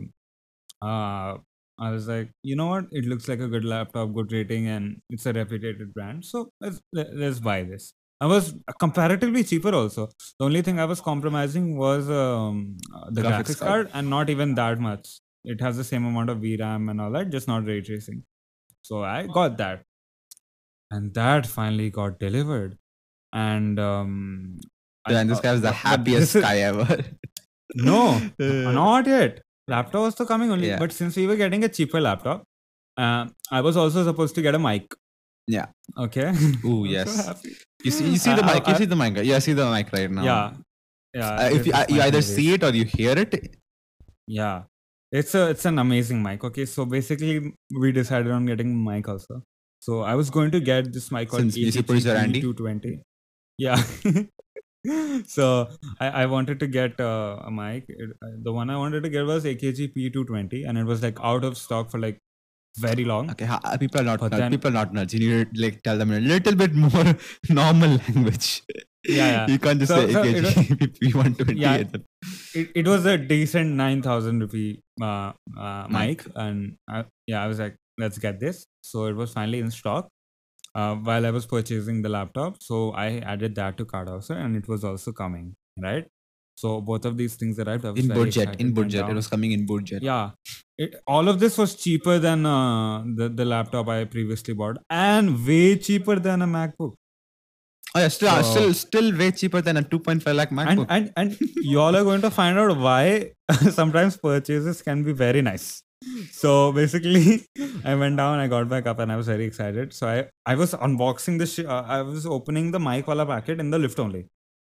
uh, 0.81 1.37
I 1.79 1.91
was 1.91 2.07
like, 2.07 2.31
you 2.43 2.55
know 2.55 2.67
what? 2.67 2.85
It 2.91 3.05
looks 3.05 3.27
like 3.29 3.39
a 3.39 3.47
good 3.47 3.63
laptop, 3.63 4.13
good 4.13 4.31
rating, 4.31 4.67
and 4.67 5.01
it's 5.09 5.25
a 5.25 5.31
reputed 5.31 5.93
brand. 5.93 6.25
So 6.25 6.49
let's 6.59 6.81
let- 6.91 7.15
let's 7.15 7.39
buy 7.39 7.63
this. 7.63 7.93
I 8.21 8.25
was 8.25 8.53
comparatively 8.79 9.43
cheaper 9.45 9.73
also. 9.73 10.09
The 10.39 10.45
only 10.45 10.61
thing 10.61 10.79
I 10.79 10.85
was 10.85 10.99
compromising 10.99 11.77
was 11.77 12.09
um, 12.09 12.75
the 13.11 13.21
Graphics 13.21 13.31
graphics, 13.31 13.59
card. 13.59 13.69
card, 13.69 13.89
and 13.93 14.09
not 14.09 14.29
even 14.29 14.55
that 14.55 14.79
much. 14.79 15.21
It 15.45 15.61
has 15.61 15.77
the 15.77 15.83
same 15.83 16.05
amount 16.05 16.29
of 16.29 16.39
VRAM 16.39 16.89
and 16.91 16.99
all 17.01 17.11
that, 17.11 17.29
just 17.29 17.47
not 17.47 17.65
ray 17.65 17.81
tracing. 17.81 18.23
So 18.81 19.03
I 19.03 19.27
got 19.27 19.57
that, 19.57 19.83
and 20.91 21.13
that 21.13 21.45
finally 21.47 21.89
got 21.89 22.19
delivered. 22.19 22.77
And 23.33 23.79
um, 23.79 24.57
I- 25.05 25.13
And 25.13 25.29
this 25.29 25.39
guy 25.39 25.51
was 25.53 25.61
the 25.61 25.71
happiest 25.85 26.35
is- 26.35 26.41
guy 26.41 26.57
ever. 26.59 27.03
No, 27.75 28.19
not 28.39 29.05
yet. 29.07 29.41
Laptop 29.67 30.01
was 30.01 30.13
still 30.15 30.25
coming 30.25 30.51
only. 30.51 30.67
Yeah. 30.69 30.79
But 30.79 30.91
since 30.91 31.15
we 31.15 31.27
were 31.27 31.35
getting 31.35 31.63
a 31.63 31.69
cheaper 31.69 32.01
laptop, 32.01 32.43
uh, 32.97 33.27
I 33.51 33.61
was 33.61 33.77
also 33.77 34.03
supposed 34.03 34.33
to 34.35 34.41
get 34.41 34.55
a 34.55 34.59
mic. 34.59 34.91
Yeah. 35.47 35.67
Okay. 35.97 36.29
Ooh, 36.65 36.85
so 36.85 36.85
yes. 36.85 37.25
happy. 37.27 37.55
You 37.83 37.91
see, 37.91 38.09
you 38.09 38.17
see 38.17 38.31
I- 38.31 38.35
the 38.37 38.43
I- 38.45 38.53
mic. 38.55 38.67
You 38.67 38.75
see 38.75 38.85
the 38.85 38.95
mic. 38.95 39.17
Yeah, 39.23 39.35
I 39.35 39.39
see 39.39 39.53
the 39.53 39.69
mic 39.69 39.93
right 39.93 40.09
now. 40.09 40.23
Yeah. 40.23 40.51
Yeah. 41.13 41.29
Uh, 41.35 41.49
if 41.53 41.67
you, 41.67 41.73
uh, 41.73 41.85
you 41.89 42.01
either 42.01 42.21
see 42.23 42.53
it 42.53 42.63
or 42.63 42.71
you 42.71 42.85
hear 42.85 43.11
it, 43.17 43.55
Yeah. 44.27 44.63
It's 45.11 45.33
a 45.35 45.49
it's 45.49 45.65
an 45.65 45.79
amazing 45.79 46.21
mic. 46.23 46.43
Okay. 46.43 46.65
So 46.65 46.85
basically 46.85 47.53
we 47.79 47.91
decided 47.91 48.31
on 48.31 48.45
getting 48.45 48.83
mic 48.83 49.07
also. 49.07 49.41
So 49.79 50.01
I 50.01 50.15
was 50.15 50.29
going 50.29 50.51
to 50.51 50.59
get 50.59 50.91
this 50.93 51.11
mic 51.11 51.29
called 51.29 51.41
Since 51.41 51.55
music 51.57 51.87
producer 51.87 52.11
Andy? 52.15 52.41
220. 52.41 53.01
Yeah. 53.57 53.81
so 55.25 55.67
I, 55.99 56.07
I 56.23 56.25
wanted 56.25 56.59
to 56.59 56.67
get 56.67 56.99
uh, 56.99 57.37
a 57.43 57.51
mic. 57.51 57.85
It- 57.87 58.11
uh, 58.23 58.27
the 58.43 58.51
one 58.53 58.69
I 58.69 58.77
wanted 58.77 59.03
to 59.03 59.09
get 59.09 59.25
was 59.25 59.45
AKG 59.45 59.93
P220 59.95 60.67
and 60.67 60.77
it 60.77 60.85
was 60.85 61.01
like 61.01 61.17
out 61.21 61.43
of 61.43 61.57
stock 61.57 61.89
for 61.91 61.99
like 61.99 62.19
very 62.77 63.03
long. 63.03 63.29
okay, 63.31 63.45
ha- 63.45 63.59
uh, 63.63 63.77
people 63.77 63.99
are 64.01 64.03
not 64.03 64.19
But 64.19 64.31
nuts. 64.31 64.39
then- 64.41 64.51
people 64.51 64.69
are 64.69 64.73
not 64.73 64.93
nuts. 64.93 65.13
You 65.13 65.37
need 65.37 65.55
to 65.55 65.61
like 65.61 65.81
tell 65.83 65.97
them 65.97 66.11
in 66.11 66.23
a 66.23 66.27
little 66.27 66.55
bit 66.55 66.73
more 66.85 67.15
normal 67.49 67.97
language. 68.07 68.63
Yeah, 69.07 69.15
yeah. 69.15 69.47
you 69.47 69.59
can't 69.59 69.79
just 69.79 69.91
So- 69.91 70.05
say 70.07 70.13
so 70.13 70.23
it 70.23 70.43
AKG 70.43 70.97
P120. 71.13 71.57
Yeah. 71.57 71.73
at 71.75 71.91
the- 71.93 72.03
It, 72.53 72.71
it 72.75 72.87
was 72.87 73.05
a 73.05 73.17
decent 73.17 73.71
9,000 73.75 74.39
rupee 74.41 74.81
uh, 75.01 75.31
uh, 75.57 75.87
Mic. 75.89 76.25
And 76.35 76.75
I, 76.87 77.05
yeah, 77.27 77.43
I 77.43 77.47
was 77.47 77.59
like, 77.59 77.75
let's 77.97 78.17
get 78.17 78.39
this. 78.39 78.65
So 78.81 79.05
it 79.05 79.13
was 79.15 79.31
finally 79.33 79.59
in 79.59 79.71
stock. 79.71 80.09
uh, 80.75 80.95
while 80.95 81.25
I 81.25 81.31
was 81.31 81.45
purchasing 81.51 82.01
the 82.03 82.09
laptop. 82.09 82.57
So 82.61 82.91
I 82.91 83.07
added 83.33 83.55
that 83.55 83.77
to 83.77 83.85
card 83.85 84.09
also, 84.09 84.35
and 84.35 84.55
it 84.55 84.67
was 84.67 84.83
also 84.83 85.11
coming, 85.11 85.55
right? 85.85 86.05
So 86.55 86.73
both 86.89 87.05
of 87.05 87.17
these 87.17 87.35
things 87.41 87.57
arrived. 87.63 87.85
In 88.01 88.07
budget, 88.09 88.55
in 88.65 88.73
budget. 88.73 89.09
It 89.09 89.15
was 89.15 89.27
coming 89.27 89.51
in 89.55 89.65
budget. 89.65 90.03
Yeah, 90.03 90.31
it, 90.77 90.95
all 91.07 91.27
of 91.33 91.39
this 91.39 91.57
was 91.57 91.73
cheaper 91.85 92.19
than 92.27 92.45
uh, 92.45 93.01
the 93.21 93.29
the 93.41 93.45
laptop 93.45 93.87
I 93.95 93.97
previously 94.15 94.53
bought, 94.61 94.77
and 94.89 95.33
way 95.47 95.75
cheaper 95.89 96.17
than 96.29 96.43
a 96.47 96.47
MacBook. 96.55 96.93
Oh, 97.95 97.99
yeah, 97.99 98.07
still, 98.07 98.29
So- 98.43 98.51
still, 98.51 98.73
still 98.73 99.17
way 99.17 99.31
cheaper 99.31 99.61
than 99.61 99.77
a 99.77 99.81
2.5 99.83 100.35
lakh 100.35 100.49
MacBook. 100.51 100.85
And 100.89 101.11
and 101.17 101.35
and 101.39 101.49
y'all 101.73 101.95
are 101.95 102.03
going 102.03 102.21
to 102.21 102.29
find 102.29 102.57
out 102.59 102.77
why 102.77 103.31
sometimes 103.77 104.17
purchases 104.17 104.81
can 104.81 105.03
be 105.03 105.11
very 105.11 105.41
nice. 105.41 105.81
So 106.31 106.71
basically, 106.71 107.45
I 107.83 107.95
went 107.95 108.15
down, 108.17 108.39
I 108.39 108.47
got 108.47 108.69
back 108.69 108.85
up, 108.85 108.99
and 108.99 109.11
I 109.11 109.17
was 109.21 109.27
very 109.27 109.45
excited. 109.45 109.93
So 109.93 110.07
I 110.07 110.17
I 110.45 110.55
was 110.55 110.73
unboxing 110.87 111.39
the 111.39 111.47
sh- 111.53 111.65
uh, 111.77 111.83
I 111.97 112.01
was 112.11 112.25
opening 112.37 112.71
the 112.71 112.79
mic 112.79 113.07
wala 113.07 113.25
packet 113.25 113.59
in 113.59 113.71
the 113.71 113.79
lift 113.79 113.99
only. 113.99 114.21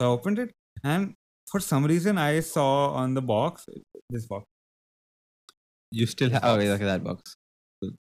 So 0.00 0.08
I 0.08 0.10
opened 0.16 0.38
it, 0.46 0.50
and 0.82 1.14
for 1.52 1.60
some 1.60 1.84
reason 1.92 2.18
I 2.18 2.40
saw 2.40 2.70
on 3.04 3.14
the 3.14 3.22
box 3.22 3.66
this 4.10 4.26
box. 4.26 4.46
you 5.90 6.06
still 6.06 6.30
have 6.30 6.42
oh, 6.44 6.58
yeah, 6.58 6.72
okay, 6.72 6.84
that 6.84 7.04
box. 7.04 7.36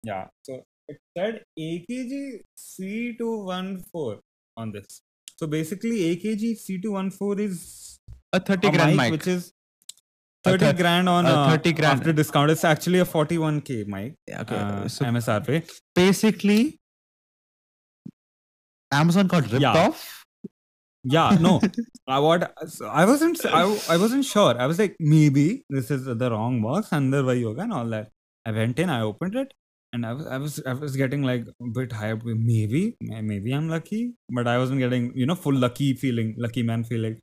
Yeah. 0.03 0.27
So 0.43 0.63
it 0.89 0.99
said 1.17 1.43
AKG 1.59 2.41
C214 2.57 4.19
on 4.57 4.73
this. 4.73 5.03
So 5.37 5.47
basically, 5.47 6.17
AKG 6.17 6.53
C214 6.65 7.41
is 7.41 7.99
A 8.33 8.41
30 8.41 8.69
a 8.69 8.71
grand 8.73 8.97
mic, 8.97 9.05
mic. 9.05 9.13
which 9.13 9.27
is 9.27 9.53
A 10.47 10.51
30 10.59 10.73
grand 10.81 11.09
on 11.09 11.27
a 11.27 11.29
uh, 11.31 11.51
30 11.51 11.73
grand. 11.73 11.99
after 12.01 12.13
discount. 12.13 12.51
It's 12.51 12.65
actually 12.65 13.01
a 13.01 13.05
41k 13.05 13.87
mic. 13.87 14.15
Yeah, 14.27 14.41
okay. 14.43 14.57
Uh, 14.57 14.89
so 14.89 15.05
MSRP. 15.05 15.69
basically, 15.95 16.79
Amazon 18.93 19.27
got 19.27 19.43
ripped 19.51 19.61
Yeah. 19.63 19.73
off. 19.89 20.25
Yeah, 21.05 21.37
no. 21.41 21.61
I 22.09 22.19
what 22.19 22.53
I 22.83 23.05
wasn't 23.05 23.45
I, 23.47 23.63
I 23.91 23.97
wasn't 23.97 24.25
sure. 24.25 24.59
I 24.61 24.67
was 24.67 24.79
like 24.79 24.97
maybe 24.99 25.65
this 25.69 25.91
is 25.91 26.05
the 26.05 26.31
wrong 26.31 26.61
box 26.63 26.93
under 26.93 27.23
by 27.23 27.35
yoga 27.35 27.61
and 27.63 27.73
all 27.73 27.87
that. 27.87 28.11
I 28.45 28.53
went 28.53 28.79
in, 28.79 28.91
I 28.91 29.03
opened 29.03 29.35
it, 29.37 29.53
and 29.97 30.07
I 30.07 30.13
was 30.13 30.27
I 30.37 30.39
was 30.45 30.55
I 30.71 30.73
was 30.85 30.97
getting 31.01 31.23
like 31.31 31.47
a 31.67 31.69
bit 31.79 31.95
hyped. 32.01 32.25
Maybe 32.25 32.83
maybe 33.01 33.53
I'm 33.59 33.69
lucky, 33.75 34.03
but 34.39 34.47
I 34.55 34.59
wasn't 34.63 34.81
getting 34.85 35.13
you 35.23 35.27
know 35.31 35.35
full 35.35 35.59
lucky 35.67 35.89
feeling, 36.05 36.35
lucky 36.47 36.63
man 36.71 36.85
feeling, 36.85 37.19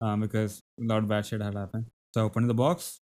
um, 0.00 0.20
because 0.26 0.60
a 0.80 0.84
lot 0.92 1.04
of 1.04 1.08
bad 1.08 1.26
shit 1.26 1.42
had 1.48 1.60
happened. 1.62 1.86
So 2.14 2.22
I 2.22 2.24
opened 2.24 2.50
the 2.50 2.58
box, 2.62 3.00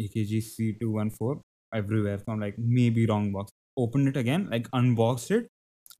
AKG 0.00 0.42
C214 0.54 1.40
everywhere. 1.74 2.18
So 2.18 2.32
I'm 2.32 2.40
like 2.40 2.58
maybe 2.58 3.06
wrong 3.06 3.32
box. 3.32 3.52
Opened 3.78 4.08
it 4.08 4.16
again, 4.24 4.48
like 4.50 4.68
unboxed 4.72 5.30
it, 5.30 5.48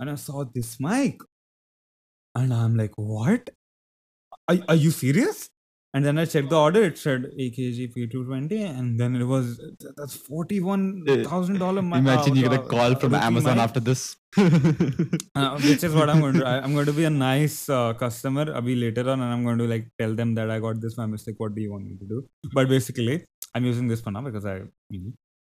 and 0.01 0.11
I 0.11 0.17
saw 0.17 0.45
this 0.45 0.79
mic, 0.81 1.21
and 2.35 2.53
I'm 2.63 2.77
like 2.77 2.97
what? 2.97 3.51
are, 4.49 4.59
are 4.69 4.75
you 4.75 4.91
serious? 4.91 5.51
And 5.97 6.05
then 6.05 6.19
I 6.23 6.25
checked 6.31 6.51
the 6.51 6.59
order. 6.63 6.81
It 6.87 6.99
said 7.03 7.23
AKG 7.43 7.85
P220, 7.93 8.57
and 8.79 9.01
then 9.01 9.15
it 9.17 9.25
was 9.25 9.59
that's 9.99 10.15
forty-one 10.15 10.83
thousand 11.29 11.59
dollar. 11.63 11.79
Imagine 11.99 12.37
you 12.37 12.43
get 12.47 12.53
a 12.57 12.65
call 12.73 12.97
from 12.97 13.15
Amazon 13.15 13.59
after 13.59 13.81
this. 13.87 14.03
uh, 14.39 15.59
which 15.69 15.85
is 15.89 15.95
what 15.95 16.11
I'm 16.11 16.21
going 16.25 16.35
to. 16.35 16.41
do. 16.41 16.45
I'm 16.65 16.75
going 16.75 16.85
to 16.91 16.93
be 16.93 17.07
a 17.11 17.13
nice 17.21 17.71
uh, 17.71 17.95
customer. 17.95 18.45
Abhi 18.61 18.75
later 18.79 19.05
on, 19.13 19.23
and 19.27 19.33
I'm 19.37 19.45
going 19.49 19.63
to 19.63 19.69
like 19.73 19.87
tell 20.03 20.15
them 20.21 20.35
that 20.41 20.51
I 20.57 20.59
got 20.67 20.83
this 20.83 20.99
by 21.01 21.07
mistake. 21.07 21.37
What 21.39 21.55
do 21.55 21.63
you 21.63 21.73
want 21.73 21.87
me 21.87 21.97
to 22.03 22.11
do? 22.13 22.19
But 22.53 22.69
basically, 22.69 23.17
I'm 23.55 23.65
using 23.65 23.89
this 23.89 24.03
for 24.03 24.11
now 24.11 24.25
because 24.29 24.45
I. 24.45 24.61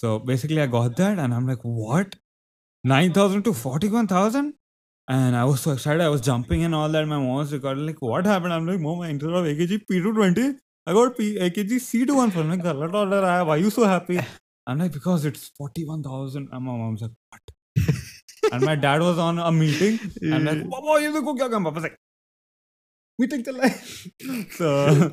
So 0.05 0.19
basically, 0.33 0.61
I 0.61 0.67
got 0.75 0.97
that, 0.97 1.19
and 1.19 1.33
I'm 1.33 1.47
like, 1.53 1.63
what? 1.63 2.17
Nine 2.83 3.13
thousand 3.13 3.43
to 3.43 3.53
forty-one 3.53 4.07
thousand. 4.07 4.55
And 5.07 5.35
I 5.35 5.43
was 5.43 5.61
so 5.61 5.71
excited. 5.71 6.01
I 6.01 6.09
was 6.09 6.21
jumping 6.21 6.63
and 6.63 6.73
all 6.73 6.87
that. 6.87 7.05
My 7.05 7.17
mom 7.17 7.35
was 7.35 7.51
recording, 7.51 7.85
like, 7.85 8.01
what 8.01 8.25
happened? 8.25 8.53
I'm 8.53 8.65
like, 8.65 8.79
Mom, 8.79 9.01
I 9.01 9.09
entered 9.09 9.33
of 9.33 9.45
AKG 9.45 9.81
P220. 9.91 10.55
I 10.87 10.93
got 10.93 11.17
P- 11.17 11.37
AKG 11.37 11.73
C215. 11.75 12.37
I'm 12.37 12.49
like, 12.49 12.63
what 12.63 12.95
order 12.95 13.23
I 13.23 13.35
have? 13.37 13.47
Why 13.47 13.55
are 13.55 13.57
you 13.57 13.69
so 13.69 13.83
happy? 13.83 14.19
I'm 14.65 14.79
like, 14.79 14.93
because 14.93 15.25
it's 15.25 15.51
41,000. 15.57 16.49
And 16.51 16.65
my 16.65 16.71
mom's 16.71 17.01
like, 17.01 17.11
what? 17.29 17.41
and 18.53 18.63
my 18.63 18.75
dad 18.75 19.01
was 19.01 19.17
on 19.17 19.39
a 19.39 19.51
meeting. 19.51 19.99
And 20.21 20.45
like, 20.45 20.69
Baba, 20.69 21.01
ye 21.01 21.07
dekho 21.07 21.37
kya 21.37 21.49
kam? 21.51 21.65
Papa's 21.65 21.83
like, 21.83 21.97
meeting 23.19 23.43
chal 23.45 23.59
So 24.51 25.11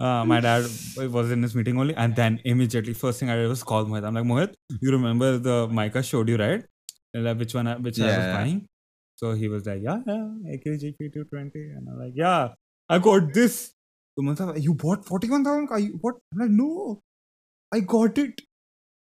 uh, 0.00 0.24
my 0.24 0.40
dad 0.40 0.66
was 0.96 1.30
in 1.30 1.42
this 1.42 1.54
meeting 1.54 1.78
only. 1.78 1.94
And 1.94 2.16
then 2.16 2.40
immediately, 2.44 2.92
first 2.92 3.20
thing 3.20 3.30
I 3.30 3.36
did 3.36 3.48
was 3.48 3.62
call 3.62 3.84
Mohit. 3.86 4.04
I'm 4.04 4.14
like, 4.14 4.24
Mohit, 4.24 4.54
you 4.80 4.90
remember 4.90 5.38
the 5.38 5.68
mic 5.68 5.94
I 5.94 6.02
showed 6.02 6.28
you, 6.28 6.36
right? 6.36 6.64
Which 7.14 7.54
one, 7.54 7.68
I, 7.68 7.76
which 7.76 7.98
yeah, 7.98 8.04
I 8.04 8.18
was 8.18 8.26
buying? 8.26 8.68
So 9.20 9.32
he 9.32 9.48
was 9.48 9.66
like, 9.66 9.80
yeah, 9.82 10.00
yeah, 10.06 10.28
AKG 10.56 10.94
P220. 11.00 11.50
And 11.76 11.88
I'm 11.90 11.98
like, 12.00 12.12
yeah, 12.14 12.48
I 12.88 12.98
got 12.98 13.32
this. 13.34 13.72
So 14.18 14.22
Mohit 14.24 14.52
was, 14.54 14.64
you 14.64 14.74
bought 14.74 15.04
41,000? 15.04 15.66
ka? 15.68 15.76
You- 15.76 15.98
What? 16.00 16.16
I'm 16.32 16.38
like, 16.38 16.50
no, 16.50 17.00
I 17.72 17.80
got 17.80 18.16
it. 18.18 18.40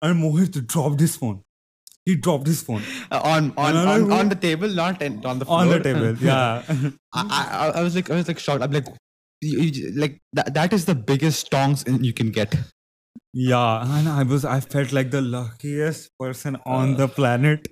And 0.03 0.23
Mohit 0.23 0.67
dropped 0.67 1.01
his 1.01 1.17
phone. 1.17 1.43
He 2.07 2.17
dropped 2.17 2.47
his 2.47 2.63
phone 2.63 2.83
Uh, 3.11 3.21
on 3.23 3.53
on, 3.59 3.77
on, 3.77 4.09
like, 4.09 4.19
on 4.19 4.29
the 4.31 4.35
table, 4.35 4.69
not 4.69 5.03
in, 5.03 5.25
on 5.27 5.39
the 5.39 5.45
floor. 5.45 5.59
on 5.61 5.69
the 5.69 5.81
table. 5.81 6.17
Yeah. 6.29 6.63
I, 7.13 7.23
I, 7.75 7.81
I 7.81 7.83
was 7.83 7.95
like, 7.95 8.11
I 8.11 8.15
was 8.15 8.29
like 8.29 8.39
shocked. 8.39 8.63
I'm 8.63 8.71
like, 8.73 8.87
you, 9.43 9.59
you- 9.61 9.93
like 10.01 10.19
that, 10.33 10.55
that 10.55 10.73
is 10.73 10.87
the 10.87 10.95
biggest 10.95 11.51
tongs 11.51 11.85
you 12.01 12.15
can 12.15 12.31
get. 12.31 12.55
Yeah, 13.35 13.83
and 13.99 14.09
I 14.09 14.23
was 14.23 14.45
I 14.47 14.61
felt 14.61 14.93
like 14.93 15.11
the 15.11 15.21
luckiest 15.21 16.09
person 16.19 16.57
on 16.65 16.95
Uh. 16.95 16.97
the 16.97 17.09
planet. 17.09 17.69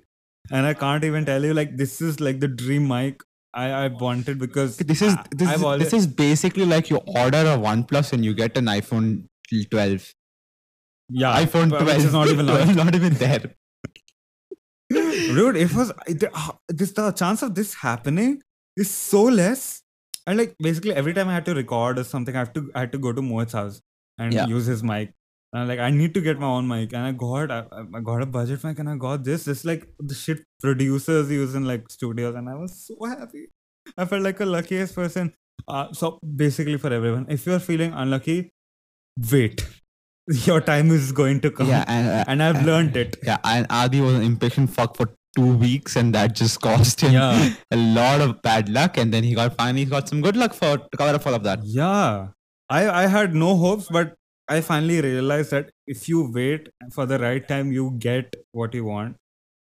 And 0.51 0.65
I 0.65 0.73
can't 0.73 1.03
even 1.03 1.25
tell 1.25 1.43
you 1.43 1.53
like 1.53 1.77
this 1.77 2.01
is 2.01 2.19
like 2.19 2.39
the 2.39 2.47
dream 2.47 2.87
mic 2.87 3.21
I, 3.53 3.69
I 3.71 3.87
wanted 3.87 4.39
because 4.39 4.77
This 4.77 5.01
is 5.01 5.15
this, 5.31 5.47
I've 5.47 5.55
is, 5.57 5.63
always, 5.63 5.83
this 5.83 5.93
is 5.93 6.07
basically 6.07 6.65
like 6.65 6.89
you 6.89 6.97
order 6.97 7.39
a 7.39 7.57
OnePlus 7.57 8.13
and 8.13 8.23
you 8.23 8.33
get 8.33 8.57
an 8.57 8.65
iPhone 8.65 9.25
12. 9.71 10.13
yeah 11.09 11.43
iPhone 11.43 11.69
12 11.69 11.85
which 11.87 12.05
is 12.09 12.13
not 12.13 12.27
even 12.27 12.45
not 12.81 12.95
even 12.95 13.13
there. 13.15 13.55
dude 14.89 15.55
it 15.57 15.73
was 15.73 15.89
the, 16.07 16.29
uh, 16.33 16.51
this 16.69 16.91
the 16.93 17.11
chance 17.11 17.41
of 17.41 17.55
this 17.55 17.73
happening 17.75 18.41
is 18.75 18.89
so 18.89 19.23
less 19.23 19.81
and 20.25 20.37
like 20.37 20.55
basically 20.59 20.93
every 20.93 21.13
time 21.13 21.27
I 21.29 21.33
had 21.33 21.45
to 21.45 21.55
record 21.55 21.99
or 21.99 22.03
something 22.03 22.35
I 22.35 22.39
have 22.39 22.53
to 22.53 22.69
I 22.75 22.81
had 22.81 22.91
to 22.93 22.97
go 22.97 23.11
to 23.13 23.21
Mohit's 23.21 23.53
house 23.53 23.81
and 24.17 24.33
Yeah. 24.33 24.45
use 24.45 24.65
his 24.65 24.83
mic 24.83 25.13
And 25.53 25.61
I'm 25.61 25.67
like, 25.67 25.79
I 25.79 25.89
need 25.89 26.13
to 26.13 26.21
get 26.21 26.39
my 26.39 26.47
own 26.47 26.67
mic, 26.67 26.93
and 26.93 27.03
I 27.03 27.11
got 27.13 27.51
I, 27.51 27.63
I 27.95 28.01
got 28.01 28.21
a 28.21 28.25
budget 28.25 28.63
mic, 28.63 28.79
and 28.79 28.89
I 28.89 28.95
got 28.97 29.23
this. 29.23 29.47
It's 29.47 29.63
like 29.63 29.87
the 29.99 30.13
shit 30.13 30.43
producers 30.61 31.31
use 31.31 31.55
in 31.55 31.65
like 31.65 31.89
studios, 31.89 32.35
and 32.35 32.49
I 32.49 32.55
was 32.55 32.85
so 32.85 32.97
happy. 33.05 33.47
I 33.97 34.05
felt 34.05 34.23
like 34.23 34.39
a 34.41 34.45
luckiest 34.45 34.93
person. 34.95 35.33
Uh, 35.67 35.91
so 35.93 36.19
basically, 36.35 36.77
for 36.77 36.91
everyone, 36.93 37.25
if 37.29 37.45
you're 37.45 37.59
feeling 37.59 37.93
unlucky, 37.93 38.51
wait. 39.31 39.65
Your 40.45 40.59
time 40.59 40.91
is 40.91 41.13
going 41.13 41.39
to 41.41 41.51
come. 41.51 41.67
Yeah, 41.69 41.85
and, 41.87 42.07
uh, 42.09 42.23
and 42.27 42.43
I've 42.43 42.57
uh, 42.57 42.65
learned 42.65 42.97
it. 42.97 43.15
Yeah, 43.23 43.37
and 43.45 43.65
Adi 43.69 44.01
was 44.01 44.15
an 44.15 44.23
impatient 44.23 44.69
fuck 44.69 44.97
for 44.97 45.13
two 45.37 45.53
weeks, 45.55 45.95
and 45.95 46.13
that 46.15 46.35
just 46.35 46.59
cost 46.67 46.99
him 46.99 47.13
Yeah. 47.13 47.53
a 47.71 47.77
lot 47.77 48.19
of 48.19 48.41
bad 48.41 48.67
luck. 48.67 48.97
And 48.97 49.13
then 49.13 49.23
he 49.23 49.33
got 49.35 49.55
finally 49.55 49.85
got 49.85 50.09
some 50.09 50.19
good 50.21 50.35
luck 50.35 50.53
for 50.53 50.77
to 50.79 50.97
cover 50.97 51.15
up 51.15 51.25
all 51.25 51.33
of 51.33 51.43
that. 51.43 51.59
Yeah. 51.63 52.27
I, 52.69 52.89
I 53.03 53.07
had 53.07 53.33
no 53.33 53.55
hopes, 53.55 53.87
but 53.89 54.15
I 54.49 54.61
finally 54.61 55.01
realized 55.01 55.51
that 55.51 55.71
if 55.87 56.07
you 56.09 56.31
wait 56.33 56.69
for 56.93 57.05
the 57.05 57.19
right 57.19 57.47
time, 57.47 57.71
you 57.71 57.95
get 57.99 58.35
what 58.51 58.73
you 58.73 58.85
want. 58.85 59.17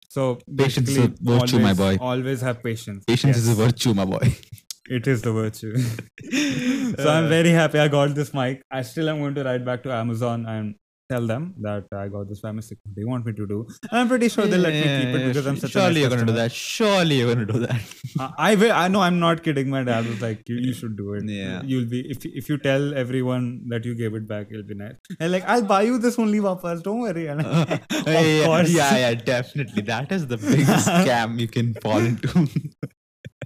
So 0.08 0.38
Patience 0.56 0.88
is 0.90 0.96
a 0.98 1.08
basically, 1.08 1.38
virtue, 1.38 1.58
my 1.58 1.70
always- 1.70 1.98
boy. 1.98 2.04
Always 2.04 2.40
have 2.42 2.62
patience. 2.62 3.04
Patience 3.06 3.36
is 3.36 3.48
a 3.48 3.54
virtue, 3.54 3.94
my 3.94 4.04
boy. 4.04 4.36
It 4.96 5.06
is 5.06 5.22
the 5.22 5.32
virtue. 5.32 5.76
so 7.02 7.08
I'm 7.10 7.24
Uh, 7.24 7.28
very 7.28 7.48
happy 7.50 7.78
I 7.78 7.88
got 7.88 8.14
this 8.14 8.34
mic. 8.34 8.60
I 8.70 8.82
still 8.82 9.08
am 9.08 9.18
going 9.20 9.34
to 9.36 9.42
write 9.44 9.64
back 9.64 9.82
to 9.84 9.92
Amazon 9.92 10.44
and 10.46 10.74
tell 11.10 11.26
them 11.26 11.54
that 11.60 11.84
I 11.92 12.08
got 12.08 12.28
this 12.28 12.40
by 12.40 12.52
mistake. 12.52 12.78
They 12.96 13.04
want 13.04 13.26
me 13.26 13.32
to 13.32 13.46
do. 13.46 13.66
And 13.90 14.00
I'm 14.00 14.08
pretty 14.08 14.28
sure 14.28 14.46
they'll 14.46 14.60
let 14.60 14.72
me 14.72 14.82
keep 14.82 15.14
it 15.20 15.26
because 15.28 15.46
I'm 15.46 15.56
such 15.56 15.72
Surely 15.72 15.86
a 15.86 15.88
nice 15.88 16.00
you're 16.00 16.10
gonna 16.10 16.26
do 16.26 16.32
that. 16.32 16.52
Surely 16.52 17.18
you're 17.18 17.34
gonna 17.34 17.46
do 17.46 17.58
that. 17.60 17.80
Uh, 18.16 18.30
I 18.38 18.54
will. 18.54 18.70
I 18.70 18.86
know. 18.86 19.00
I'm 19.00 19.18
not 19.18 19.42
kidding. 19.42 19.68
My 19.68 19.82
dad 19.82 20.06
was 20.06 20.20
like, 20.22 20.48
"You, 20.48 20.54
you 20.66 20.72
should 20.72 20.96
do 20.96 21.14
it. 21.14 21.24
Yeah. 21.28 21.62
You'll 21.64 21.86
be 21.94 22.02
if 22.08 22.24
if 22.24 22.48
you 22.48 22.58
tell 22.58 22.94
everyone 22.96 23.62
that 23.70 23.84
you 23.84 23.96
gave 23.96 24.14
it 24.14 24.28
back, 24.28 24.52
it'll 24.52 24.62
be 24.62 24.76
nice." 24.76 24.94
And 25.18 25.32
like, 25.32 25.42
I'll 25.48 25.64
buy 25.64 25.82
you 25.82 25.98
this 25.98 26.16
only 26.16 26.38
wapas. 26.38 26.80
Don't 26.84 27.00
worry. 27.00 27.26
And 27.26 27.42
I- 27.46 27.80
of 27.90 28.06
yeah, 28.06 28.44
course. 28.46 28.70
yeah, 28.70 28.96
yeah, 28.98 29.14
definitely. 29.14 29.82
That 29.82 30.12
is 30.12 30.28
the 30.28 30.36
biggest 30.36 30.86
scam 30.86 31.40
you 31.40 31.48
can 31.48 31.74
fall 31.74 31.98
into. 31.98 32.46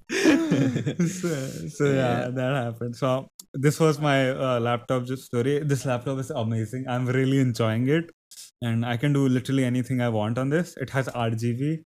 so, 0.11 1.29
so 1.77 1.85
yeah, 1.85 1.93
Yeah. 1.95 2.29
that 2.31 2.55
happened. 2.65 2.97
So 2.97 3.29
this 3.55 3.79
was 3.81 3.99
my 4.01 4.31
uh, 4.31 4.61
laptop 4.61 5.05
just 5.05 5.25
story. 5.25 5.59
This 5.61 5.85
laptop 5.85 6.19
is 6.19 6.31
amazing. 6.31 6.87
I'm 6.89 7.07
really 7.07 7.41
enjoying 7.41 7.89
it, 7.89 8.11
and 8.63 8.87
I 8.87 8.97
can 8.97 9.13
do 9.13 9.29
literally 9.29 9.65
anything 9.65 10.01
I 10.01 10.09
want 10.09 10.39
on 10.39 10.49
this. 10.49 10.77
It 10.79 10.91
has 10.91 11.09
RGB, 11.09 11.83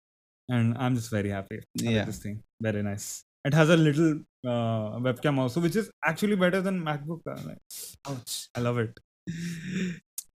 and 0.49 0.77
I'm 0.77 0.95
just 0.95 1.11
very 1.11 1.29
happy. 1.29 1.61
with 1.75 1.85
Yeah. 1.95 2.05
this 2.05 2.19
thing 2.19 2.43
very 2.61 2.83
nice. 2.83 3.23
It 3.45 3.53
has 3.53 3.69
a 3.69 3.77
little 3.77 4.19
uh, 4.45 4.99
webcam 5.07 5.37
also, 5.37 5.61
which 5.61 5.75
is 5.77 5.89
actually 6.05 6.35
better 6.35 6.61
than 6.61 6.81
MacBook. 6.83 7.21
I'm 7.25 7.47
like, 7.47 7.61
ouch! 8.07 8.47
I 8.55 8.59
love 8.59 8.77
it. 8.79 8.99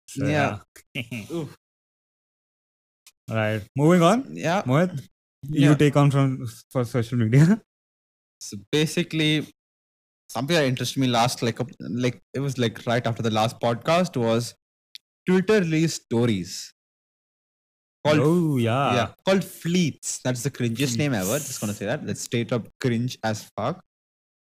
So, 0.08 0.26
Yeah. 0.26 0.58
yeah. 0.94 1.02
All 3.30 3.36
right, 3.36 3.62
moving 3.76 4.02
on. 4.02 4.24
yeah. 4.36 4.62
Mohit, 4.62 5.00
Yeah. 5.48 5.70
you 5.70 5.74
take 5.76 5.96
on 5.96 6.10
from 6.10 6.46
for 6.70 6.84
social 6.84 7.18
media. 7.18 7.60
So 8.48 8.58
basically, 8.70 9.46
something 10.28 10.54
that 10.54 10.64
interested 10.64 11.00
me 11.00 11.06
last, 11.06 11.42
like, 11.42 11.60
a, 11.60 11.66
like 11.80 12.20
it 12.32 12.40
was 12.40 12.58
like 12.58 12.86
right 12.86 13.06
after 13.06 13.22
the 13.22 13.30
last 13.30 13.60
podcast 13.60 14.16
was 14.16 14.54
Twitter 15.26 15.60
released 15.60 16.02
stories 16.04 16.72
called 18.04 18.20
oh 18.20 18.56
yeah. 18.58 18.94
yeah 18.94 19.08
called 19.24 19.44
fleets. 19.44 20.20
That's 20.24 20.42
the 20.42 20.50
cringiest 20.50 20.98
name 20.98 21.14
ever. 21.14 21.38
Just 21.38 21.60
gonna 21.60 21.74
say 21.74 21.86
that. 21.86 22.06
That's 22.06 22.20
straight 22.20 22.52
up 22.52 22.68
cringe 22.80 23.18
as 23.24 23.50
fuck. 23.56 23.82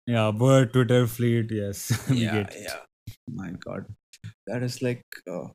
Yeah, 0.08 0.32
but 0.32 0.74
Twitter 0.74 1.06
fleet, 1.08 1.52
yes. 1.52 1.92
get 2.08 2.56
it. 2.56 2.72
My 3.30 3.52
God, 3.52 3.86
that 4.48 4.64
is 4.64 4.82
like, 4.82 5.04
uh, 5.30 5.46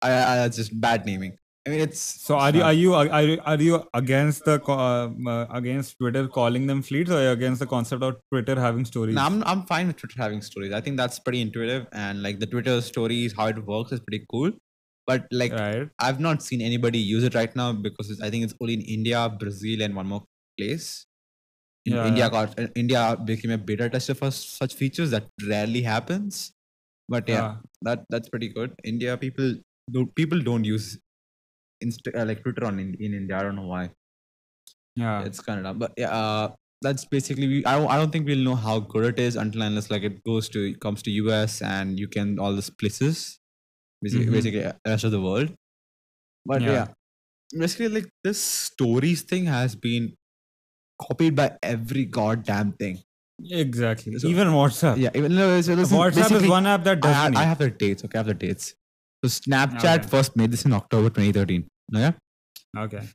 I, 0.00 0.10
I 0.10 0.36
that's 0.36 0.56
just 0.56 0.78
bad 0.80 1.04
naming. 1.04 1.36
I 1.66 1.70
mean, 1.70 1.80
it's 1.80 2.26
So 2.26 2.36
are 2.38 2.50
you 2.54 2.62
are 2.62 2.72
you 2.72 2.94
are 2.94 3.22
you, 3.22 3.40
are 3.44 3.60
you 3.60 3.88
against 3.94 4.44
the 4.44 4.58
co- 4.58 4.78
uh, 5.26 5.46
against 5.50 5.98
Twitter 5.98 6.26
calling 6.28 6.66
them 6.66 6.82
fleets, 6.82 7.10
or 7.10 7.18
are 7.18 7.22
you 7.24 7.30
against 7.30 7.60
the 7.60 7.66
concept 7.66 8.02
of 8.02 8.20
Twitter 8.30 8.58
having 8.60 8.84
stories? 8.84 9.16
No, 9.16 9.22
I'm 9.22 9.42
I'm 9.44 9.66
fine 9.66 9.88
with 9.88 9.96
Twitter 9.96 10.20
having 10.20 10.40
stories. 10.42 10.72
I 10.72 10.80
think 10.80 10.96
that's 10.96 11.18
pretty 11.18 11.40
intuitive, 11.40 11.86
and 11.92 12.22
like 12.22 12.38
the 12.40 12.46
Twitter 12.46 12.80
stories, 12.80 13.34
how 13.36 13.46
it 13.48 13.64
works 13.66 13.92
is 13.92 14.00
pretty 14.00 14.24
cool. 14.30 14.52
But 15.06 15.26
like, 15.30 15.52
right. 15.52 15.90
I've 15.98 16.20
not 16.20 16.42
seen 16.42 16.62
anybody 16.62 16.98
use 16.98 17.24
it 17.24 17.34
right 17.34 17.54
now 17.54 17.72
because 17.72 18.10
it's, 18.10 18.22
I 18.22 18.30
think 18.30 18.44
it's 18.44 18.54
only 18.60 18.74
in 18.74 18.80
India, 18.82 19.28
Brazil, 19.28 19.82
and 19.82 19.94
one 19.94 20.06
more 20.06 20.24
place. 20.58 21.06
In 21.86 21.94
Yeah, 21.94 22.04
India 22.06 22.24
yeah. 22.24 22.30
got 22.30 22.58
uh, 22.58 22.68
India 22.76 23.16
became 23.24 23.50
a 23.52 23.58
beta 23.58 23.90
tester 23.90 24.14
for 24.14 24.30
such 24.30 24.74
features 24.74 25.10
that 25.10 25.28
rarely 25.48 25.82
happens. 25.82 26.52
But 27.08 27.28
yeah, 27.28 27.58
that 27.82 28.04
that's 28.10 28.28
pretty 28.28 28.48
good. 28.48 28.74
India 28.84 29.16
people 29.18 29.56
do 29.90 30.06
people 30.06 30.40
don't 30.40 30.64
use 30.64 30.98
Insta 31.84 32.14
uh, 32.20 32.24
like 32.30 32.42
Twitter 32.42 32.64
on 32.70 32.78
in, 32.78 32.94
in 33.00 33.14
India. 33.14 33.36
I 33.38 33.42
don't 33.42 33.56
know 33.56 33.66
why. 33.74 33.90
yeah. 34.96 35.22
It's 35.24 35.40
kind 35.40 35.58
of 35.60 35.64
dumb. 35.64 35.78
But 35.78 35.92
yeah, 35.96 36.10
uh, 36.10 36.52
that's 36.82 37.04
basically. 37.04 37.46
We, 37.52 37.64
I 37.64 37.74
I 37.94 37.96
don't 37.98 38.10
think 38.12 38.26
we'll 38.26 38.44
know 38.48 38.54
how 38.56 38.78
good 38.80 39.04
it 39.12 39.18
is 39.26 39.36
until 39.36 39.62
unless 39.62 39.90
like 39.90 40.02
it 40.10 40.22
goes 40.24 40.48
to 40.56 40.64
it 40.70 40.80
comes 40.80 41.02
to 41.08 41.10
US 41.22 41.60
and 41.62 41.98
you 41.98 42.08
can 42.08 42.38
all 42.38 42.54
these 42.54 42.70
places, 42.70 43.38
basically, 44.02 44.26
Mhm. 44.26 44.32
basically 44.38 44.64
uh, 44.64 44.72
rest 44.86 45.04
of 45.04 45.12
the 45.18 45.20
world. 45.28 45.54
But 46.52 46.62
Yeah. 46.62 46.72
yeah. 46.78 46.88
basically 47.62 47.88
like 47.94 48.08
this 48.24 48.40
stories 48.40 49.22
thing 49.30 49.44
has 49.54 49.74
been 49.76 50.04
copied 51.06 51.34
by 51.40 51.46
every 51.62 52.04
goddamn 52.18 52.72
thing. 52.82 53.00
Exactly. 53.64 54.18
So- 54.18 54.28
Even 54.28 54.48
WhatsApp. 54.48 54.98
Yeah, 55.04 55.10
even 55.14 55.34
though 55.36 55.60
so 55.60 55.74
WhatsApp 55.76 56.30
is 56.42 56.48
one 56.48 56.66
app 56.66 56.84
that 56.84 57.00
does 57.02 57.14
not 57.16 57.36
I 57.36 57.44
have 57.44 57.58
the 57.58 57.70
dates. 57.70 58.04
Okay, 58.04 58.16
I 58.18 58.20
have 58.20 58.26
the 58.32 58.34
dates. 58.46 58.74
So 59.24 59.28
Snapchat 59.28 59.98
Okay. 60.00 60.08
first 60.08 60.36
made 60.36 60.50
this 60.50 60.64
in 60.64 60.72
October 60.72 61.08
2013. 61.10 61.66
Yeah. 61.92 62.12
Okay. 62.76 63.08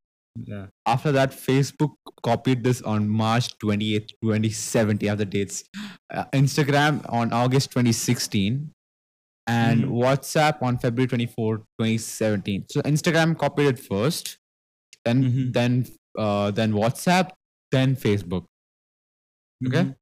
Yeah. 0.45 0.67
After 0.85 1.11
that, 1.11 1.31
Facebook 1.31 1.93
copied 2.23 2.63
this 2.63 2.81
on 2.83 3.09
March 3.09 3.57
28th, 3.57 4.11
2017. 4.23 5.09
I 5.09 5.11
have 5.11 5.17
the 5.17 5.25
dates. 5.25 5.63
Uh, 6.13 6.25
Instagram 6.33 7.01
on 7.11 7.33
August 7.33 7.71
2016. 7.71 8.71
And 9.49 9.85
Mhm. 9.85 9.89
WhatsApp 9.91 10.61
on 10.61 10.77
February 10.77 11.07
24, 11.07 11.63
2017. 11.79 12.65
So 12.69 12.81
Instagram 12.81 13.37
copied 13.37 13.67
it 13.67 13.79
first, 13.79 14.37
then 15.05 15.23
Mhm. 15.23 15.53
then 15.53 15.85
uh, 16.19 16.49
then 16.49 16.71
WhatsApp, 16.73 17.29
then 17.71 17.95
Facebook. 17.95 18.45
Okay. 19.67 19.83
Mhm. 19.83 19.95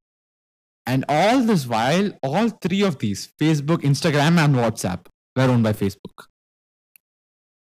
And 0.87 1.03
all 1.09 1.41
this 1.43 1.67
while, 1.67 2.11
all 2.23 2.47
three 2.49 2.81
of 2.83 2.99
these, 2.99 3.29
Facebook, 3.41 3.79
Instagram, 3.83 4.37
and 4.43 4.55
WhatsApp, 4.55 5.07
were 5.35 5.43
owned 5.43 5.63
by 5.63 5.73
Facebook. 5.73 6.25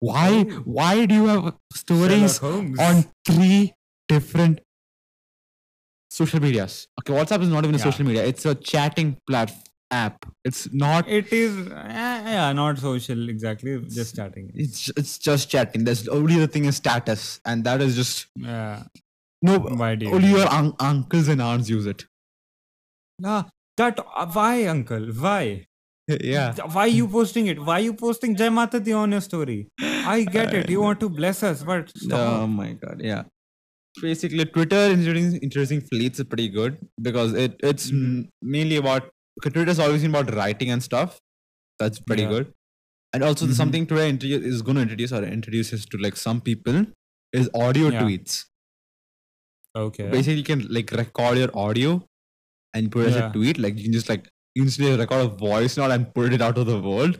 Why? 0.00 0.46
Oh. 0.48 0.54
Why 0.64 1.06
do 1.06 1.14
you 1.14 1.26
have 1.26 1.54
stories 1.74 2.42
on 2.42 3.04
three 3.26 3.74
different 4.08 4.60
social 6.10 6.40
medias? 6.40 6.86
Okay, 7.00 7.12
WhatsApp 7.12 7.42
is 7.42 7.48
not 7.48 7.64
even 7.64 7.74
a 7.74 7.78
social 7.78 8.06
media; 8.06 8.24
it's 8.24 8.46
a 8.46 8.54
chatting 8.54 9.18
plat 9.26 9.52
app. 9.90 10.24
It's 10.44 10.72
not. 10.72 11.06
It 11.08 11.32
is 11.32 11.66
eh, 11.68 11.72
yeah, 11.74 12.52
not 12.52 12.78
social 12.78 13.28
exactly. 13.28 13.78
Just 13.88 14.16
chatting. 14.16 14.50
It's 14.54 14.88
it's 14.96 15.18
just 15.18 15.50
chatting. 15.50 15.84
There's 15.84 16.08
only 16.08 16.36
the 16.36 16.48
thing 16.48 16.64
is 16.64 16.76
status, 16.76 17.40
and 17.44 17.64
that 17.64 17.82
is 17.82 17.94
just 17.96 18.26
Yeah. 18.36 18.84
no. 19.42 19.58
Why 19.58 19.94
do 19.96 20.06
you? 20.06 20.12
Only 20.14 20.30
your 20.30 20.48
un- 20.48 20.74
uncles 20.80 21.28
and 21.28 21.42
aunts 21.42 21.68
use 21.68 21.86
it. 21.86 22.06
Yeah. 23.18 23.42
That 23.76 23.98
uh, 23.98 24.26
why, 24.26 24.64
uncle? 24.66 25.06
Why? 25.12 25.66
Yeah. 26.34 26.54
Why 26.72 26.86
you 26.86 27.06
posting 27.08 27.46
it? 27.48 27.60
Why 27.68 27.78
you 27.80 27.92
posting 27.94 28.36
Jai 28.36 28.48
Mata 28.48 28.80
Di 28.80 28.92
on 28.92 29.12
your 29.12 29.20
story? 29.20 29.68
I 29.80 30.24
get 30.24 30.54
it. 30.54 30.70
You 30.70 30.80
want 30.80 31.00
to 31.00 31.08
bless 31.08 31.42
us, 31.42 31.62
but 31.62 31.92
Oh 32.10 32.46
my 32.46 32.72
god, 32.72 33.00
yeah. 33.10 33.22
Basically, 34.02 34.44
Twitter 34.44 34.82
introducing 34.90 35.40
introducing 35.42 35.80
fleets 35.80 36.20
is 36.20 36.26
pretty 36.32 36.48
good 36.48 36.78
because 37.08 37.32
it 37.44 37.56
it's 37.70 37.90
Mhm. 37.90 38.28
mainly 38.56 38.76
about 38.76 39.10
Twitter's 39.42 39.78
always 39.78 40.02
been 40.02 40.14
about 40.14 40.34
writing 40.34 40.70
and 40.70 40.82
stuff. 40.82 41.18
That's 41.78 41.98
pretty 42.10 42.22
Yeah. 42.24 42.28
good. 42.36 42.52
And 43.12 43.24
also, 43.28 43.46
Mhm. 43.46 43.54
something 43.60 43.86
Twitter 43.90 44.06
introduce, 44.06 44.44
is 44.52 44.62
going 44.62 44.76
to 44.76 44.82
introduce 44.82 45.12
or 45.12 45.22
introduces 45.24 45.84
to 45.94 45.98
like 46.06 46.16
some 46.16 46.40
people 46.40 46.84
is 47.42 47.50
audio 47.64 47.88
Yeah. 47.90 48.02
tweets. 48.02 48.44
okay. 49.76 50.08
Basically, 50.10 50.38
you 50.38 50.44
can 50.44 50.66
like 50.76 50.92
record 50.92 51.38
your 51.38 51.50
audio 51.56 52.04
and 52.74 52.90
put 52.92 53.06
it 53.06 53.08
as 53.10 53.16
a 53.16 53.30
tweet. 53.32 53.58
Like 53.58 53.76
you 53.78 53.84
can 53.84 53.92
just 53.92 54.08
like 54.08 54.28
instantly 54.56 54.96
record 54.96 55.20
a 55.24 55.28
voice 55.28 55.76
note 55.76 55.90
and 55.90 56.12
put 56.14 56.32
it 56.32 56.40
out 56.42 56.58
of 56.58 56.66
the 56.66 56.80
world. 56.80 57.18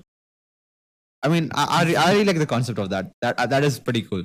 I 1.22 1.28
mean, 1.28 1.51
I, 1.55 1.64
I, 1.97 2.03
I 2.05 2.12
really 2.12 2.24
like 2.24 2.39
the 2.39 2.47
concept 2.47 2.78
of 2.78 2.91
that. 2.91 3.12
That 3.22 3.39
uh, 3.39 3.47
that 3.47 3.62
is 3.64 3.78
pretty 3.78 4.03
cool. 4.03 4.24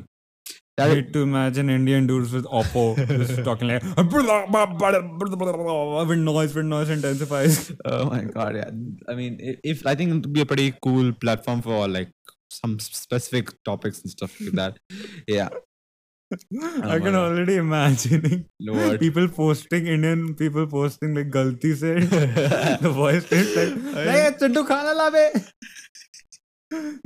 I 0.77 0.87
That 0.87 0.89
hate 0.95 1.13
to 1.13 1.21
imagine 1.23 1.69
Indian 1.69 2.05
dudes 2.07 2.33
with 2.33 2.45
Oppo 2.45 2.95
just 3.07 3.43
talking 3.43 3.67
like 3.69 3.81
when 6.07 6.23
noise 6.25 6.53
when 6.55 6.69
noise 6.69 6.89
intensifies. 6.89 7.71
Oh 7.85 8.09
my 8.09 8.23
god, 8.23 8.55
yeah. 8.55 8.71
I 9.09 9.15
mean, 9.15 9.39
i- 9.41 9.57
if 9.63 9.85
I 9.85 9.95
think 9.95 10.09
it 10.09 10.13
would 10.13 10.33
be 10.33 10.41
a 10.41 10.45
pretty 10.45 10.73
cool 10.81 11.13
platform 11.13 11.61
for 11.61 11.87
like 11.87 12.09
some 12.49 12.79
specific 12.79 13.51
topics 13.63 14.01
and 14.01 14.11
stuff 14.11 14.39
like 14.41 14.53
that. 14.53 14.77
Yeah. 15.27 15.49
I 16.32 16.36
my 16.80 16.98
can 17.00 17.12
God. 17.12 17.14
already 17.20 17.56
imagine 17.56 18.46
Lord. 18.60 19.00
people 19.00 19.26
posting 19.38 19.86
Indian 19.94 20.34
people 20.42 20.66
posting 20.74 21.14
like 21.18 21.30
galti 21.36 21.72
se 21.80 21.94
the 22.84 22.92
voice 22.98 23.26
is 23.38 23.48
like 23.56 23.72
"Hey, 24.10 24.20
Chintu 24.42 24.62
khana 24.68 24.92
la 25.00 25.08
be." 25.16 25.24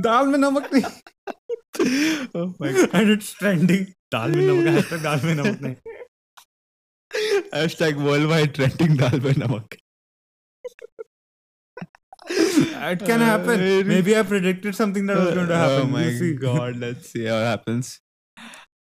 दाल 0.06 0.26
में 0.32 0.38
नमक 0.38 0.68
नहीं 0.74 2.28
oh 2.40 2.44
my 2.58 2.72
god. 2.72 2.90
and 3.00 3.14
it's 3.16 3.32
trending 3.40 3.86
दाल 4.16 4.36
में 4.36 4.42
नमक 4.50 4.68
hashtag 4.74 5.02
दाल 5.08 5.20
में 5.30 5.34
नमक 5.42 5.60
नहीं 5.68 5.76
Hashtag 7.54 7.98
worldwide 8.04 8.54
trending 8.54 8.94
dal 9.00 9.18
by 9.24 9.32
namak. 9.40 9.74
it 12.28 13.04
can 13.10 13.20
happen 13.20 13.60
Uh, 13.60 13.82
maybe 13.90 14.16
I 14.16 14.22
predicted 14.22 14.74
something 14.74 15.06
that 15.06 15.18
was 15.24 15.34
going 15.34 15.48
to 15.48 15.56
happen 15.56 15.82
Oh 15.88 15.92
my 15.92 16.04
We'll 16.06 16.18
see. 16.18 16.32
god, 16.34 16.76
let's 16.76 17.10
see 17.10 17.24
how 17.26 17.36
it 17.44 17.46
happens. 17.50 18.00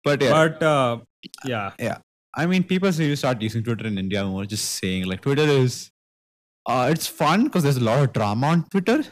But 0.03 0.21
yeah, 0.21 0.31
but 0.31 0.63
uh, 0.63 0.99
yeah 1.45 1.97
I 2.35 2.45
mean, 2.45 2.63
people 2.63 2.91
say 2.93 3.05
you 3.05 3.15
start 3.15 3.41
using 3.41 3.63
Twitter 3.63 3.87
in 3.87 3.97
India 3.97 4.23
more. 4.23 4.45
Just 4.45 4.65
saying, 4.75 5.05
like 5.05 5.21
Twitter 5.21 5.41
is, 5.41 5.89
uh, 6.67 6.87
it's 6.91 7.07
fun 7.07 7.45
because 7.45 7.63
there's 7.63 7.77
a 7.77 7.83
lot 7.83 8.03
of 8.03 8.13
drama 8.13 8.47
on 8.47 8.63
Twitter. 8.69 9.03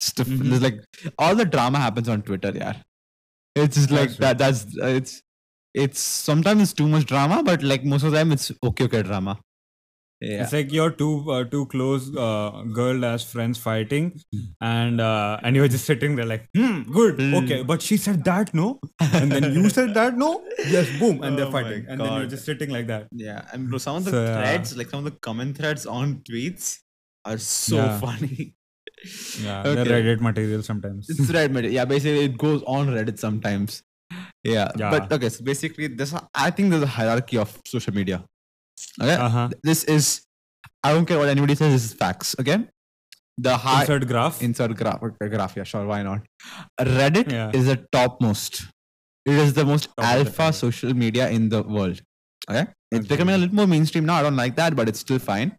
It's 0.00 0.12
the, 0.12 0.24
Mhm. 0.24 0.48
There's 0.50 0.62
like 0.62 0.80
all 1.18 1.34
the 1.34 1.44
drama 1.44 1.78
happens 1.78 2.08
on 2.08 2.22
Twitter. 2.22 2.52
Yeah, 2.54 2.74
it's 3.54 3.76
just 3.76 3.90
like 3.90 4.10
That's 4.16 4.18
that. 4.18 4.38
That's 4.38 4.78
uh, 4.82 4.86
it's 4.86 5.22
it's 5.74 6.00
sometimes 6.00 6.62
it's 6.62 6.72
too 6.72 6.88
much 6.88 7.04
drama, 7.06 7.42
but 7.42 7.62
like 7.62 7.84
most 7.84 8.04
of 8.04 8.12
the 8.12 8.18
time 8.18 8.32
it's 8.32 8.50
okay, 8.64 8.84
okay 8.84 9.02
drama. 9.02 9.38
Yeah, 10.20 10.42
It's 10.44 10.52
like 10.54 10.72
your 10.72 10.90
two 10.90 11.30
uh, 11.30 11.44
two 11.44 11.66
close 11.66 12.04
uh, 12.16 12.62
girl 12.72 13.04
as 13.04 13.22
friends 13.22 13.58
fighting, 13.58 14.18
and 14.62 14.98
uh, 14.98 15.38
and 15.42 15.54
you're 15.54 15.68
just 15.68 15.84
sitting 15.84 16.16
there 16.16 16.24
like, 16.24 16.48
hmm, 16.56 16.82
good, 16.90 17.20
Hmm. 17.20 17.34
okay. 17.40 17.62
But 17.62 17.82
she 17.82 17.98
said 17.98 18.24
that 18.24 18.54
no, 18.54 18.80
and 19.12 19.30
then 19.30 19.52
you 19.52 19.68
said 19.68 19.92
that 19.92 20.16
no, 20.16 20.42
yes, 20.66 20.88
boom, 20.98 21.22
and 21.22 21.36
they're 21.38 21.44
Oh 21.46 21.50
fighting, 21.52 21.84
and 21.88 22.00
then 22.00 22.14
you're 22.14 22.26
just 22.34 22.46
sitting 22.46 22.70
like 22.70 22.86
that. 22.86 23.08
yeah, 23.12 23.42
and 23.52 23.68
bro, 23.68 23.76
some 23.78 23.96
of 23.96 24.04
the 24.06 24.10
So, 24.12 24.22
threads, 24.34 24.74
like 24.76 24.88
some 24.88 25.00
of 25.00 25.12
the 25.12 25.18
comment 25.20 25.58
threads 25.58 25.84
on 25.84 26.14
tweets, 26.30 26.78
are 27.26 27.36
so 27.36 27.76
Yeah. 27.76 27.98
funny. 28.00 28.54
Yeah, 29.42 29.62
Okay. 29.66 29.84
they're 29.84 30.02
Reddit 30.02 30.20
material 30.22 30.62
sometimes. 30.62 31.10
It's 31.10 31.20
Reddit. 31.20 31.50
material. 31.50 31.72
Yeah, 31.74 31.84
basically 31.84 32.24
it 32.24 32.38
goes 32.38 32.62
on 32.66 32.88
Reddit 32.88 33.18
sometimes. 33.18 33.82
Yeah. 34.44 34.70
Yeah. 34.78 34.90
But 34.90 35.12
okay, 35.12 35.28
so 35.28 35.44
basically 35.44 35.88
this 35.88 36.14
I 36.34 36.50
think 36.50 36.70
there's 36.70 36.82
a 36.82 36.86
hierarchy 36.86 37.36
of 37.36 37.52
social 37.66 37.92
media. 37.92 38.24
Okay. 39.00 39.14
Uh 39.14 39.28
huh. 39.28 39.48
This 39.62 39.84
is 39.84 40.22
I 40.82 40.92
don't 40.92 41.06
care 41.06 41.18
what 41.18 41.28
anybody 41.28 41.54
says, 41.54 41.72
this 41.72 41.84
is 41.84 41.92
facts. 41.94 42.34
Okay. 42.40 42.58
The 43.38 43.56
high 43.56 43.82
Insert 43.82 44.06
graph. 44.08 44.42
insert 44.42 44.74
graph 44.76 45.02
okay, 45.02 45.28
graph, 45.28 45.56
yeah, 45.56 45.64
sure, 45.64 45.84
why 45.86 46.02
not? 46.02 46.22
Reddit 46.80 47.30
Yeah. 47.30 47.50
is 47.52 47.66
the 47.66 47.76
topmost. 47.92 48.64
It 49.26 49.34
is 49.34 49.52
the 49.52 49.64
most 49.66 49.88
Top 49.96 50.06
alpha 50.06 50.52
social 50.52 50.94
media 50.94 51.28
in 51.28 51.48
the 51.50 51.62
world. 51.62 52.00
Okay. 52.48 52.66
It's 52.92 53.00
Okay. 53.00 53.08
becoming 53.08 53.34
a 53.34 53.38
little 53.38 53.54
more 53.54 53.66
mainstream 53.66 54.06
now. 54.06 54.14
I 54.14 54.22
don't 54.22 54.36
like 54.36 54.56
that, 54.56 54.74
but 54.76 54.88
it's 54.88 55.00
still 55.00 55.18
fine. 55.18 55.58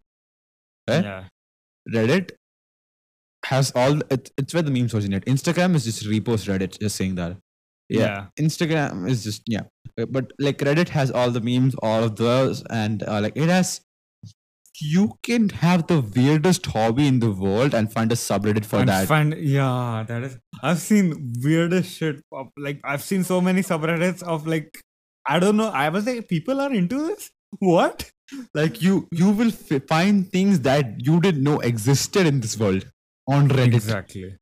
eh? 0.89 1.01
Yeah. 1.01 1.23
Reddit 1.93 2.31
has 3.45 3.71
all 3.75 3.99
it, 4.09 4.31
it's 4.37 4.53
where 4.53 4.63
the 4.63 4.71
memes 4.71 4.93
originate. 4.95 5.25
Instagram 5.25 5.75
is 5.75 5.83
just 5.85 6.03
repost 6.05 6.47
Reddit, 6.51 6.79
just 6.79 6.95
saying 6.95 7.15
that. 7.15 7.37
Yeah. 7.89 7.99
Yeah. 8.37 8.45
Instagram 8.45 9.09
is 9.09 9.23
just 9.23 9.43
yeah. 9.47 9.61
But 9.95 10.31
like 10.39 10.59
Reddit 10.59 10.89
has 10.89 11.11
all 11.11 11.31
the 11.31 11.41
memes, 11.41 11.75
all 11.81 12.03
of 12.03 12.15
those, 12.17 12.63
and 12.69 13.03
uh, 13.03 13.21
like 13.21 13.35
it 13.35 13.49
has 13.49 13.81
you 14.79 15.17
can 15.23 15.49
have 15.49 15.87
the 15.87 16.01
weirdest 16.01 16.65
hobby 16.67 17.07
in 17.07 17.19
the 17.19 17.31
world 17.31 17.73
and 17.73 17.91
find 17.91 18.11
a 18.11 18.15
subreddit 18.15 18.65
for 18.65 18.79
and 18.79 18.89
that. 18.89 19.07
find 19.07 19.33
yeah, 19.37 20.05
that 20.07 20.23
is. 20.23 20.37
I've 20.61 20.79
seen 20.79 21.33
weirdest 21.41 21.97
shit. 21.97 22.21
Pop. 22.31 22.51
Like 22.57 22.79
I've 22.83 23.01
seen 23.01 23.23
so 23.23 23.41
many 23.41 23.61
subreddits 23.61 24.21
of 24.21 24.45
like 24.45 24.79
I 25.27 25.39
don't 25.39 25.57
know. 25.57 25.69
I 25.69 25.89
was 25.89 26.05
like, 26.05 26.27
people 26.27 26.61
are 26.61 26.71
into 26.71 27.07
this. 27.07 27.31
What? 27.59 28.11
like 28.53 28.81
you 28.81 29.07
you 29.11 29.29
will 29.29 29.47
f- 29.47 29.83
find 29.87 30.29
things 30.31 30.61
that 30.61 31.05
you 31.05 31.19
didn't 31.21 31.43
know 31.43 31.59
existed 31.59 32.27
in 32.27 32.41
this 32.41 32.59
world 32.59 32.89
on 33.27 33.47
Reddit. 33.49 33.75
Exactly. 33.75 34.35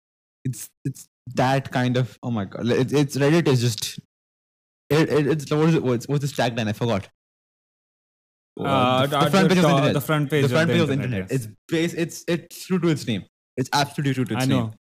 It's 0.43 0.69
it's 0.83 1.07
that 1.33 1.71
kind 1.71 1.97
of 1.97 2.17
oh 2.23 2.31
my 2.31 2.45
god. 2.45 2.67
It's, 2.67 2.93
it's 2.93 3.17
Reddit 3.17 3.47
is 3.47 3.61
just 3.61 3.99
it, 4.89 5.09
it, 5.09 5.27
it's 5.27 5.51
what 5.51 5.69
is 5.69 5.75
it? 5.75 5.83
What's, 5.83 6.07
what's 6.07 6.31
the 6.31 6.43
tagline? 6.43 6.67
I 6.67 6.73
forgot. 6.73 7.09
Uh, 8.57 9.05
the, 9.07 9.19
the 9.19 9.29
front 9.31 9.49
page 9.49 9.57
of 9.57 9.63
the 9.63 9.69
internet. 9.69 9.93
The 9.93 10.01
front 10.01 10.29
page. 10.29 10.43
the 10.43 10.49
front 10.49 10.69
of 10.69 10.75
page 10.75 10.77
the 10.77 10.83
of 10.83 10.87
the 10.87 10.93
internet. 10.93 11.19
yes. 11.19 11.31
It's 11.31 11.47
base. 11.67 11.93
It's 11.93 12.23
it's 12.27 12.65
true 12.65 12.79
to 12.79 12.87
its 12.89 13.07
name. 13.07 13.23
It's 13.57 13.69
absolutely 13.73 14.13
true 14.13 14.25
to 14.25 14.33
its 14.35 14.47
name. 14.47 14.57
I 14.57 14.61
name. 14.61 14.71
know. 14.71 14.73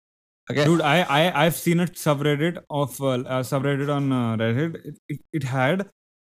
Okay. 0.52 0.66
Dude, 0.66 0.82
I, 0.82 1.02
I 1.02 1.46
I've 1.46 1.56
seen 1.56 1.80
a 1.80 1.86
subreddit 1.86 2.62
of 2.70 3.02
uh, 3.02 3.24
a 3.26 3.40
subreddit 3.42 3.90
on 3.90 4.12
uh, 4.12 4.36
Reddit. 4.36 4.76
It, 4.86 4.98
it, 5.08 5.20
it 5.32 5.44
had 5.44 5.90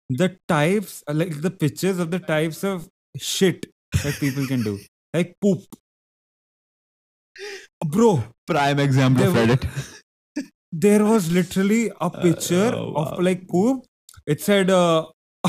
the 0.09 0.37
types, 0.47 1.03
uh, 1.07 1.13
like 1.13 1.41
the 1.41 1.51
pictures 1.51 1.99
of 1.99 2.09
the 2.09 2.19
types 2.19 2.63
of 2.63 2.89
shit 3.17 3.67
that 4.03 4.15
people 4.19 4.47
can 4.47 4.63
do, 4.63 4.79
like 5.13 5.35
poop. 5.41 5.59
Bro, 7.85 8.23
Prime 8.47 8.79
example 8.79 9.27
of 9.27 9.35
Reddit. 9.35 9.98
There 10.71 11.03
was 11.03 11.31
literally 11.31 11.91
a 11.99 12.09
picture 12.09 12.71
oh, 12.75 12.93
of 12.95 13.19
like 13.19 13.47
poop. 13.47 13.85
It 14.27 14.41
said 14.41 14.69
uh, 14.69 15.05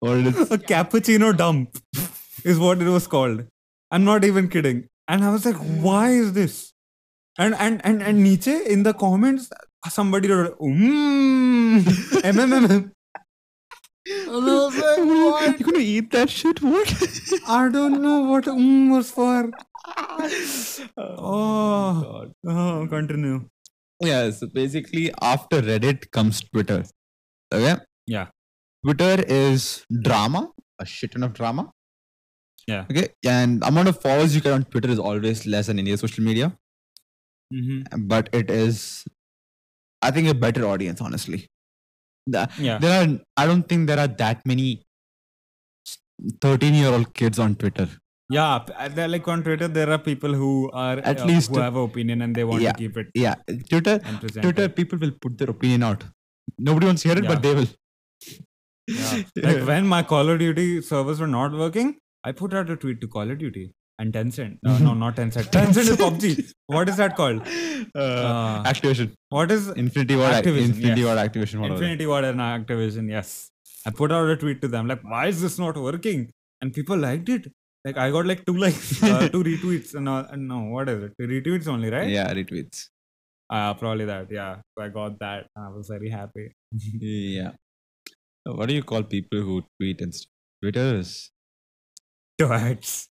or 0.00 0.16
a 0.18 0.58
cappuccino 0.58 1.36
dump 1.36 1.76
is 2.44 2.58
what 2.58 2.80
it 2.80 2.88
was 2.88 3.06
called. 3.06 3.44
I'm 3.90 4.04
not 4.04 4.24
even 4.24 4.48
kidding. 4.48 4.88
And 5.08 5.24
I 5.24 5.30
was 5.30 5.44
like, 5.44 5.56
why 5.56 6.10
is 6.10 6.32
this? 6.32 6.72
And 7.38 7.54
and 7.54 7.80
and 7.84 8.02
and 8.02 8.22
Nietzsche 8.22 8.54
in 8.66 8.82
the 8.82 8.94
comments, 8.94 9.50
somebody 9.88 10.30
wrote, 10.30 10.58
mm, 10.58 11.82
MMM. 12.22 12.70
And 12.70 12.92
I 14.28 14.32
was 14.32 14.76
like, 14.76 14.98
what? 14.98 15.60
you 15.60 15.66
gonna 15.66 15.78
eat 15.78 16.10
that 16.12 16.30
shit? 16.30 16.62
What? 16.62 16.92
I 17.46 17.68
don't 17.68 18.02
know 18.02 18.20
what 18.22 18.44
mm 18.44 18.90
was 18.90 19.10
for. 19.10 19.50
oh, 19.86 20.78
Oh. 20.98 22.02
God. 22.02 22.32
Oh, 22.46 22.86
continue. 22.88 23.48
Yeah. 24.02 24.30
So 24.30 24.46
basically, 24.48 25.12
after 25.22 25.60
Reddit 25.62 26.10
comes 26.10 26.40
Twitter. 26.42 26.84
Okay. 27.52 27.76
Yeah. 28.06 28.28
Twitter 28.84 29.22
is 29.28 29.84
drama, 30.02 30.48
a 30.80 30.84
shit 30.86 31.12
ton 31.12 31.22
of 31.22 31.32
drama. 31.34 31.70
Yeah. 32.66 32.84
Okay. 32.90 33.08
And 33.26 33.62
amount 33.64 33.88
of 33.88 34.00
followers 34.00 34.34
you 34.34 34.40
get 34.40 34.52
on 34.52 34.64
Twitter 34.64 34.90
is 34.90 34.98
always 34.98 35.46
less 35.46 35.66
than 35.68 35.78
any 35.78 35.92
other 35.92 35.98
social 35.98 36.24
media. 36.24 36.56
Mm-hmm. 37.54 38.06
but 38.08 38.30
it 38.32 38.50
is 38.50 39.04
i 40.00 40.10
think 40.10 40.26
a 40.26 40.32
better 40.32 40.62
audience 40.66 41.02
honestly 41.02 41.40
The- 42.26 42.48
Yeah. 42.58 42.78
there 42.78 42.94
are 43.00 43.18
i 43.36 43.44
don't 43.50 43.68
think 43.72 43.88
there 43.88 43.98
are 44.04 44.06
that 44.22 44.46
many 44.46 44.86
13 46.40 46.72
year 46.74 46.88
old 46.94 47.12
kids 47.14 47.38
on 47.38 47.54
twitter 47.56 47.88
Yeah. 48.36 48.64
uh, 48.84 49.08
Like 49.14 49.28
on 49.34 49.42
Twitter, 49.48 49.68
there 49.78 49.90
are 49.96 49.98
people 50.10 50.32
who 50.42 50.52
are 50.86 50.98
At 51.12 51.20
uh, 51.20 51.24
least- 51.30 51.50
who 51.54 51.60
have 51.66 51.76
an 51.82 51.84
opinion 51.90 52.22
and 52.26 52.34
they 52.40 52.44
want 52.50 52.62
Yeah. 52.66 52.72
to 52.72 52.82
keep 52.82 52.96
it 53.02 53.08
yeah 53.26 53.34
twitter 53.70 53.94
twitter 54.44 54.64
it. 54.68 54.76
people 54.80 54.98
will 55.04 55.14
put 55.26 55.36
their 55.42 55.50
opinion 55.56 55.82
out 55.88 56.04
nobody 56.70 56.86
wants 56.90 57.02
to 57.04 57.08
hear 57.10 57.18
it 57.22 57.26
Yeah. 57.28 57.32
but 57.34 57.42
they 57.48 57.54
will 57.60 57.70
Yeah. 58.88 59.22
Like 59.46 59.62
when 59.70 59.86
my 59.86 60.02
Call 60.14 60.28
of 60.32 60.38
Duty 60.38 60.66
servers 60.82 61.20
were 61.20 61.30
not 61.34 61.52
working, 61.52 61.90
I 62.24 62.32
put 62.40 62.54
out 62.60 62.70
a 62.74 62.76
tweet 62.76 63.00
to 63.02 63.08
Call 63.14 63.30
of 63.34 63.38
Duty 63.42 63.62
and 63.98 64.12
Tencent. 64.16 64.58
Uh, 64.66 64.78
no, 64.86 64.94
not 65.02 65.16
Tencent. 65.20 65.50
Tencent 65.56 65.88
is 65.92 65.96
PUBG. 66.02 66.50
What 66.76 66.88
is 66.92 66.96
that 67.02 67.14
called? 67.20 67.42
uh, 67.94 68.08
Uh, 68.32 68.62
activation 68.72 69.12
What 69.36 69.50
is 69.56 69.68
infinity 69.84 70.16
ward 70.22 70.34
Activision, 70.40 70.66
infinity 70.72 71.00
yes. 71.02 71.08
ward 71.10 71.18
activation 71.26 71.60
whatever. 71.60 71.78
Infinity 71.80 72.06
Ward 72.12 72.24
and 72.32 72.40
Activision? 72.48 73.08
Yes. 73.16 73.32
I 73.86 73.90
put 74.02 74.10
out 74.18 74.28
a 74.34 74.36
tweet 74.44 74.60
to 74.64 74.68
them 74.74 74.88
like, 74.92 75.02
why 75.14 75.24
is 75.34 75.40
this 75.44 75.58
not 75.64 75.76
working? 75.88 76.30
And 76.60 76.72
people 76.80 76.96
liked 77.08 77.28
it. 77.36 77.46
Like 77.84 77.96
I 77.96 78.10
got 78.10 78.26
like 78.26 78.44
two 78.46 78.56
likes, 78.56 79.02
uh, 79.10 79.28
two 79.28 79.42
retweets, 79.42 79.94
and 79.94 80.08
uh, 80.08 80.26
no, 80.36 80.60
what 80.74 80.88
is 80.88 81.02
it? 81.04 81.12
Two 81.18 81.26
retweets 81.26 81.66
only, 81.68 81.90
right? 81.90 82.08
yeah 82.08 82.32
retweets 82.32 82.88
Uh, 83.50 83.74
probably 83.74 84.04
that. 84.06 84.28
Yeah. 84.30 84.56
So 84.76 84.84
I 84.84 84.88
got 84.88 85.18
that. 85.18 85.46
I 85.56 85.68
was 85.68 85.88
very 85.88 86.10
happy. 86.10 86.52
yeah 87.00 87.52
what 88.44 88.68
do 88.68 88.74
you 88.74 88.82
call 88.82 89.02
people 89.02 89.40
who 89.40 89.62
tweet 89.78 90.00
and 90.00 90.14
stuff 90.14 90.30
twitters 90.60 91.30
Twats. 92.40 93.06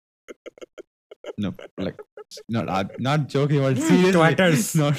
no 1.39 1.55
like 1.79 2.01
not 2.49 2.69
I'm 2.69 2.89
not 2.99 3.29
joking 3.29 3.59
about 3.59 3.77
seriously 3.77 4.13
Twatters. 4.19 4.75
not 4.77 4.97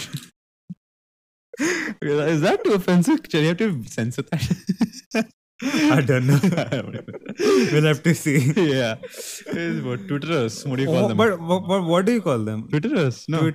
is 2.01 2.41
that 2.41 2.63
too 2.63 2.73
offensive? 2.73 3.19
Should 3.29 3.41
you 3.41 3.47
have 3.49 3.57
to 3.57 3.83
censor 3.85 4.23
that? 4.31 5.27
I 5.63 6.01
don't 6.01 6.27
know. 6.27 6.39
I 6.57 6.63
don't 6.65 6.93
know. 6.93 7.01
we'll 7.39 7.83
have 7.83 8.01
to 8.03 8.13
see. 8.15 8.51
yeah. 8.55 8.95
It's 9.03 9.83
what 9.85 10.07
Twitterers. 10.07 10.65
What 10.67 10.77
do 10.77 10.83
you 10.83 10.89
call 10.89 11.05
Oh, 11.05 11.07
them? 11.09 11.17
but, 11.17 11.37
but, 11.37 11.59
but 11.61 11.83
what 11.83 12.05
do 12.05 12.13
you 12.13 12.21
call 12.21 12.39
them? 12.39 12.67
Twitterers. 12.69 13.25
No. 13.29 13.51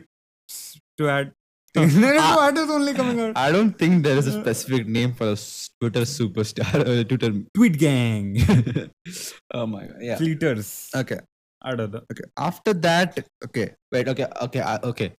To 0.99 1.09
add. 1.09 1.33
No. 1.77 1.85
no, 1.85 2.11
no, 2.11 2.19
Ah. 2.19 2.67
only 2.75 2.95
coming 2.95 3.21
out. 3.21 3.37
I 3.37 3.53
don't 3.53 3.79
think 3.79 4.03
there 4.03 4.17
is 4.17 4.27
a 4.27 4.33
specific 4.41 4.87
name 4.89 5.13
for 5.13 5.33
a 5.33 5.37
Twitter 5.79 6.05
superstar. 6.13 6.75
Uh, 6.75 7.05
Twitter. 7.05 7.33
Tweet 7.55 7.77
gang. 7.79 8.39
oh 9.53 9.67
my 9.67 9.85
god. 9.87 9.97
Yeah. 10.01 10.17
Fleeters. 10.17 10.89
Okay. 10.97 11.19
I 11.61 11.75
don't 11.75 11.93
know. 11.93 12.01
Okay. 12.11 12.25
After 12.39 12.73
that, 12.73 13.19
okay. 13.45 13.75
Wait. 13.93 14.09
Okay. 14.09 14.27
Okay. 14.41 14.61
uh, 14.61 14.79
okay. 14.85 15.13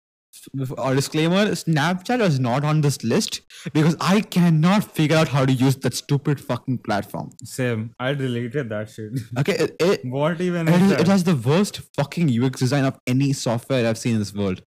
Our 0.78 0.96
disclaimer: 0.96 1.46
Snapchat 1.52 2.22
is 2.22 2.40
not 2.40 2.64
on 2.64 2.82
this 2.82 3.04
list 3.04 3.42
because 3.74 3.96
I 4.00 4.22
cannot 4.22 4.84
figure 4.84 5.18
out 5.18 5.28
how 5.28 5.46
to 5.46 5.52
use 5.54 5.76
that 5.78 5.94
stupid 5.94 6.40
fucking 6.40 6.80
platform. 6.80 7.32
Same. 7.44 7.94
I 8.00 8.14
deleted 8.14 8.70
that 8.70 8.90
shit. 8.90 9.12
Okay. 9.40 9.54
It, 9.54 9.76
it, 9.80 10.06
what 10.06 10.40
even 10.42 10.68
it, 10.68 10.82
is 10.82 10.92
it 10.92 11.08
has 11.08 11.24
the 11.24 11.36
worst 11.36 11.82
fucking 11.96 12.30
UX 12.44 12.60
design 12.60 12.86
of 12.86 12.98
any 13.08 13.34
software 13.34 13.88
I've 13.88 13.98
seen 13.98 14.14
in 14.14 14.20
this 14.20 14.34
world. 14.34 14.62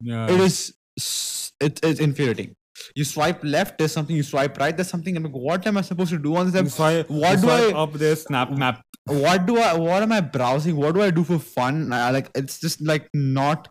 yeah. 0.00 0.26
It 0.30 0.40
is 0.40 0.74
it's 0.96 1.52
it's 1.60 2.00
infuriating. 2.00 2.54
You 2.96 3.04
swipe 3.04 3.44
left, 3.44 3.78
there's 3.78 3.92
something. 3.92 4.16
You 4.16 4.22
swipe 4.24 4.58
right, 4.58 4.76
there's 4.76 4.88
something. 4.88 5.16
I'm 5.16 5.22
like, 5.22 5.32
what 5.32 5.66
am 5.66 5.76
I 5.76 5.82
supposed 5.82 6.10
to 6.10 6.18
do 6.18 6.34
on 6.36 6.50
this? 6.50 6.60
App? 6.60 6.68
swipe, 6.68 7.10
What 7.10 7.36
do 7.36 7.42
swipe 7.42 7.74
I- 7.74 7.78
up 7.78 7.92
there? 7.92 8.16
Snap 8.16 8.50
map. 8.50 8.82
What 9.06 9.46
do 9.46 9.58
I? 9.58 9.74
What 9.74 10.02
am 10.02 10.12
I 10.12 10.20
browsing? 10.20 10.76
What 10.76 10.94
do 10.94 11.02
I 11.02 11.10
do 11.10 11.24
for 11.24 11.38
fun? 11.38 11.92
I, 11.92 12.10
like, 12.10 12.30
it's 12.34 12.58
just 12.60 12.80
like 12.80 13.08
not. 13.14 13.68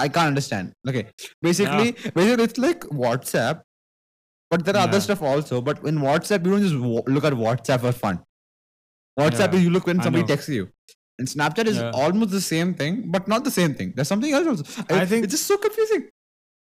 I 0.00 0.08
can't 0.08 0.28
understand. 0.28 0.72
Okay, 0.88 1.06
basically, 1.42 1.92
basically, 2.18 2.44
it's 2.44 2.58
like 2.58 2.80
WhatsApp, 3.04 3.62
but 4.50 4.64
there 4.64 4.76
are 4.76 4.84
other 4.88 5.00
stuff 5.00 5.22
also. 5.22 5.60
But 5.60 5.84
in 5.84 5.98
WhatsApp, 5.98 6.44
you 6.44 6.50
don't 6.52 6.62
just 6.62 6.74
look 7.16 7.24
at 7.24 7.32
WhatsApp 7.46 7.80
for 7.80 7.92
fun. 7.92 8.20
WhatsApp 9.18 9.52
Yeah, 9.52 9.58
is 9.58 9.64
you 9.64 9.70
look 9.70 9.86
when 9.86 10.00
somebody 10.02 10.24
texts 10.26 10.48
you. 10.48 10.68
And 11.18 11.28
Snapchat 11.28 11.66
is 11.66 11.76
Yeah. 11.76 11.90
almost 12.02 12.30
the 12.30 12.40
same 12.40 12.72
thing, 12.74 13.10
but 13.10 13.28
not 13.28 13.44
the 13.44 13.50
same 13.50 13.74
thing. 13.74 13.92
There's 13.94 14.08
something 14.08 14.32
else 14.32 14.46
also. 14.52 14.84
I 14.88 15.00
I 15.02 15.06
think- 15.06 15.24
it's 15.24 15.32
just 15.32 15.46
so 15.46 15.58
confusing. 15.58 16.08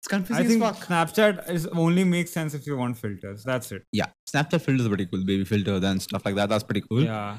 It's 0.01 0.09
confusing 0.09 0.45
I 0.45 0.49
think 0.49 0.63
fuck. 0.63 0.87
Snapchat 0.89 1.51
is 1.51 1.67
only 1.85 2.05
makes 2.05 2.31
sense 2.33 2.55
if 2.55 2.67
you 2.67 2.77
want 2.77 2.97
filters. 2.99 3.45
That's 3.45 3.71
it. 3.71 3.85
Yeah, 3.93 4.07
Snapchat 4.33 4.63
filters 4.63 4.87
are 4.87 4.89
pretty 4.89 5.07
cool. 5.07 5.25
Baby 5.25 5.45
filters 5.45 5.85
and 5.85 6.03
stuff 6.03 6.25
like 6.25 6.35
that. 6.37 6.49
That's 6.49 6.65
pretty 6.65 6.83
cool. 6.91 7.05
Yeah. 7.05 7.37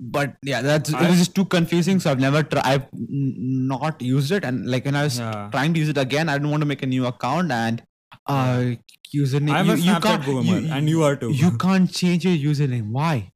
But 0.00 0.34
yeah, 0.42 0.60
that's 0.62 0.90
it 0.90 0.96
I- 0.96 1.08
was 1.08 1.18
just 1.18 1.34
too 1.34 1.44
confusing. 1.44 2.00
So 2.00 2.10
I've 2.10 2.20
never 2.20 2.42
tried. 2.42 2.64
I've 2.66 2.86
not 2.92 4.00
used 4.02 4.32
it. 4.32 4.44
And 4.44 4.66
like 4.68 4.84
when 4.84 4.96
I 4.96 5.04
was 5.04 5.18
Yeah. 5.18 5.48
trying 5.52 5.72
to 5.74 5.80
use 5.80 5.88
it 5.88 5.98
again, 5.98 6.28
I 6.28 6.34
didn't 6.34 6.50
want 6.50 6.62
to 6.62 6.66
make 6.66 6.82
a 6.82 6.86
new 6.86 7.06
account 7.06 7.52
and 7.52 7.82
uh 8.26 8.74
username. 9.14 9.52
I'm 9.52 9.66
you, 9.66 9.72
a 9.72 9.76
you 9.76 9.92
Snapchat 9.92 10.02
can't, 10.02 10.24
boomer, 10.24 10.58
you- 10.58 10.72
and 10.72 10.88
you 10.88 11.02
are 11.04 11.16
too. 11.16 11.30
you 11.30 11.56
can't 11.58 11.90
change 11.92 12.24
your 12.24 12.36
username. 12.54 12.90
Why? 12.90 13.30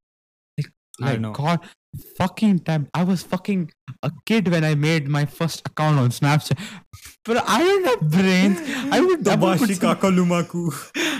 Like, 0.58 0.72
I 1.02 1.10
like 1.12 1.20
know. 1.20 1.32
God, 1.32 1.60
fucking 2.16 2.60
time. 2.60 2.88
I 2.94 3.04
was 3.04 3.22
fucking 3.22 3.70
a 4.02 4.10
kid 4.26 4.48
when 4.48 4.64
I 4.64 4.74
made 4.74 5.08
my 5.08 5.24
first 5.26 5.66
account 5.66 5.98
on 5.98 6.10
Snapchat. 6.10 6.58
But 7.24 7.42
I 7.48 7.58
don't 7.58 7.84
have 7.84 8.10
brains. 8.10 8.60
I 8.92 9.00
would 9.06 9.26
I 9.28 9.34
would 9.36 9.58
put 9.58 9.70
Tabashi 9.70 9.74
some- 9.76 9.96
Kakalumaku. 9.96 10.62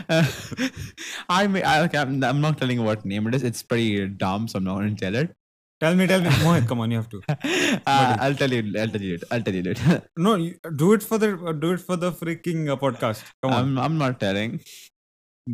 I 1.29 1.47
may. 1.47 1.63
I, 1.63 1.83
okay, 1.85 1.99
I'm, 1.99 2.23
I'm 2.25 2.41
not 2.41 2.59
telling 2.59 2.83
what 2.85 3.05
name 3.05 3.27
it 3.29 3.35
is. 3.35 3.43
It's 3.43 3.63
pretty 3.63 4.09
dumb, 4.09 4.49
so 4.49 4.59
I'm 4.59 4.65
not 4.65 4.77
going 4.77 4.97
to 4.97 5.01
tell 5.05 5.15
it. 5.15 5.35
Tell 5.81 5.95
me, 5.95 6.07
tell 6.09 6.21
me. 6.21 6.29
Mohit, 6.45 6.67
come 6.67 6.81
on, 6.81 6.91
you 6.91 6.97
have 6.97 7.09
to. 7.11 7.21
Uh, 7.29 8.17
I'll 8.21 8.35
tell 8.35 8.51
you. 8.51 8.63
I'll 8.79 8.89
tell 8.89 9.01
you. 9.01 9.15
It. 9.15 9.25
I'll 9.31 9.43
tell 9.43 9.55
you 9.55 9.63
it. 9.71 9.81
No, 10.17 10.35
you, 10.35 10.57
do 10.77 10.93
it 10.95 11.03
for 11.03 11.19
the 11.19 11.37
do 11.53 11.73
it 11.73 11.81
for 11.81 11.97
the 11.97 12.11
freaking 12.11 12.69
uh, 12.69 12.77
podcast. 12.77 13.23
Come 13.43 13.53
on, 13.53 13.61
I'm. 13.61 13.79
I'm 13.79 13.99
not 13.99 14.19
telling. 14.19 14.61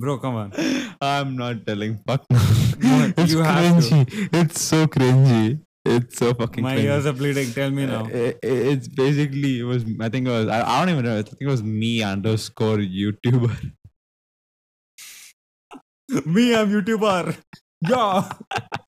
Bro. 0.01 0.19
Come 0.19 0.35
on. 0.37 0.53
I'm 1.01 1.37
not 1.37 1.67
telling. 1.67 1.99
Fuck. 2.07 2.27
Mohit, 2.29 3.15
it's 3.19 3.33
you 3.33 3.39
have 3.41 3.83
to. 3.89 3.95
cringy. 3.95 4.29
It's 4.33 4.61
so 4.61 4.87
cringy. 4.87 5.61
It's 5.85 6.19
so 6.19 6.33
fucking. 6.35 6.63
My 6.65 6.77
cringy. 6.77 6.85
ears 6.85 7.07
are 7.07 7.13
bleeding. 7.13 7.53
Tell 7.53 7.71
me 7.71 7.87
now. 7.87 8.05
Uh, 8.05 8.09
it- 8.09 8.39
it's 8.43 8.89
basically 8.89 9.61
it 9.61 9.65
was. 9.65 9.85
I 10.01 10.09
think 10.09 10.27
it 10.27 10.31
was. 10.31 10.49
I, 10.49 10.61
I 10.63 10.81
don't 10.81 10.91
even 10.93 11.05
know. 11.05 11.19
I 11.19 11.23
think 11.23 11.41
it 11.41 11.47
was 11.47 11.63
me 11.63 12.03
underscore 12.03 12.79
YouTuber. 12.79 13.73
me, 16.27 16.55
I'm 16.55 16.71
YouTuber. 16.71 17.37
Yeah. 17.87 18.29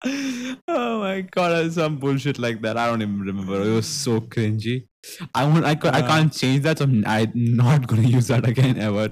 oh 0.68 1.00
my 1.00 1.22
god, 1.22 1.52
uh, 1.54 1.70
some 1.72 1.98
bullshit 1.98 2.38
like 2.40 2.62
that. 2.62 2.78
I 2.78 2.88
don't 2.88 3.02
even 3.02 3.22
remember. 3.22 3.62
It 3.62 3.74
was 3.74 3.88
so 3.88 4.20
cringy. 4.20 4.88
I 5.34 5.46
won't. 5.46 5.66
I, 5.66 5.76
ca- 5.76 5.92
I 5.94 6.02
can't 6.02 6.32
change 6.34 6.64
that. 6.64 6.78
So 6.80 6.86
I'm, 6.86 7.04
I'm 7.08 7.32
not 7.34 7.88
gonna 7.88 8.02
use 8.04 8.28
that 8.28 8.46
again 8.48 8.78
ever. 8.78 9.10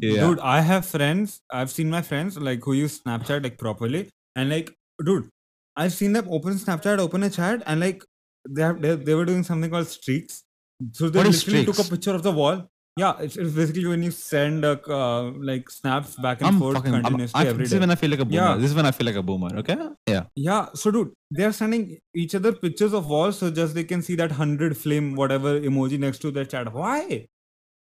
Yeah. 0.00 0.20
Dude, 0.20 0.40
I 0.40 0.60
have 0.60 0.86
friends. 0.86 1.40
I've 1.50 1.70
seen 1.70 1.90
my 1.90 2.02
friends 2.02 2.38
like 2.38 2.62
who 2.64 2.72
use 2.72 3.00
Snapchat 3.00 3.42
like 3.42 3.58
properly, 3.58 4.08
and 4.36 4.50
like, 4.50 4.72
dude, 5.04 5.28
I've 5.76 5.92
seen 5.92 6.12
them 6.12 6.28
open 6.30 6.54
Snapchat, 6.54 6.98
open 6.98 7.22
a 7.22 7.30
chat, 7.30 7.62
and 7.66 7.80
like 7.80 8.04
they 8.48 8.62
have 8.62 8.80
they, 8.80 8.94
they 8.94 9.14
were 9.14 9.24
doing 9.24 9.42
something 9.42 9.70
called 9.70 9.88
streaks. 9.88 10.44
So 10.92 11.08
they 11.08 11.18
What 11.18 11.26
literally 11.26 11.64
took 11.64 11.78
a 11.78 11.84
picture 11.84 12.14
of 12.14 12.22
the 12.22 12.32
wall. 12.32 12.68
Yeah, 12.96 13.14
it's, 13.20 13.36
it's 13.36 13.52
basically 13.54 13.86
when 13.86 14.02
you 14.02 14.10
send 14.10 14.64
uh, 14.64 14.76
uh, 14.88 15.30
like 15.38 15.70
snaps 15.70 16.16
back 16.16 16.40
and 16.40 16.48
I'm 16.48 16.58
forth 16.58 16.76
fucking. 16.76 16.94
I'm, 16.94 17.02
continuously 17.02 17.40
I, 17.40 17.46
every 17.46 17.62
this 17.62 17.70
day. 17.70 17.76
is 17.76 17.80
when 17.80 17.90
I 17.92 17.94
feel 17.94 18.10
like 18.10 18.18
a 18.18 18.24
boomer. 18.24 18.42
Yeah. 18.42 18.56
This 18.56 18.70
is 18.70 18.76
when 18.76 18.86
I 18.86 18.90
feel 18.90 19.06
like 19.06 19.14
a 19.14 19.22
boomer. 19.22 19.56
Okay. 19.58 19.76
Yeah. 20.08 20.24
Yeah, 20.34 20.66
so 20.74 20.90
dude, 20.90 21.12
they 21.30 21.44
are 21.44 21.52
sending 21.52 21.98
each 22.14 22.34
other 22.34 22.52
pictures 22.52 22.92
of 22.92 23.08
walls 23.08 23.38
so 23.38 23.50
just 23.50 23.74
they 23.74 23.84
can 23.84 24.02
see 24.02 24.16
that 24.16 24.32
hundred 24.32 24.76
flame 24.76 25.14
whatever 25.14 25.60
emoji 25.60 25.98
next 25.98 26.18
to 26.22 26.32
their 26.32 26.44
chat. 26.44 26.72
Why? 26.72 27.28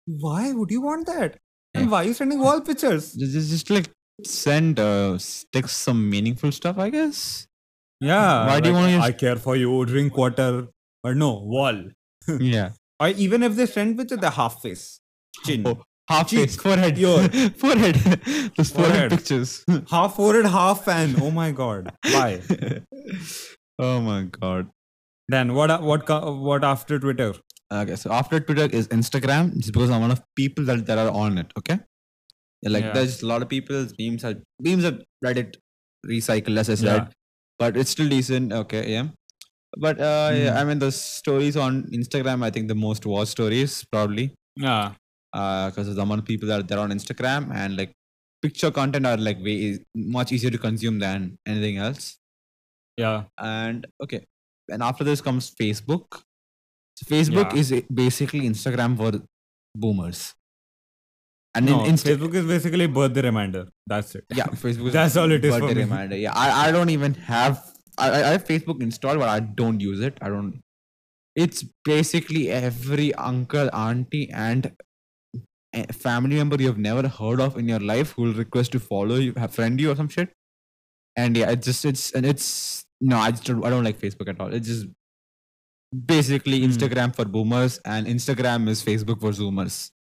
Why 0.06 0.52
would 0.52 0.70
you 0.70 0.82
want 0.82 1.08
that? 1.08 1.40
And 1.82 1.92
why 1.92 2.04
are 2.04 2.08
you 2.08 2.14
sending 2.14 2.40
wall 2.40 2.62
pictures? 2.62 3.14
Just, 3.14 3.34
just, 3.34 3.50
just 3.52 3.70
like 3.70 3.90
send 4.26 4.80
uh 4.80 5.18
text 5.54 5.80
some 5.80 6.10
meaningful 6.10 6.52
stuff. 6.52 6.78
I 6.78 6.90
guess. 6.90 7.48
Yeah. 8.00 8.48
Why 8.48 8.60
do 8.60 8.70
you 8.70 8.76
wanna 8.76 8.92
use- 8.98 9.04
I 9.04 9.12
care 9.12 9.36
for 9.36 9.56
you, 9.56 9.86
drink 9.86 10.18
water. 10.18 10.68
But 11.04 11.18
no, 11.18 11.34
wall. 11.56 11.84
yeah. 12.40 12.72
Or 13.00 13.08
even 13.10 13.44
if 13.44 13.56
they 13.56 13.66
send 13.66 13.98
picture, 13.98 14.18
the 14.18 14.30
half 14.30 14.62
face. 14.62 15.00
Chin. 15.46 15.64
Oh, 15.66 15.82
half 16.08 16.30
Cheek. 16.30 16.40
face, 16.40 16.56
forehead, 16.56 16.98
your 16.98 17.28
forehead. 17.64 17.96
Those 18.58 18.70
forehead 18.72 18.94
Forehead. 18.94 19.12
pictures. 19.12 19.64
Half 19.90 20.16
forehead, 20.18 20.46
half 20.46 20.86
fan. 20.86 21.16
Oh 21.22 21.32
my 21.32 21.52
god. 21.52 21.92
Why? 22.04 22.42
oh 23.80 24.02
my 24.02 24.24
god. 24.24 24.70
then 25.34 25.54
what 25.56 25.82
what 25.82 26.08
what 26.48 26.64
after 26.64 27.00
Twitter? 27.00 27.34
Okay, 27.72 27.96
so 27.96 28.12
after 28.12 28.40
Twitter 28.40 28.68
is 28.76 28.88
Instagram. 28.90 29.56
It's 29.56 29.72
because 29.72 29.90
I'm 29.90 30.02
one 30.02 30.12
of 30.12 30.22
people 30.36 30.66
that, 30.66 30.86
that 30.88 30.98
are 30.98 31.10
on 31.12 31.38
it. 31.38 31.52
Okay, 31.58 31.80
Yeah, 32.64 32.70
like 32.70 32.84
Yeah. 32.84 32.94
there's 32.94 33.22
a 33.24 33.28
lot 33.28 33.42
of 33.42 33.50
people. 33.50 33.88
Memes 34.00 34.24
are 34.26 34.36
memes 34.60 34.84
are 34.86 34.98
Reddit 35.26 35.56
recycle 36.06 36.58
as 36.58 36.70
I 36.70 36.76
said, 36.76 36.86
Yeah. 37.04 37.08
but 37.60 37.78
it's 37.78 37.92
still 37.92 38.10
decent. 38.10 38.52
Okay, 38.54 38.92
yeah. 38.92 39.08
But 39.78 40.00
uh, 40.02 40.32
yeah, 40.34 40.54
Mm. 40.54 40.58
I 40.60 40.64
mean 40.66 40.80
the 40.80 40.92
stories 40.92 41.56
on 41.66 41.84
Instagram. 42.00 42.44
I 42.44 42.50
think 42.50 42.68
the 42.68 42.76
most 42.76 43.06
watched 43.06 43.32
stories 43.32 43.86
probably 43.92 44.26
Yeah. 44.58 44.94
because 45.34 45.88
of 45.88 45.96
the 45.96 46.02
amount 46.02 46.20
of 46.24 46.26
people 46.26 46.48
that 46.50 46.60
are 46.60 46.68
there 46.72 46.80
on 46.80 46.92
Instagram 46.92 47.54
and 47.62 47.78
like 47.78 47.94
picture 48.42 48.72
content 48.72 49.06
are 49.06 49.18
like 49.18 49.40
way 49.48 49.80
much 49.96 50.32
easier 50.34 50.50
to 50.52 50.58
consume 50.58 51.00
than 51.00 51.38
anything 51.48 51.78
else. 51.78 52.18
Yeah. 52.98 53.24
And 53.38 53.88
okay, 54.04 54.26
and 54.70 54.84
after 54.84 55.04
this 55.06 55.22
comes 55.22 55.50
Facebook. 55.62 56.22
Facebook 57.06 57.54
Yeah. 57.54 57.60
is 57.60 57.84
basically 57.94 58.42
Instagram 58.42 58.98
for 58.98 59.12
boomers. 59.76 60.34
And 61.54 61.66
No, 61.66 61.84
in 61.84 61.96
Insta- 61.96 62.16
Facebook 62.18 62.34
is 62.36 62.46
basically 62.46 62.88
birthday 62.88 63.22
reminder. 63.22 63.68
That's 63.88 64.16
it. 64.16 64.26
yeah, 64.34 64.46
Facebook 64.46 64.88
is 64.88 64.94
That's 65.00 65.18
all 65.18 65.32
it 65.32 65.44
is 65.44 65.58
birthday 65.60 65.82
reminder. 65.82 66.16
Yeah, 66.16 66.34
I, 66.34 66.68
I 66.68 66.72
don't 66.72 66.90
even 66.90 67.14
have 67.16 67.64
I, 67.98 68.10
I 68.10 68.28
have 68.36 68.46
Facebook 68.46 68.82
installed, 68.82 69.20
but 69.20 69.28
I 69.30 69.40
don't 69.42 69.80
use 69.82 70.00
it. 70.00 70.18
I 70.22 70.30
don't. 70.30 70.62
It's 71.36 71.64
basically 71.84 72.50
every 72.50 73.14
uncle, 73.16 73.70
auntie, 73.74 74.30
and 74.32 74.72
family 75.94 76.36
member 76.38 76.56
you 76.62 76.68
have 76.68 76.78
never 76.78 77.08
heard 77.08 77.40
of 77.42 77.58
in 77.58 77.68
your 77.68 77.80
life 77.80 78.12
who 78.14 78.24
will 78.24 78.34
request 78.34 78.72
to 78.74 78.80
follow 78.80 79.16
you, 79.16 79.34
have 79.34 79.54
friend 79.54 79.80
you 79.80 79.92
or 79.92 79.96
some 79.96 80.10
shit. 80.10 80.32
And 81.18 81.36
yeah, 81.36 81.52
it's 81.52 81.66
just 81.66 81.84
it's 81.86 82.12
and 82.14 82.26
it's 82.26 82.86
no, 83.02 83.18
I 83.18 83.32
just 83.32 83.44
don't, 83.46 83.66
I 83.66 83.70
don't 83.70 83.84
like 83.84 84.00
Facebook 84.00 84.30
at 84.30 84.40
all. 84.40 84.54
It's 84.54 84.68
just 84.68 84.86
basically 85.92 86.60
Hmm. 86.60 86.68
Instagram 86.72 87.16
for 87.16 87.26
boomers, 87.26 87.80
and 87.86 88.08
Instagram 88.08 88.68
is 88.70 88.84
Facebook 88.84 89.20
for 89.22 89.32
Zoomers. 89.32 89.92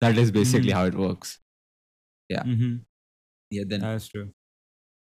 That 0.00 0.16
is 0.18 0.30
basically 0.30 0.70
Mhm. 0.70 0.74
how 0.74 0.84
it 0.86 0.94
works. 0.94 1.38
Mm-hmm. 2.32 2.76
Yeah, 3.50 3.64
then 3.66 3.80
That's 3.80 4.08
true. 4.08 4.32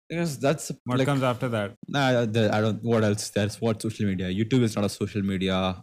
Yes, 0.09 0.37
that's 0.37 0.71
What 0.85 0.99
like, 0.99 1.07
comes 1.07 1.23
after 1.23 1.49
that? 1.51 1.75
Nah, 1.89 2.25
the, 2.27 2.53
I 2.53 2.61
don't. 2.61 2.83
What 2.83 3.05
else? 3.05 3.31
There's 3.31 3.61
what 3.61 3.81
social 3.83 4.07
media. 4.07 4.29
YouTube 4.29 4.63
is 4.63 4.75
not 4.77 4.85
a 4.85 4.89
social 4.89 5.23
media. 5.23 5.83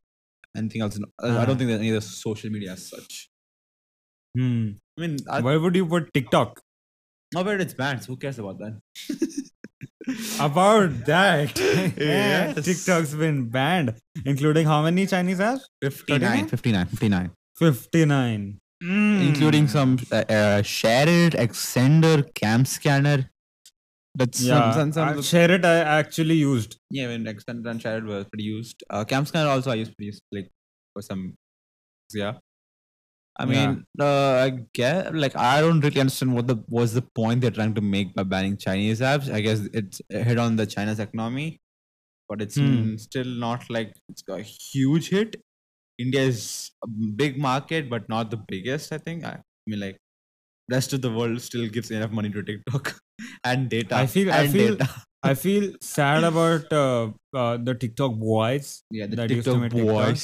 Anything 0.55 0.81
else? 0.81 0.97
no- 0.99 1.07
uh, 1.23 1.27
I 1.27 1.43
Ah. 1.43 1.45
don't 1.45 1.57
think 1.57 1.69
there's 1.69 1.79
any 1.79 1.91
other 1.91 2.01
social 2.01 2.49
media 2.49 2.73
as 2.73 2.89
such. 2.89 3.29
Hmm. 4.37 4.71
I 4.97 5.01
mean, 5.01 5.17
I, 5.29 5.41
Why 5.41 5.55
would 5.57 5.75
you 5.75 5.85
put 5.85 6.13
TikTok? 6.13 6.61
oh, 7.35 7.43
but 7.43 7.61
it's 7.61 7.73
banned. 7.73 8.03
So 8.03 8.13
who 8.13 8.17
cares 8.17 8.39
about 8.39 8.57
that? 8.59 8.81
About 10.39 11.05
that, 11.05 11.57
Yes. 11.97 12.63
TikTok's 12.65 13.13
been 13.13 13.49
banned, 13.49 13.95
including 14.25 14.65
how 14.65 14.81
many 14.83 15.05
Chinese 15.05 15.39
apps? 15.39 15.61
59, 15.81 16.47
59, 16.47 16.85
59. 16.87 17.31
59. 17.57 18.59
Including 18.81 19.65
Mm. 19.65 19.69
some 19.69 19.97
uh, 20.11 20.23
uh, 20.29 20.61
Share 20.61 21.09
It, 21.09 21.33
Xender, 21.33 22.23
Cam 22.35 22.63
Scanner. 22.65 23.29
That's 24.15 24.41
Yeah, 24.41 24.71
some, 24.71 24.91
some, 24.93 25.15
some, 25.15 25.23
SHAREit 25.23 25.63
I 25.65 25.77
actually 25.99 26.35
used. 26.35 26.77
yeah, 26.89 27.07
when 27.07 27.23
Xender 27.25 27.69
and 27.69 27.79
SHAREit 27.81 28.05
were 28.05 28.23
pretty 28.23 28.43
used. 28.45 28.83
Uh, 28.89 29.03
CamScanner 29.05 29.47
also 29.47 29.71
I 29.71 29.75
used 29.75 29.93
to 29.97 30.05
use 30.05 30.19
like 30.31 30.49
for 30.93 31.01
some, 31.01 31.35
yeah. 32.13 32.33
I 33.39 33.45
Yeah. 33.45 33.49
mean, 33.71 33.85
uh, 33.99 34.33
I 34.45 34.49
get 34.73 35.13
like 35.15 35.35
I 35.35 35.61
don't 35.61 35.79
really 35.81 35.99
understand 35.99 36.33
what 36.35 36.47
the 36.47 36.57
was 36.67 36.93
the 36.93 37.03
point 37.19 37.41
they're 37.41 37.51
trying 37.59 37.75
to 37.75 37.81
make 37.81 38.13
by 38.15 38.23
banning 38.23 38.57
Chinese 38.57 38.99
apps. 39.01 39.31
I 39.31 39.41
guess 39.41 39.59
it's 39.73 40.01
a 40.11 40.23
hit 40.23 40.37
on 40.37 40.55
the 40.55 40.65
China's 40.65 40.99
economy, 40.99 41.59
but 42.29 42.41
it's 42.41 42.55
Hmm. 42.55 42.65
mm, 42.93 42.99
still 42.99 43.25
not 43.45 43.69
like 43.69 43.93
it's 44.09 44.23
got 44.23 44.39
a 44.39 44.43
huge 44.43 45.09
hit. 45.09 45.35
India 45.99 46.21
is 46.21 46.71
a 46.83 46.87
big 47.21 47.37
market, 47.39 47.89
but 47.89 48.07
not 48.09 48.31
the 48.31 48.37
biggest. 48.47 48.91
I 48.93 48.97
think. 48.99 49.23
I, 49.25 49.37
mean, 49.67 49.79
like 49.79 49.97
rest 50.71 50.93
of 50.93 51.01
the 51.01 51.11
world 51.11 51.41
still 51.41 51.67
gives 51.69 51.91
enough 51.91 52.11
money 52.11 52.29
to 52.29 52.41
TikTok 52.43 52.95
and 53.43 53.69
data. 53.69 53.95
I 53.95 54.05
feel- 54.07 54.31
I 54.31 54.47
feel- 54.47 54.75
data. 54.77 55.03
I 55.23 55.33
feel 55.45 55.73
sad 55.81 56.23
about 56.23 56.71
uh, 56.71 57.11
uh, 57.35 57.57
the 57.57 57.73
TikTok 57.75 58.13
boys. 58.15 58.83
yeah, 58.91 59.07
the 59.07 59.15
that 59.17 59.29
used 59.29 59.45
to 59.45 59.53
TikTok 59.53 59.61
make 59.61 59.71
TikTok. 59.71 60.17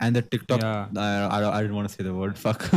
And 0.00 0.16
the 0.16 0.22
TikTok. 0.22 0.62
Yeah. 0.62 0.86
Uh, 0.96 1.28
I, 1.30 1.58
I 1.58 1.62
didn't 1.62 1.76
want 1.76 1.88
to 1.88 1.94
say 1.94 2.02
the 2.02 2.14
word. 2.14 2.38
Fuck. 2.46 2.70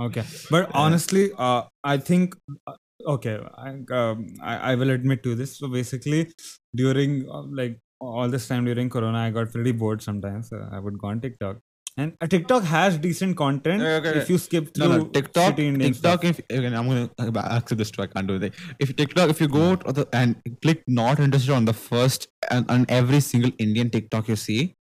Okay, 0.00 0.24
but 0.48 0.70
honestly, 0.74 1.32
uh, 1.36 1.62
I 1.82 1.96
think 1.96 2.36
uh, 2.68 2.74
okay, 3.04 3.40
I, 3.56 3.70
um, 3.92 4.26
I 4.40 4.72
I 4.72 4.74
will 4.76 4.90
admit 4.90 5.24
to 5.24 5.34
this. 5.34 5.58
So 5.58 5.66
basically, 5.66 6.32
during 6.74 7.28
uh, 7.28 7.42
like 7.42 7.80
all 8.00 8.28
this 8.28 8.46
time 8.46 8.64
during 8.64 8.88
Corona, 8.90 9.18
I 9.18 9.30
got 9.30 9.50
pretty 9.50 9.72
bored 9.72 10.00
sometimes. 10.00 10.50
So 10.50 10.64
I 10.70 10.78
would 10.78 10.98
go 11.00 11.08
on 11.08 11.20
TikTok, 11.20 11.58
and 11.96 12.14
uh, 12.20 12.28
TikTok 12.28 12.62
has 12.62 12.96
decent 12.96 13.36
content 13.36 13.82
Okay, 13.82 14.10
okay, 14.10 14.18
if 14.20 14.30
you 14.30 14.38
skip 14.38 14.72
through 14.72 14.88
no. 14.88 15.04
TikTok. 15.06 15.56
shitty 15.56 15.66
Indian 15.72 15.92
TikTok. 15.92 16.24
If 16.24 16.38
again, 16.48 16.74
I'm 16.74 16.86
gonna 16.86 17.10
uh, 17.18 17.56
accept 17.58 17.78
this 17.78 17.90
too. 17.90 18.02
I 18.02 18.06
can't 18.06 18.28
do 18.28 18.36
it. 18.36 18.54
If 18.78 18.94
TikTok, 18.94 19.30
if 19.30 19.40
you 19.40 19.48
go 19.48 19.74
to 19.74 19.92
the, 19.92 20.08
and 20.12 20.36
click 20.62 20.84
not 20.86 21.18
interested 21.18 21.52
on 21.52 21.64
the 21.64 21.72
first 21.72 22.28
and 22.52 22.70
on 22.70 22.86
every 22.88 23.18
single 23.18 23.50
Indian 23.58 23.90
TikTok 23.90 24.28
you 24.28 24.36
see, 24.36 24.76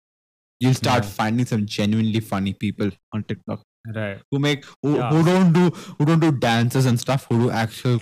you'll 0.60 0.74
start 0.74 1.04
Yeah. 1.04 1.10
finding 1.10 1.46
some 1.46 1.66
genuinely 1.66 2.20
funny 2.20 2.54
people 2.54 2.92
on 3.14 3.24
TikTok. 3.24 3.62
Right. 3.96 4.20
who 4.32 4.40
make 4.40 4.64
who, 4.82 4.96
Yeah. 4.96 5.10
who 5.12 5.24
don't 5.26 5.52
do 5.52 5.70
who 5.98 6.06
don't 6.06 6.22
do 6.22 6.32
dances 6.32 6.86
and 6.86 6.98
stuff 7.00 7.26
who 7.30 7.38
do 7.40 7.50
actual 7.52 8.00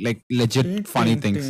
like 0.00 0.22
legit 0.30 0.88
funny 0.88 1.16
things 1.16 1.48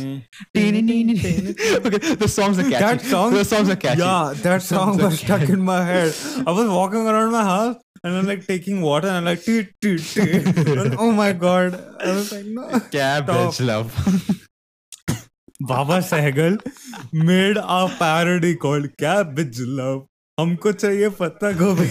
okay 0.57 1.97
the 2.23 2.27
songs 2.27 2.59
are 2.59 2.63
catchy 2.63 2.79
That 2.79 3.01
song, 3.01 3.33
the 3.33 3.45
songs 3.45 3.69
are 3.69 3.77
catchy 3.77 4.01
Yeah, 4.01 4.33
that 4.47 4.61
song 4.63 4.97
was 4.97 5.19
stuck 5.21 5.47
in 5.47 5.61
my 5.61 5.85
head. 5.85 6.13
I 6.45 6.51
was 6.51 6.67
walking 6.69 7.07
around 7.07 7.31
my 7.31 7.43
house 7.43 7.77
and 8.03 8.15
I'm 8.17 8.25
like 8.25 8.45
taking 8.47 8.81
water 8.81 9.07
and 9.07 9.17
I'm 9.17 9.25
like, 9.25 9.43
tee, 9.43 9.67
tee, 9.81 9.97
tee. 9.97 10.31
And 10.81 10.95
oh 11.05 11.11
my 11.13 11.31
god. 11.31 11.79
I 12.01 12.11
was 12.11 12.31
like, 12.33 12.45
no. 12.45 12.67
cabbage 12.97 13.61
love 13.61 13.95
Baba 15.61 15.99
Sehgal 16.11 16.59
made 17.13 17.57
a 17.57 17.87
parody 17.97 18.55
called 18.55 18.95
Cabbage 18.97 19.59
Love. 19.59 20.05
हमको 20.40 20.72
चाहिए 20.84 21.08
पत्ता 21.22 21.50
गोभी 21.62 21.90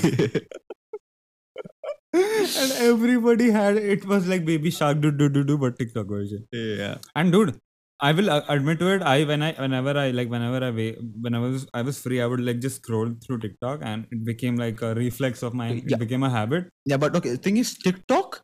and 2.15 2.71
everybody 2.85 3.49
had 3.51 3.77
it 3.77 4.05
was 4.05 4.27
like 4.31 4.45
baby 4.45 4.71
shark 4.79 4.99
do 5.05 5.11
do 5.11 5.29
do 5.29 5.43
do 5.43 5.57
but 5.57 5.77
TikTok 5.79 6.07
version. 6.07 6.45
yeah 6.51 6.97
And 7.15 7.31
dude, 7.31 7.59
I 7.99 8.11
will 8.11 8.29
uh, 8.29 8.41
admit 8.49 8.79
to 8.79 8.87
it. 8.95 9.01
I 9.01 9.23
when 9.23 9.41
I 9.47 9.51
whenever 9.53 9.97
I 9.97 10.11
like 10.11 10.29
whenever 10.29 10.63
I 10.67 10.69
wa- 10.79 11.01
when 11.27 11.33
I 11.33 11.39
was 11.39 11.65
I 11.73 11.81
was 11.81 11.99
free, 11.99 12.21
I 12.21 12.27
would 12.33 12.43
like 12.49 12.59
just 12.59 12.77
scroll 12.83 13.13
through 13.25 13.39
TikTok, 13.45 13.79
and 13.91 14.05
it 14.11 14.23
became 14.29 14.55
like 14.63 14.81
a 14.81 14.93
reflex 15.01 15.41
of 15.49 15.53
mine. 15.61 15.77
It 15.79 15.89
Yeah. 15.95 15.97
became 16.05 16.23
a 16.23 16.29
habit. 16.37 16.69
yeah 16.93 16.97
but 17.05 17.15
okay 17.21 17.31
the 17.37 17.41
thing 17.47 17.57
is 17.63 17.73
tiktok 17.87 18.39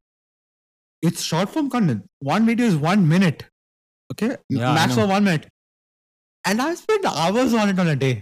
it's 1.09 1.21
short 1.31 1.49
form 1.55 1.69
content 1.69 2.05
one 2.19 2.45
video 2.51 2.65
is 2.73 2.75
one 2.85 3.07
minute 3.13 3.43
okay 4.13 4.29
M- 4.51 4.61
Yeah, 4.61 4.71
I 4.71 4.75
max 4.79 4.97
know. 4.97 5.03
of 5.03 5.09
one 5.15 5.23
minute 5.29 5.47
and 6.51 6.61
i 6.65 6.73
spend 6.81 7.05
hours 7.11 7.53
on 7.63 7.69
it 7.73 7.79
on 7.85 7.87
a 7.87 7.95
day 8.05 8.13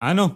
I 0.00 0.12
know 0.12 0.26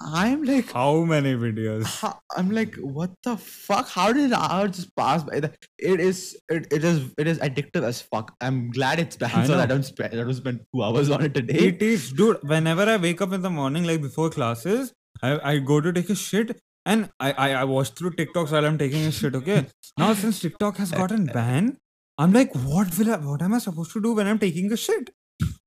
i'm 0.00 0.42
like 0.44 0.70
how 0.72 1.02
many 1.04 1.34
videos. 1.34 1.84
How- 2.00 2.20
I'm 2.36 2.50
like, 2.50 2.76
what 2.76 3.10
the 3.24 3.36
fuck? 3.36 3.88
How 3.88 4.12
did 4.12 4.32
hours 4.32 4.76
just 4.76 4.94
pass 4.94 5.24
by? 5.24 5.40
The- 5.40 5.52
It 5.78 5.98
is, 6.00 6.36
it, 6.48 6.72
it 6.72 6.84
is, 6.84 7.10
it 7.18 7.26
is 7.26 7.38
addictive 7.40 7.82
as 7.82 8.00
fuck. 8.00 8.34
I'm 8.40 8.70
glad 8.70 9.00
it's 9.00 9.16
banned 9.16 9.34
I 9.34 9.44
so 9.46 9.56
that 9.56 9.62
I 9.62 9.66
don't 9.66 9.82
spend, 9.82 10.12
I 10.14 10.18
don't 10.18 10.34
spend 10.34 10.60
two 10.72 10.82
hours 10.82 11.10
on 11.10 11.24
it 11.24 11.36
a 11.36 11.42
day. 11.42 11.54
It 11.70 11.82
is, 11.82 12.12
dude. 12.12 12.38
Whenever 12.42 12.82
I 12.82 12.96
wake 12.96 13.20
up 13.22 13.32
in 13.32 13.42
the 13.42 13.50
morning, 13.50 13.84
like 13.84 14.00
before 14.02 14.30
classes, 14.30 14.92
I, 15.22 15.52
I 15.52 15.58
go 15.58 15.80
to 15.80 15.92
take 15.92 16.10
a 16.10 16.14
shit 16.14 16.60
and 16.86 17.10
I, 17.18 17.32
I, 17.32 17.52
I 17.54 17.64
watch 17.64 17.90
through 17.90 18.10
TikToks 18.12 18.52
while 18.52 18.64
I'm 18.64 18.78
taking 18.78 19.04
a 19.06 19.10
shit. 19.10 19.34
Okay. 19.34 19.66
now 19.98 20.12
since 20.14 20.38
TikTok 20.40 20.76
has 20.76 20.92
gotten 20.92 21.26
banned, 21.26 21.76
I'm 22.18 22.32
like, 22.32 22.54
what 22.54 22.96
will 22.98 23.12
I, 23.12 23.16
what 23.16 23.42
am 23.42 23.54
I 23.54 23.58
supposed 23.58 23.92
to 23.92 24.02
do 24.02 24.12
when 24.12 24.26
I'm 24.28 24.38
taking 24.38 24.70
a 24.72 24.76
shit? 24.76 25.10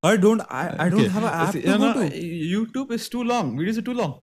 I 0.04 0.18
don't 0.18 0.42
I, 0.42 0.76
I 0.86 0.90
don't 0.90 1.02
Okay, 1.02 1.10
have 1.10 1.24
an 1.24 1.30
app 1.30 1.54
see, 1.54 1.62
to 1.62 1.68
no, 1.70 1.78
go 1.78 1.94
no, 1.94 2.10
to. 2.10 2.16
YouTube 2.56 2.92
is 2.92 3.08
too 3.10 3.24
long. 3.24 3.56
Videos 3.58 3.78
are 3.78 3.82
too 3.84 3.94
long. 3.94 4.20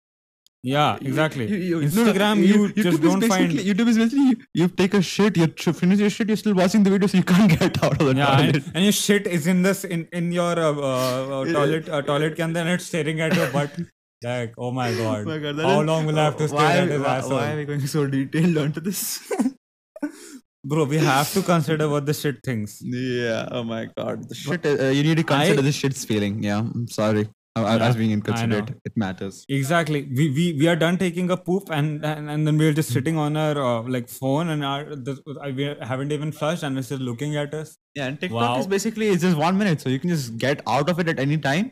Yeah, 0.63 0.97
exactly. 1.01 1.47
you- 1.47 1.57
you- 1.57 1.81
no, 1.81 2.05
no, 2.05 2.11
Instagram, 2.13 2.39
you, 2.51 2.73
just 2.73 3.01
don't 3.01 3.21
find. 3.25 3.51
YouTube 3.51 3.87
is 3.89 3.97
basically 3.99 4.23
you, 4.29 4.37
you 4.53 4.67
take 4.67 4.95
a 4.95 5.01
shit, 5.01 5.37
you 5.37 5.45
tr- 5.47 5.73
finish 5.73 5.99
your 5.99 6.09
shit, 6.09 6.27
you're 6.27 6.37
still 6.37 6.55
watching 6.55 6.81
the 6.81 6.89
video, 6.89 7.07
so 7.07 7.17
you 7.19 7.23
can't 7.23 7.51
get 7.59 7.83
out 7.83 8.01
of 8.01 8.07
the 8.07 8.15
Yeah, 8.15 8.25
toilet. 8.37 8.55
and, 8.55 8.71
and 8.73 8.83
your 8.85 8.91
shit 8.93 9.27
is 9.27 9.45
in 9.45 9.61
this 9.61 9.83
in 9.83 10.07
in 10.11 10.31
your 10.31 10.57
uh, 10.57 10.71
uh, 10.73 11.41
uh, 11.41 11.45
toilet 11.57 11.87
uh, 11.89 12.01
toilet 12.01 12.35
can 12.35 12.53
then 12.53 12.67
it's 12.67 12.85
staring 12.85 13.21
at 13.21 13.35
your 13.35 13.51
butt. 13.51 13.77
Like, 14.23 14.53
oh 14.57 14.71
my 14.71 14.91
god, 14.97 15.25
my 15.27 15.37
God, 15.37 15.59
how 15.59 15.81
is- 15.81 15.85
long 15.87 16.05
will 16.07 16.17
I 16.17 16.23
have 16.23 16.37
to 16.37 16.47
stare 16.47 16.57
why, 16.59 16.77
at 16.77 16.87
his 16.89 17.01
why, 17.01 17.15
asshole? 17.17 17.37
why 17.37 17.51
are 17.51 17.57
we 17.57 17.65
going 17.65 17.85
so 17.85 18.07
detailed 18.07 18.57
onto 18.57 18.79
this? 18.79 19.03
Bro, 20.67 20.85
we 20.85 20.97
have 20.97 21.31
to 21.33 21.41
consider 21.43 21.87
what 21.87 22.05
the 22.05 22.13
shit 22.13 22.37
thinks. 22.43 22.81
yeah, 22.81 23.47
oh 23.51 23.63
my 23.63 23.81
god. 23.97 24.27
The 24.29 24.35
shit, 24.35 24.65
uh, 24.65 24.85
you 24.97 25.03
need 25.03 25.17
to 25.17 25.23
consider 25.23 25.59
I- 25.59 25.67
this 25.69 25.75
shit's 25.75 26.03
feeling. 26.11 26.41
Yeah, 26.43 26.59
I'm 26.59 26.87
sorry. 26.87 27.29
I, 27.57 27.61
I 27.63 27.75
Yeah, 27.77 27.87
was 27.87 27.95
being 27.95 28.11
inconsiderate. 28.11 28.71
It 28.83 28.97
matters. 28.97 29.45
Exactly. 29.47 29.99
We, 30.17 30.23
we 30.37 30.45
we 30.61 30.67
are 30.71 30.75
done 30.75 30.97
taking 30.97 31.29
a 31.35 31.37
poop 31.37 31.69
and 31.77 32.03
and, 32.03 32.29
and 32.29 32.45
then 32.47 32.57
we're 32.57 32.73
just 32.79 32.91
sitting 32.97 33.17
on 33.25 33.37
our 33.43 33.57
uh, 33.67 33.81
like 33.95 34.09
phone 34.09 34.49
and 34.55 34.65
our 34.71 34.83
the, 35.09 35.13
uh, 35.41 35.51
we 35.59 35.63
haven't 35.91 36.11
even 36.11 36.33
flushed 36.33 36.63
and 36.63 36.77
it's 36.77 36.89
just 36.89 37.01
looking 37.01 37.37
at 37.43 37.53
us. 37.53 37.77
Yeah, 37.93 38.07
and 38.07 38.19
TikTok 38.19 38.59
is 38.59 38.67
basically 38.67 39.07
it's 39.09 39.21
just 39.21 39.37
one 39.37 39.57
minute, 39.57 39.79
so 39.79 39.87
you 39.89 39.99
can 39.99 40.09
just 40.09 40.37
get 40.37 40.61
out 40.67 40.89
of 40.89 40.99
it 40.99 41.07
at 41.07 41.19
any 41.27 41.37
time. 41.37 41.71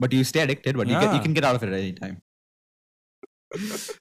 But 0.00 0.12
you 0.12 0.24
stay 0.24 0.40
addicted, 0.40 0.76
but 0.76 0.88
you, 0.88 0.98
get, 0.98 1.14
you 1.14 1.20
can 1.20 1.34
get 1.34 1.44
out 1.44 1.54
of 1.54 1.62
it 1.62 1.68
at 1.68 1.74
any 1.78 1.92
time. 1.92 2.20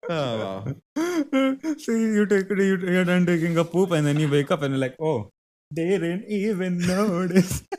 Oh 0.09 0.37
wow. 0.39 0.65
See, 1.77 1.91
you 1.91 2.25
take 2.25 2.49
you, 2.49 2.77
you're 2.77 3.05
done 3.05 3.25
taking 3.25 3.57
a 3.57 3.63
poop 3.63 3.91
and 3.91 4.05
then 4.05 4.19
you 4.19 4.29
wake 4.29 4.51
up 4.51 4.61
and 4.61 4.73
you're 4.73 4.81
like, 4.81 4.95
oh, 4.99 5.29
they 5.71 5.85
didn't 5.89 6.25
even 6.27 6.77
notice. 6.79 7.63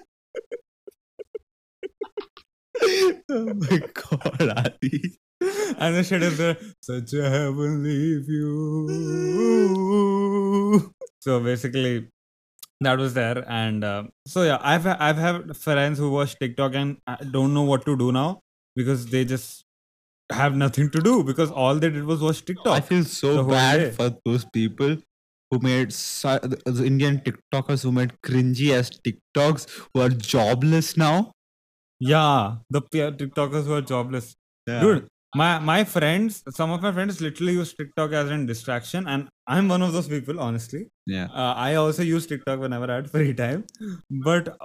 oh 3.31 3.55
my 3.55 3.81
god, 3.95 4.43
Adi. 4.59 5.19
and 5.79 5.97
the 5.97 6.05
shit 6.05 6.23
is 6.23 6.39
there, 6.39 6.57
such 6.81 7.13
a 7.15 7.29
heavenly 7.29 8.21
view. 8.23 8.89
So 11.21 11.41
basically, 11.41 12.09
that 12.81 12.99
was 12.99 13.15
there, 13.15 13.45
and 13.49 13.85
uh, 13.85 14.05
so 14.27 14.43
yeah, 14.43 14.59
I've 14.61 14.87
I've 14.87 15.17
had 15.17 15.57
friends 15.57 15.99
who 15.99 16.11
watch 16.11 16.39
TikTok 16.39 16.75
and 16.75 16.99
uh, 17.07 17.17
don't 17.17 17.55
know 17.55 17.63
what 17.63 17.85
to 17.87 17.97
do 17.97 18.13
now 18.13 18.43
because 18.77 19.07
they 19.07 19.25
just 19.25 19.64
have 20.33 20.57
nothing 20.57 20.91
to 20.91 21.01
do 21.01 21.23
because 21.23 21.51
all 21.51 21.75
they 21.75 21.91
did 21.91 22.05
was 22.05 22.21
watch 22.21 22.45
TikTok. 22.45 22.67
I 22.67 22.81
feel 22.81 23.05
so 23.05 23.45
bad 23.45 23.79
day. 23.79 23.91
for 23.91 24.17
those 24.25 24.45
people 24.45 24.97
who 25.51 25.59
made 25.61 25.91
the, 25.91 26.83
Indian 26.85 27.21
TikTokers 27.21 27.83
who 27.83 27.93
made 27.93 28.13
cringy 28.25 28.71
as 28.71 28.91
TikToks 28.91 29.89
who 29.93 30.01
are 30.01 30.09
jobless 30.09 30.97
now. 30.97 31.33
yeah, 32.01 32.57
the 32.71 32.83
TikTokers 32.83 33.65
who 33.65 33.75
are 33.75 33.83
jobless, 33.83 34.35
dude. 34.67 35.09
My 35.37 35.59
my 35.59 35.83
friends, 35.83 36.45
some 36.51 36.71
of 36.71 36.81
my 36.81 36.93
friends 36.93 37.21
literally 37.21 37.55
use 37.55 37.75
TikTok 37.75 38.13
as 38.13 38.31
a 38.31 38.37
distraction, 38.47 39.09
and 39.09 39.29
I'm 39.49 39.69
one 39.69 39.83
of 39.83 39.93
those 39.93 40.07
people, 40.07 40.39
honestly. 40.39 40.87
Yeah. 41.07 41.25
Uh, 41.25 41.55
I 41.57 41.75
also 41.75 42.05
use 42.05 42.27
TikTok 42.27 42.61
whenever 42.61 42.91
I 42.91 42.97
had 42.97 43.11
free 43.11 43.35
time, 43.35 43.65
but 44.11 44.57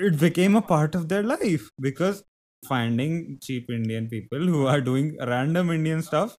it 0.00 0.18
became 0.20 0.54
a 0.54 0.62
part 0.62 0.94
of 0.94 1.08
their 1.08 1.24
life 1.24 1.68
because 1.80 2.22
finding 2.66 3.38
cheap 3.42 3.70
Indian 3.70 4.08
people 4.08 4.38
who 4.38 4.66
are 4.66 4.80
doing 4.80 5.16
random 5.20 5.70
Indian 5.70 6.02
stuff. 6.02 6.36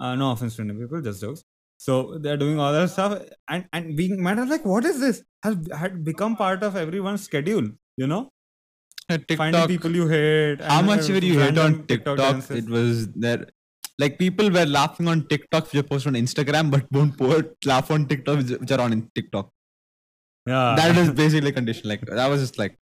Uh, 0.00 0.14
no 0.14 0.32
offense 0.32 0.56
to 0.56 0.62
Indian 0.62 0.80
people, 0.80 1.00
just 1.02 1.20
jokes. 1.20 1.42
So 1.78 2.18
they're 2.18 2.36
doing 2.36 2.58
all 2.58 2.72
that 2.72 2.90
stuff, 2.90 3.22
and 3.48 3.66
and 3.72 3.96
being 3.96 4.22
mad 4.22 4.48
like, 4.48 4.64
what 4.64 4.84
is 4.84 4.98
this? 5.00 5.22
Has 5.44 5.56
had 5.72 6.04
become 6.04 6.34
part 6.36 6.62
of 6.62 6.76
everyone's 6.76 7.22
schedule. 7.22 7.68
You 7.96 8.06
know, 8.06 8.30
Uh, 9.10 9.18
finding 9.36 9.66
people 9.68 9.94
you 9.94 10.08
hate. 10.08 10.60
How 10.60 10.82
much 10.82 11.08
were 11.08 11.18
you 11.18 11.38
hate 11.40 11.56
on 11.58 11.72
random 11.72 11.86
TikTok? 11.86 12.50
It 12.50 12.68
was 12.68 13.08
there. 13.14 13.46
Like 13.98 14.18
people 14.18 14.50
were 14.50 14.66
laughing 14.66 15.08
on 15.08 15.26
TikTok 15.28 15.64
which 15.72 15.80
are 15.80 15.86
posted 15.92 16.14
on 16.14 16.20
Instagram, 16.22 16.70
but 16.70 16.90
won't 16.92 17.16
post, 17.16 17.46
laugh 17.64 17.90
on 17.90 18.06
TikTok 18.06 18.38
which 18.38 18.50
which 18.64 18.70
are 18.72 18.80
on 18.80 19.10
TikTok. 19.14 19.50
yeah, 20.46 20.74
that 20.76 20.96
is 20.96 21.10
basically 21.22 21.52
condition. 21.52 21.88
Like 21.88 22.04
that 22.06 22.28
was 22.28 22.40
just 22.40 22.58
like, 22.58 22.76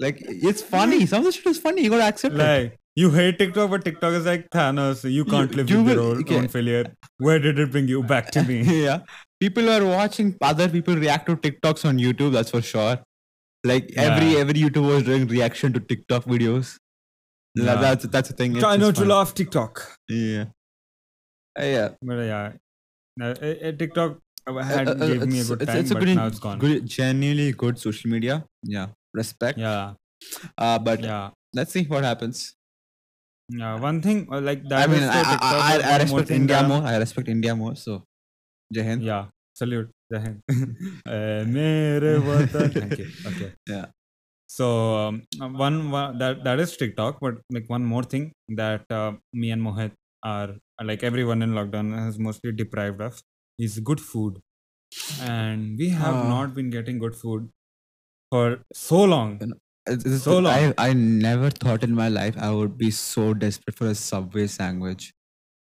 like 0.00 0.18
it's 0.50 0.62
funny. 0.62 1.06
Some 1.06 1.20
of 1.20 1.24
the 1.26 1.32
shit 1.32 1.46
is 1.46 1.58
funny. 1.58 1.82
You 1.84 1.90
gotta 1.90 2.08
accept 2.12 2.34
it. 2.34 2.38
like 2.38 2.76
you 2.96 3.10
hate 3.10 3.38
TikTok, 3.38 3.70
but 3.70 3.84
TikTok 3.84 4.12
is 4.14 4.26
like 4.26 4.48
Thanos. 4.50 5.04
You 5.18 5.24
can't 5.24 5.54
live 5.54 5.70
you 5.70 5.82
with 5.82 5.94
your 5.94 6.02
will- 6.02 6.10
own, 6.12 6.20
okay. 6.22 6.36
own 6.38 6.48
failure. 6.48 6.84
Where 7.18 7.38
did 7.38 7.58
it 7.58 7.70
bring 7.70 7.86
you 7.88 8.02
back 8.02 8.30
to 8.32 8.42
me? 8.42 8.62
yeah, 8.84 9.00
people 9.40 9.70
are 9.70 9.84
watching 9.84 10.36
other 10.42 10.68
people 10.68 10.96
react 10.96 11.26
to 11.26 11.36
TikToks 11.36 11.84
on 11.92 11.98
YouTube. 11.98 12.32
That's 12.32 12.50
for 12.50 12.62
sure. 12.62 12.98
Like 13.64 13.90
every 13.96 14.32
Yeah. 14.32 14.38
every 14.38 14.54
YouTuber 14.54 14.86
was 14.94 15.02
doing 15.04 15.26
reaction 15.28 15.72
to 15.74 15.80
TikTok 15.80 16.24
videos. 16.24 16.76
Yeah. 17.54 17.74
That's 17.76 18.06
that's 18.06 18.28
the 18.30 18.34
thing. 18.34 18.52
It's 18.52 18.60
Try 18.60 18.76
not 18.76 18.94
to 18.96 19.04
laugh 19.04 19.34
TikTok. 19.34 19.86
Yeah. 20.08 20.44
Uh, 21.58 21.64
yeah. 21.64 21.88
But 22.00 22.18
uh, 22.18 22.22
yeah, 22.22 22.52
no, 23.16 23.30
uh, 23.30 23.54
uh, 23.68 23.72
TikTok 23.72 24.18
uh, 24.46 24.54
had 24.62 24.88
Uh, 24.88 24.92
uh, 24.92 25.06
gave 25.06 25.26
me 25.26 25.38
a 25.38 25.40
it's- 25.40 25.48
good 25.48 25.62
it's- 25.62 25.74
time, 25.74 25.80
it's 25.84 25.90
a 25.90 25.94
but 25.94 26.08
now 26.08 26.26
it's 26.26 26.38
gone. 26.38 26.58
good, 26.58 26.86
genuinely 26.86 27.52
good 27.52 27.78
social 27.78 28.10
media. 28.10 28.44
Yeah, 28.62 28.86
respect. 29.14 29.58
Yeah, 29.58 29.94
Uh, 30.58 30.78
but 30.78 31.00
yeah, 31.02 31.30
let's 31.54 31.72
see 31.72 31.84
what 31.84 32.04
happens. 32.04 32.54
yeah. 33.48 33.78
One 33.80 34.00
thing 34.02 34.28
uh, 34.32 34.40
like 34.40 34.62
that. 34.68 34.88
I 34.88 34.92
mean, 34.92 35.02
I, 35.02 35.20
I, 35.22 35.38
I, 35.42 35.76
I 35.94 35.98
one 35.98 36.08
more 36.08 36.20
respect 36.20 36.30
India 36.30 36.62
more. 36.62 36.82
I 36.82 36.96
respect 36.96 37.28
India 37.28 37.54
more. 37.56 37.74
So, 37.76 38.04
Jai 38.72 38.82
Hind. 38.84 39.02
Yeah, 39.02 39.26
salute. 39.54 39.90
Jai 40.12 40.20
Hind. 40.20 40.42
Eh, 41.06 41.44
you. 42.98 43.08
Okay. 43.26 43.52
Yeah. 43.68 43.86
So 44.48 44.96
um, 44.96 45.22
uh, 45.40 45.48
one, 45.48 45.90
one 45.90 46.18
that 46.18 46.44
that 46.44 46.60
is 46.60 46.76
TikTok, 46.76 47.20
but 47.20 47.36
like 47.50 47.68
one 47.68 47.84
more 47.84 48.02
thing 48.02 48.32
that 48.48 48.84
uh, 48.90 49.12
me 49.32 49.50
and 49.52 49.62
Mohit 49.62 49.92
are 50.24 50.56
like 50.82 51.02
everyone 51.02 51.42
in 51.42 51.52
lockdown 51.52 51.96
has 51.96 52.18
mostly 52.18 52.52
deprived 52.52 53.00
of 53.00 53.22
is 53.58 53.78
good 53.80 54.00
food, 54.00 54.40
and 55.20 55.78
we 55.78 55.88
have 55.90 56.14
Ah. 56.16 56.28
not 56.28 56.54
been 56.54 56.70
getting 56.70 56.98
good 56.98 57.14
food 57.16 57.48
for 58.30 58.64
so 58.72 59.02
long. 59.04 59.40
So 60.18 60.38
long. 60.38 60.74
I, 60.78 60.90
I 60.90 60.92
never 60.92 61.50
thought 61.50 61.82
in 61.82 61.94
my 61.94 62.08
life 62.08 62.36
I 62.38 62.50
would 62.50 62.76
be 62.78 62.90
so 62.90 63.34
desperate 63.34 63.76
for 63.76 63.86
a 63.88 63.94
Subway 63.94 64.46
sandwich. 64.46 65.12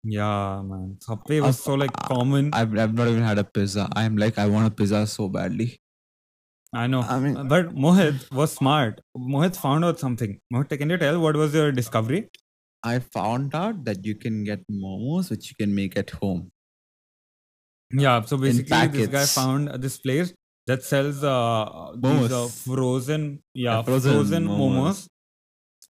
Yeah, 0.02 0.62
man. 0.64 0.96
Subway 1.00 1.40
was 1.40 1.56
I've- 1.56 1.62
so 1.62 1.74
like 1.74 1.92
common. 2.08 2.50
I've, 2.52 2.76
I've 2.78 2.94
not 2.94 3.08
even 3.08 3.22
had 3.22 3.38
a 3.38 3.44
pizza. 3.44 3.88
I'm 3.94 4.16
like, 4.16 4.38
I 4.38 4.46
want 4.46 4.66
a 4.66 4.70
pizza 4.70 5.06
so 5.06 5.28
badly. 5.28 5.78
I 6.72 6.86
know. 6.86 7.00
I 7.00 7.18
mean- 7.18 7.48
but 7.48 7.74
Mohit 7.74 8.30
was 8.32 8.52
smart. 8.52 9.00
Mohit 9.16 9.56
found 9.56 9.84
out 9.84 9.98
something. 9.98 10.38
Mohit, 10.52 10.76
can 10.78 10.90
you 10.90 10.96
tell 10.98 11.20
what 11.20 11.36
was 11.36 11.54
your 11.54 11.72
discovery? 11.72 12.28
I 12.82 12.98
found 12.98 13.54
out 13.54 13.84
that 13.84 14.04
you 14.06 14.14
can 14.14 14.42
get 14.44 14.60
momos 14.70 15.30
which 15.30 15.50
you 15.50 15.56
can 15.58 15.74
make 15.74 15.96
at 15.98 16.10
home. 16.10 16.50
Yeah, 17.92 18.22
so 18.22 18.36
basically, 18.36 18.86
this 18.86 19.08
guy 19.08 19.26
found 19.26 19.68
this 19.82 19.98
place 19.98 20.32
that 20.67 20.83
sells 20.83 21.23
uh, 21.23 21.91
these 21.95 22.31
uh, 22.31 22.47
Momos. 22.47 22.63
frozen, 22.63 23.41
yeah, 23.53 23.77
Yeah, 23.77 23.81
frozen, 23.83 24.13
frozen 24.13 24.47
momos. 24.47 24.73
momos. 24.73 25.07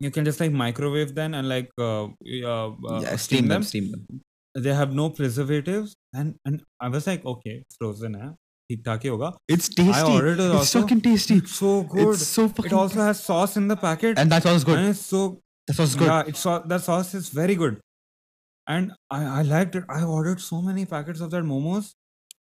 You 0.00 0.10
can 0.10 0.24
just 0.24 0.40
like 0.40 0.52
microwave 0.52 1.14
them 1.14 1.34
and 1.34 1.48
like 1.48 1.70
uh, 1.78 2.04
uh, 2.04 2.08
uh, 2.08 3.00
yeah, 3.00 3.16
steam 3.16 3.48
them, 3.48 3.62
steam 3.62 3.90
them. 3.92 4.20
They 4.54 4.74
have 4.74 4.94
no 4.94 5.10
preservatives, 5.10 5.94
and 6.14 6.36
and 6.44 6.62
I 6.80 6.88
was 6.88 7.06
like, 7.06 7.24
okay, 7.24 7.54
frozen, 7.78 8.14
hai, 8.14 8.28
ठीक 8.70 8.82
ठाक 8.84 9.02
ही 9.04 9.08
होगा. 9.08 9.32
It's 9.56 9.68
tasty. 9.68 10.12
ordered 10.12 10.40
it 10.40 10.44
it's 10.44 10.54
also. 10.60 10.80
fucking 10.82 11.00
tasty. 11.08 11.36
It's 11.42 11.54
so 11.62 11.72
good. 11.94 12.14
It's 12.14 12.26
so 12.26 12.48
fucking 12.48 12.70
it 12.70 12.72
also 12.82 13.00
has 13.00 13.22
sauce 13.24 13.56
in 13.62 13.68
the 13.68 13.76
packet, 13.76 14.18
and 14.18 14.32
that 14.36 14.42
sounds 14.48 14.64
good. 14.64 14.78
and 14.78 14.88
it's 14.94 15.04
so 15.14 15.24
That 15.68 15.74
sounds 15.80 15.94
good. 16.00 16.08
Yeah, 16.08 16.24
it's 16.32 16.40
so, 16.46 16.58
that 16.72 16.82
sauce 16.88 17.14
is 17.20 17.28
very 17.40 17.54
good, 17.62 17.78
and 18.76 18.92
I 19.10 19.22
I 19.38 19.42
liked 19.54 19.76
it. 19.80 19.84
I 19.88 20.02
ordered 20.18 20.40
so 20.40 20.60
many 20.68 20.84
packets 20.94 21.20
of 21.28 21.30
that 21.36 21.44
momos. 21.54 21.90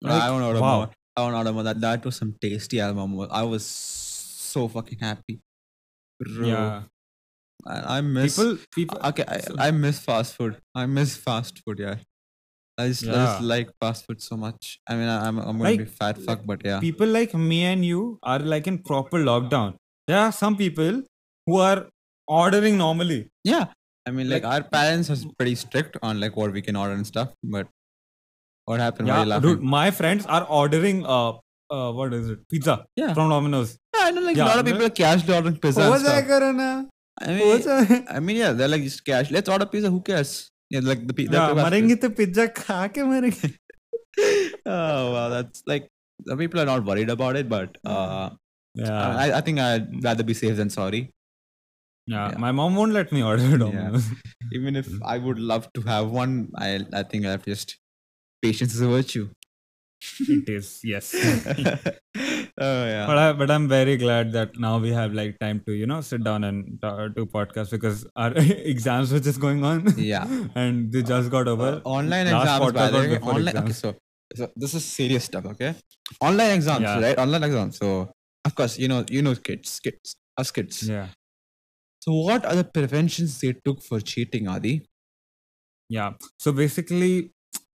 I 0.03 0.09
Like, 0.13 0.31
want 0.31 0.43
to 0.43 0.47
order 0.51 0.61
wow. 0.65 0.77
more. 0.79 0.91
Want 1.16 1.34
to 1.46 1.52
order. 1.52 1.62
That 1.62 1.80
that 1.80 2.04
was 2.04 2.16
some 2.16 2.34
tasty 2.40 2.80
album. 2.80 3.20
I 3.30 3.42
was 3.42 3.64
so 3.66 4.68
fucking 4.68 4.98
happy. 5.00 5.40
Bro, 6.20 6.46
Yeah, 6.46 6.82
I, 7.66 7.98
I 7.98 8.00
miss. 8.00 8.36
people 8.36 8.58
people. 8.74 8.98
okay, 9.04 9.24
I, 9.28 9.68
I 9.68 9.70
miss 9.70 9.98
fast 9.98 10.36
food. 10.36 10.56
I 10.74 10.86
miss 10.86 11.16
fast 11.16 11.60
food. 11.64 11.78
Yeah, 11.80 11.96
I 12.78 12.88
just, 12.88 13.04
I 13.06 13.12
just 13.12 13.42
like 13.42 13.70
fast 13.80 14.06
food 14.06 14.22
so 14.22 14.36
much. 14.36 14.78
I 14.88 14.94
mean, 14.94 15.08
I, 15.08 15.26
I'm 15.26 15.38
I'm 15.38 15.58
gonna 15.58 15.64
Like- 15.64 15.78
be 15.80 15.84
fat 15.84 16.18
fuck, 16.18 16.40
but 16.46 16.62
yeah. 16.64 16.80
people 16.80 17.06
like 17.08 17.34
me 17.34 17.64
and 17.64 17.84
you 17.84 18.18
are 18.22 18.38
like 18.38 18.66
in 18.66 18.78
proper 18.78 19.18
lockdown. 19.18 19.74
There 20.06 20.18
are 20.18 20.32
some 20.32 20.56
people 20.56 21.02
who 21.46 21.56
are 21.56 21.86
ordering 22.28 22.78
normally. 22.78 23.28
Yeah, 23.44 23.66
I 24.06 24.10
mean, 24.10 24.28
like, 24.30 24.42
Like- 24.44 24.52
our 24.54 24.62
parents 24.70 25.10
are 25.10 25.18
pretty 25.36 25.54
strict 25.56 25.96
on 26.02 26.18
like 26.20 26.36
what 26.36 26.52
we 26.52 26.62
can 26.62 26.76
order 26.76 26.94
and 26.94 27.06
stuff. 27.06 27.30
But 27.42 27.68
what 28.69 28.79
happened? 28.79 29.07
Why 29.07 29.15
are 29.15 29.17
Yeah, 29.17 29.23
you 29.23 29.29
laughing? 29.29 29.49
dude, 29.49 29.61
my 29.61 29.91
friends 29.91 30.25
are 30.25 30.43
ordering 30.61 31.05
uh, 31.05 31.33
uh 31.77 31.91
what 31.99 32.13
is 32.13 32.29
it? 32.29 32.39
Pizza 32.49 32.85
Yeah. 32.95 33.13
from 33.13 33.29
Domino's. 33.29 33.77
Yeah, 33.95 34.05
I 34.07 34.11
know 34.11 34.21
like 34.21 34.37
Yeah, 34.37 34.45
a 34.45 34.49
lot 34.53 34.59
of 34.59 34.65
no- 34.65 34.71
people 34.71 34.85
are 34.87 34.95
casually 35.01 35.35
ordering 35.37 35.57
pizza. 35.57 35.81
and 35.81 36.01
stuff. 36.01 36.91
I 37.21 37.33
mean, 37.33 38.05
I 38.09 38.19
mean, 38.19 38.35
yeah, 38.37 38.51
they're 38.51 38.67
like 38.67 38.83
just 38.83 39.05
cash. 39.05 39.31
Let's 39.31 39.47
order 39.49 39.65
pizza. 39.65 39.89
Who 39.89 40.01
cares? 40.01 40.51
Yeah, 40.69 40.81
like 40.83 41.05
the 41.07 41.13
pizza. 41.13 41.33
Yeah, 41.33 41.63
मरेंगे 41.63 41.95
तो 42.05 42.09
pizza 42.19 42.45
खा 42.61 42.79
के 42.97 43.03
मरेंगे. 43.11 43.53
oh 44.65 45.11
wow, 45.13 45.29
that's 45.29 45.63
like 45.67 45.87
the 46.25 46.35
people 46.37 46.59
are 46.59 46.65
not 46.65 46.83
worried 46.85 47.09
about 47.09 47.35
it, 47.35 47.49
but 47.49 47.77
uh, 47.85 48.29
Yeah, 48.75 49.07
I, 49.23 49.37
I 49.37 49.41
think 49.41 49.59
I'd 49.59 50.03
rather 50.03 50.23
be 50.23 50.33
safe 50.33 50.55
than 50.57 50.69
sorry. 50.69 51.01
yeah. 52.07 52.31
yeah. 52.31 52.37
My 52.45 52.51
mom 52.51 52.75
won't 52.75 52.91
let 52.93 53.11
me 53.11 53.21
order 53.23 53.57
Domino's. 53.57 54.07
Even 54.53 54.75
if 54.81 54.89
I 55.03 55.17
would 55.17 55.39
love 55.51 55.69
to 55.77 55.81
have 55.91 56.09
one, 56.17 56.35
I 56.57 56.69
I 57.01 57.03
think 57.13 57.25
I've 57.33 57.45
just 57.51 57.75
patience 58.42 58.74
is 58.74 58.80
a 58.80 58.88
virtue. 58.88 59.28
it 60.20 60.48
is 60.48 60.80
yes. 60.82 61.14
oh 61.14 62.84
yeah. 62.92 63.06
but 63.06 63.18
I, 63.18 63.32
but 63.34 63.50
I'm 63.50 63.68
very 63.68 63.96
glad 63.96 64.32
that 64.32 64.58
now 64.58 64.78
we 64.78 64.90
have 64.92 65.12
like 65.12 65.38
time 65.38 65.60
to 65.66 65.72
you 65.72 65.86
know 65.86 66.00
sit 66.00 66.24
down 66.24 66.44
and 66.44 66.78
uh, 66.82 67.08
do 67.08 67.26
podcast 67.26 67.70
because 67.70 68.06
our 68.16 68.32
exams 68.74 69.12
were 69.12 69.20
just 69.20 69.40
going 69.40 69.62
on. 69.64 69.92
Yeah. 69.98 70.26
and 70.54 70.90
they 70.92 71.02
just 71.02 71.30
got 71.30 71.48
over. 71.48 71.82
Uh, 71.84 71.88
online 71.96 72.30
Last 72.30 72.42
exams, 72.62 72.72
by 72.72 72.88
the 72.90 72.98
way. 72.98 73.18
Online. 73.18 73.56
Okay, 73.58 73.72
so 73.72 73.94
so 74.34 74.48
this 74.56 74.74
is 74.74 74.84
serious 74.84 75.24
stuff. 75.24 75.44
Okay, 75.46 75.74
online 76.20 76.52
exams, 76.52 76.82
Yeah. 76.82 77.00
right? 77.00 77.18
Online 77.18 77.44
exams. 77.44 77.76
So 77.78 78.10
of 78.44 78.54
course, 78.54 78.78
you 78.78 78.88
know, 78.88 79.04
you 79.10 79.22
know, 79.22 79.34
kids, 79.34 79.80
kids, 79.80 80.16
us 80.38 80.50
kids. 80.50 80.88
yeah, 80.88 81.08
So 82.00 82.12
what 82.14 82.46
are 82.46 82.54
the 82.56 82.64
preventions 82.64 83.38
they 83.40 83.52
took 83.52 83.82
for 83.82 84.00
cheating, 84.00 84.48
Adi? 84.48 84.86
yeah. 85.88 86.12
So 86.38 86.52
basically, 86.52 87.32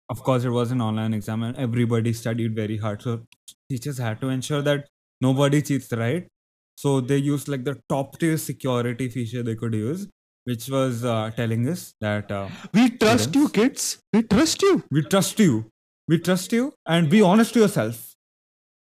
of 0.08 0.22
course, 0.22 0.44
it 0.44 0.50
was 0.50 0.70
an 0.70 0.80
online 0.80 1.14
exam 1.14 1.42
and 1.42 1.56
everybody 1.56 2.12
studied 2.12 2.54
very 2.54 2.76
hard. 2.76 3.02
So 3.02 3.26
teachers 3.70 3.98
had 3.98 4.20
to 4.20 4.28
ensure 4.28 4.62
that 4.62 4.88
nobody 5.20 5.62
cheats, 5.62 5.92
right? 5.92 6.28
So 6.76 7.00
they 7.00 7.16
used 7.16 7.48
like 7.48 7.64
the 7.64 7.80
top 7.88 8.18
tier 8.18 8.36
security 8.36 9.08
feature 9.08 9.42
they 9.42 9.54
could 9.56 9.74
use, 9.74 10.08
which 10.44 10.68
was 10.68 11.04
uh, 11.04 11.30
telling 11.36 11.68
us 11.68 11.94
that 12.00 12.30
uh, 12.30 12.50
We 12.72 12.90
trust 12.90 13.34
you, 13.34 13.48
kids. 13.48 13.98
We 14.12 14.22
trust 14.22 14.62
you. 14.62 14.84
we 14.90 15.02
trust 15.02 15.38
you, 15.40 15.70
we 16.08 16.18
trust 16.18 16.52
you, 16.52 16.72
and 16.86 17.10
be 17.10 17.22
honest 17.22 17.54
to 17.54 17.60
yourself, 17.60 18.14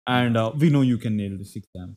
and 0.06 0.36
uh, 0.36 0.52
we 0.58 0.70
know 0.70 0.82
you 0.82 0.98
can 0.98 1.16
nail 1.16 1.36
this 1.38 1.56
exam. 1.56 1.96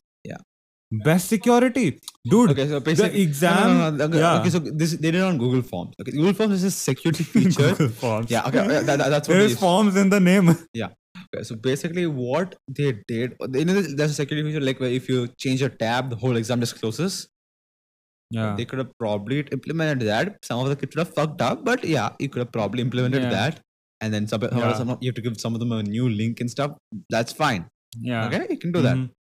Best 1.04 1.28
security, 1.30 2.00
dude. 2.24 2.52
Okay, 2.52 2.68
so 2.68 2.80
basically, 2.80 3.12
the 3.18 3.22
exam- 3.24 3.78
No, 3.78 3.90
no, 3.90 3.98
no, 3.98 4.06
okay, 4.06 4.18
yeah. 4.20 4.40
okay, 4.40 4.50
so 4.50 4.60
this 4.60 4.92
they 4.94 5.12
did 5.12 5.16
it 5.16 5.22
on 5.22 5.38
Google 5.38 5.62
Forms. 5.62 5.96
Okay, 6.02 6.12
Google 6.12 6.34
Forms 6.34 6.54
is 6.54 6.64
a 6.64 6.72
security 6.72 7.24
feature. 7.36 7.72
Google 7.72 7.90
Forms. 7.90 8.30
yeah, 8.32 8.46
okay, 8.48 8.68
that, 8.68 8.86
that- 8.86 8.98
that's 9.10 9.28
what 9.28 9.36
There 9.36 9.48
they 9.48 9.56
forms 9.56 9.96
in 9.96 10.10
the 10.10 10.20
name. 10.20 10.56
Yeah. 10.74 10.90
Okay, 11.34 11.44
so 11.44 11.56
basically, 11.56 12.06
what 12.08 12.56
they 12.68 12.94
did, 13.08 13.36
you 13.54 13.66
know, 13.66 13.82
there's 13.82 14.12
a 14.12 14.14
security 14.14 14.48
feature 14.50 14.64
like 14.66 14.80
where 14.80 14.90
if 14.92 15.08
you 15.10 15.28
change 15.40 15.62
a 15.62 15.70
tab, 15.70 16.10
the 16.12 16.16
whole 16.16 16.36
exam 16.36 16.60
just 16.60 16.80
closes. 16.80 17.28
Yeah. 18.32 18.56
They 18.58 18.66
could 18.66 18.80
have 18.80 18.92
probably 18.98 19.40
implemented 19.52 20.08
that. 20.08 20.38
Some 20.44 20.60
of 20.60 20.68
the 20.70 20.76
kids 20.76 20.96
would 20.96 21.06
have 21.08 21.14
fucked 21.14 21.42
up, 21.42 21.64
but 21.64 21.84
yeah, 21.84 22.10
you 22.20 22.28
could 22.30 22.40
have 22.40 22.52
probably 22.52 22.82
implemented 22.82 23.24
Yeah. 23.24 23.30
that. 23.30 23.60
And 24.02 24.14
then 24.14 24.28
some, 24.28 24.42
Yeah. 24.42 24.74
some, 24.74 24.98
you 25.00 25.10
have 25.10 25.16
to 25.16 25.22
give 25.22 25.40
some 25.40 25.54
of 25.54 25.60
them 25.60 25.72
a 25.72 25.82
new 25.84 26.10
link 26.10 26.42
and 26.42 26.50
stuff. 26.52 26.72
That's 27.10 27.32
fine. 27.32 27.68
Yeah. 28.02 28.26
Okay, 28.28 28.46
you 28.50 28.58
can 28.58 28.72
do 28.72 28.82
that. 28.82 28.96
Mm-hmm. 28.98 29.12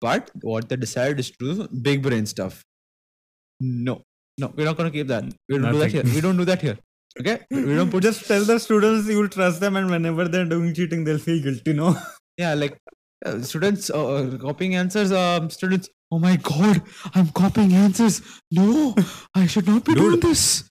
But 0.00 0.30
what 0.42 0.68
they 0.68 0.76
decided 0.76 1.20
is 1.20 1.30
to 1.30 1.54
do 1.54 1.68
big 1.68 2.02
brain 2.02 2.26
stuff. 2.26 2.62
No, 3.60 4.02
no, 4.38 4.52
we're 4.54 4.66
not 4.66 4.76
going 4.76 4.90
to 4.90 4.96
keep 4.96 5.06
that. 5.08 5.24
We 5.48 5.58
don't 5.58 5.72
do 5.72 5.78
that 5.78 5.90
here. 5.92 6.02
We 6.04 6.20
don't 6.20 6.36
do 6.36 6.44
that 6.44 6.60
here. 6.60 6.78
Okay, 7.18 7.38
we 7.50 7.74
don't 7.74 7.90
put 7.90 8.02
Just 8.02 8.26
tell 8.26 8.44
the 8.44 8.58
students 8.60 9.08
you 9.08 9.18
will 9.18 9.28
trust 9.28 9.60
them, 9.60 9.76
and 9.76 9.90
whenever 9.90 10.28
they're 10.28 10.44
doing 10.44 10.74
cheating, 10.74 11.04
they'll 11.04 11.18
feel 11.18 11.42
guilty. 11.42 11.72
No. 11.72 11.96
yeah, 12.36 12.52
like 12.52 12.78
uh, 13.24 13.40
students 13.40 13.88
uh, 13.88 14.06
uh, 14.16 14.38
copying 14.38 14.74
answers. 14.74 15.12
Um, 15.12 15.48
students, 15.48 15.88
oh 16.12 16.18
my 16.18 16.36
god, 16.36 16.82
I'm 17.14 17.28
copying 17.30 17.72
answers. 17.72 18.20
No, 18.50 18.94
I 19.34 19.46
should 19.46 19.66
not 19.66 19.84
be 19.84 19.94
doing 19.94 20.20
this. 20.20 20.68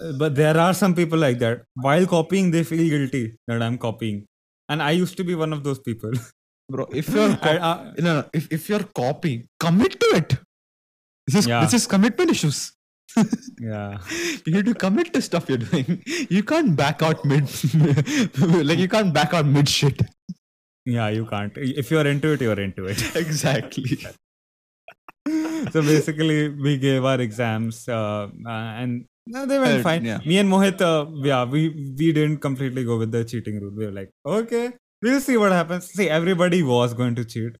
Uh, 0.00 0.12
But 0.12 0.34
there 0.34 0.56
are 0.56 0.72
some 0.72 0.94
people 0.94 1.18
like 1.18 1.38
that. 1.40 1.64
While 1.74 2.06
copying, 2.06 2.50
they 2.50 2.64
feel 2.64 2.88
guilty 2.88 3.36
that 3.46 3.62
I'm 3.62 3.76
copying. 3.76 4.26
And 4.70 4.82
I 4.82 4.92
used 4.92 5.18
to 5.18 5.24
be 5.24 5.34
one 5.34 5.52
of 5.52 5.62
those 5.64 5.78
people. 5.78 6.12
Bro, 6.70 6.86
if 6.92 7.08
you're 7.08 7.36
co- 7.44 7.50
uh, 7.70 7.92
no, 7.98 8.14
no, 8.20 8.24
if, 8.32 8.48
if 8.50 8.68
you're 8.68 8.84
copying, 8.84 9.48
commit 9.60 9.98
to 10.00 10.06
it. 10.16 10.36
This 11.26 11.36
is 11.36 11.46
Yeah. 11.46 11.60
this 11.64 11.74
is 11.74 11.86
commitment 11.86 12.30
issues. 12.30 12.72
yeah. 13.60 13.98
you 14.46 14.52
need 14.54 14.64
to 14.66 14.74
commit 14.74 15.12
to 15.14 15.20
stuff 15.22 15.48
you're 15.48 15.58
doing. 15.58 16.02
You 16.30 16.42
can't 16.42 16.74
back 16.74 17.02
out 17.02 17.24
mid, 17.24 17.44
like 18.66 18.78
you 18.78 18.88
can't 18.88 19.12
back 19.12 19.34
out 19.34 19.44
mid 19.46 19.68
shit. 19.68 20.00
Yeah, 20.86 21.08
you 21.08 21.26
can't. 21.26 21.52
If 21.56 21.90
you're 21.90 22.06
into 22.06 22.32
it, 22.32 22.40
you're 22.40 22.58
into 22.58 22.86
it. 22.86 23.14
Exactly. 23.14 23.98
so 25.70 25.82
basically, 25.82 26.48
we 26.48 26.78
gave 26.78 27.04
our 27.04 27.20
exams 27.20 27.88
uh, 27.88 28.28
uh, 28.46 28.50
and 28.50 29.04
no, 29.26 29.46
they 29.46 29.58
went 29.58 29.82
fine. 29.84 30.04
yeah. 30.04 30.18
Me 30.26 30.38
and 30.38 30.50
Mohit, 30.50 30.80
uh, 30.80 31.06
yeah, 31.22 31.44
we 31.44 31.68
we 31.68 32.12
didn't 32.12 32.38
completely 32.38 32.82
go 32.84 32.98
with 32.98 33.12
the 33.12 33.24
cheating 33.24 33.60
rule. 33.60 33.70
We 33.76 33.86
were 33.86 33.92
like, 33.92 34.10
okay, 34.26 34.72
we'll 35.02 35.20
see 35.20 35.36
what 35.36 35.52
happens. 35.52 35.86
See, 35.92 36.08
everybody 36.08 36.62
was 36.62 36.94
going 36.94 37.14
to 37.16 37.24
cheat, 37.24 37.56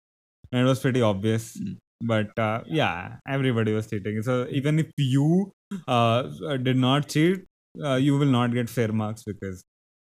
and 0.52 0.60
it 0.62 0.64
was 0.64 0.80
pretty 0.80 1.02
obvious. 1.02 1.56
Mm. 1.58 1.76
But 2.04 2.38
uh, 2.38 2.62
yeah, 2.66 3.16
everybody 3.28 3.72
was 3.72 3.88
cheating. 3.88 4.22
So 4.22 4.46
even 4.50 4.78
if 4.80 4.90
you 4.98 5.52
uh, 5.86 6.22
did 6.56 6.76
not 6.76 7.08
cheat, 7.08 7.44
uh, 7.84 7.94
you 7.94 8.18
will 8.18 8.26
not 8.38 8.52
get 8.52 8.68
fair 8.68 8.92
marks 8.92 9.22
because 9.24 9.62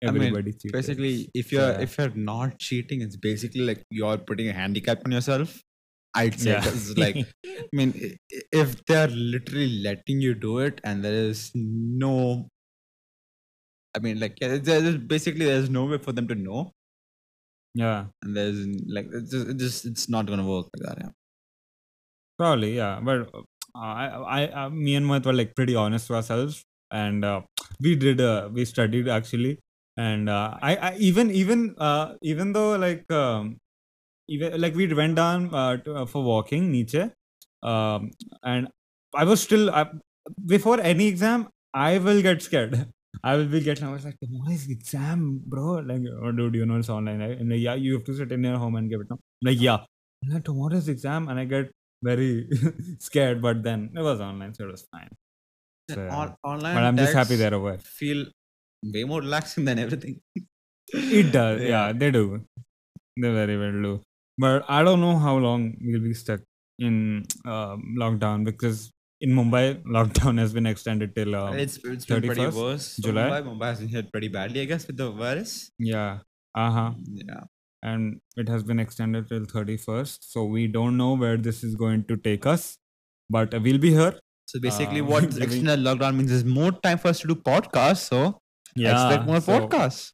I 0.05 0.11
mean, 0.11 0.23
everybody 0.23 0.53
cheated. 0.53 0.73
Basically, 0.73 1.31
if 1.35 1.51
you're 1.53 1.71
Yeah. 1.73 1.81
if 1.81 1.97
you're 1.99 2.15
not 2.15 2.59
cheating, 2.59 3.01
it's 3.01 3.17
basically 3.17 3.63
like 3.63 3.83
you're 3.91 4.19
putting 4.19 4.49
a 4.49 4.53
handicap 4.53 5.01
on 5.07 5.13
yourself. 5.13 5.61
I'd 6.15 6.39
say 6.41 6.51
Yeah. 6.51 6.61
'cause 6.63 6.91
it's 6.91 6.99
like 6.99 7.17
I 7.47 7.67
mean, 7.73 8.17
if 8.53 8.85
they're 8.87 9.09
literally 9.09 9.81
letting 9.89 10.21
you 10.21 10.35
do 10.35 10.59
it 10.59 10.81
and 10.85 11.05
there 11.05 11.15
is 11.33 11.51
no, 11.55 12.49
I 13.97 14.01
mean, 14.01 14.21
like 14.21 14.39
yeah, 14.41 14.57
there's 14.59 14.97
basically 14.99 15.47
there's 15.47 15.71
no 15.71 15.87
way 15.87 15.99
for 15.99 16.13
them 16.13 16.29
to 16.29 16.35
know, 16.35 16.73
yeah. 17.79 18.07
and 18.23 18.37
there's 18.37 18.59
like 18.97 19.07
it's 19.13 19.31
just, 19.31 19.49
it's 19.49 19.63
just 19.63 19.85
it's 19.87 20.09
not 20.09 20.27
gonna 20.27 20.47
work 20.47 20.67
like 20.77 20.89
that. 20.97 20.99
Yeah. 21.05 21.11
Probably, 22.39 22.77
yeah. 22.77 23.01
But 23.03 23.31
uh, 23.35 23.43
I, 23.75 24.07
I, 24.07 24.65
I, 24.65 24.69
me 24.69 24.95
and 24.95 25.07
Mohit 25.07 25.27
were 25.27 25.33
like 25.33 25.55
pretty 25.57 25.75
honest 25.75 26.07
to 26.09 26.15
ourselves, 26.15 26.65
and 26.91 27.25
uh, 27.25 27.43
we 27.81 27.97
did 27.97 28.21
uh, 28.21 28.49
we 28.53 28.65
studied 28.65 29.09
actually 29.09 29.59
and 29.97 30.29
uh, 30.31 30.57
I, 30.63 30.77
I 30.77 30.97
even 30.99 31.31
even 31.33 31.75
uh, 31.79 32.15
even 32.23 32.53
though 32.53 32.77
like 32.77 33.11
um, 33.11 33.59
even 34.29 34.61
like 34.61 34.75
we 34.75 34.93
went 34.95 35.17
down 35.17 35.55
uh, 35.55 35.79
to, 35.79 35.97
uh, 35.97 36.07
for 36.07 36.23
walking 36.23 36.71
niche 36.73 36.97
um, 37.63 38.11
and 38.45 38.69
i 39.15 39.25
was 39.25 39.43
still 39.43 39.71
uh, 39.71 39.87
before 40.47 40.81
any 40.81 41.07
exam 41.09 41.49
i 41.75 41.99
will 41.99 42.23
get 42.23 42.43
scared 42.43 42.75
i 43.25 43.37
will 43.37 43.47
be 43.47 43.61
getting 43.61 43.85
i 43.85 43.93
was 43.93 44.05
like 44.05 44.17
what 44.31 44.53
is 44.53 44.69
exam 44.71 45.41
bro 45.47 45.75
like 45.91 46.03
oh, 46.23 46.33
dude 46.33 46.55
you 46.55 46.67
know 46.67 46.77
it's 46.77 46.89
online 46.89 47.21
right? 47.21 47.39
and 47.39 47.51
like, 47.51 47.61
yeah 47.61 47.75
you 47.75 47.95
have 47.95 48.05
to 48.05 48.15
sit 48.15 48.33
in 48.33 48.45
your 48.45 48.59
home 48.59 48.77
and 48.77 48.91
give 48.91 49.01
it 49.01 49.11
now 49.11 49.19
like 49.43 49.61
yeah 49.61 49.79
I'm 50.25 50.31
like 50.35 50.45
tomorrow's 50.45 50.89
exam 50.89 51.29
and 51.29 51.39
i 51.39 51.45
get 51.45 51.71
very 52.03 52.49
scared 52.99 53.41
but 53.43 53.63
then 53.63 53.91
it 53.95 54.01
was 54.01 54.21
online 54.21 54.55
so 54.55 54.65
it 54.65 54.71
was 54.71 54.87
fine 54.93 55.09
so. 55.91 56.09
On- 56.09 56.35
online 56.45 56.75
but 56.75 56.85
i'm 56.85 56.97
just 56.97 57.15
happy 57.15 57.37
they're 57.37 57.55
over 57.55 57.79
feel 57.79 58.27
way 58.83 59.05
more 59.05 59.21
relaxing 59.21 59.65
than 59.65 59.79
everything. 59.79 60.21
It 60.89 61.33
does, 61.33 61.61
yeah. 61.63 61.69
Yeah. 61.69 61.93
they 61.93 62.11
do. 62.11 62.45
They 63.17 63.31
very 63.33 63.59
well 63.59 63.83
do. 63.83 64.01
But 64.37 64.65
I 64.69 64.83
don't 64.83 65.01
know 65.01 65.19
how 65.19 65.37
long 65.37 65.77
we'll 65.81 66.01
be 66.01 66.15
stuck 66.15 66.41
in 66.79 67.25
um, 67.45 67.97
lockdown 67.99 68.45
because 68.45 68.93
in 69.21 69.31
Mumbai, 69.31 69.83
lockdown 69.85 70.39
has 70.39 70.53
been 70.53 70.67
extended 70.67 71.15
till 71.15 71.35
uh, 71.35 71.53
it's 71.53 71.77
it's 71.85 72.05
been 72.07 72.23
pretty 72.23 72.29
31st 72.29 72.55
worse. 72.55 72.97
July? 72.97 73.29
Mumbai. 73.31 73.43
Mumbai 73.49 73.67
has 73.67 73.81
been 73.81 73.89
hit 73.89 74.11
pretty 74.13 74.29
badly, 74.29 74.61
I 74.63 74.65
guess, 74.67 74.87
with 74.87 74.97
the 74.97 75.11
virus. 75.11 75.71
yeah, 75.79 76.19
uh 76.55 76.71
huh, 76.71 76.93
Yeah. 77.05 77.45
and 77.83 78.21
it 78.37 78.49
has 78.49 78.63
been 78.63 78.79
extended 78.81 79.29
till 79.29 79.45
thirty 79.45 79.77
first. 79.77 80.31
So 80.33 80.45
we 80.45 80.67
don't 80.69 80.97
know 80.97 81.15
where 81.15 81.37
this 81.37 81.63
is 81.65 81.75
going 81.75 82.05
to 82.05 82.17
take 82.17 82.47
us, 82.47 82.79
but 83.31 83.55
uh, 83.55 83.61
we'll 83.63 83.79
be 83.79 83.91
here. 83.91 84.15
So 84.47 84.61
basically, 84.61 85.01
Uh, 85.01 85.05
what 85.15 85.25
extended 85.49 85.81
lockdown 85.81 86.17
means 86.17 86.31
is 86.33 86.45
more 86.45 86.73
time 86.73 86.99
for 86.99 87.09
us 87.09 87.21
to 87.21 87.29
do 87.29 87.35
podcasts. 87.35 88.09
So 88.15 88.41
expect 88.77 89.27
more 89.27 89.41
so 89.41 89.59
podcasts. 89.59 90.13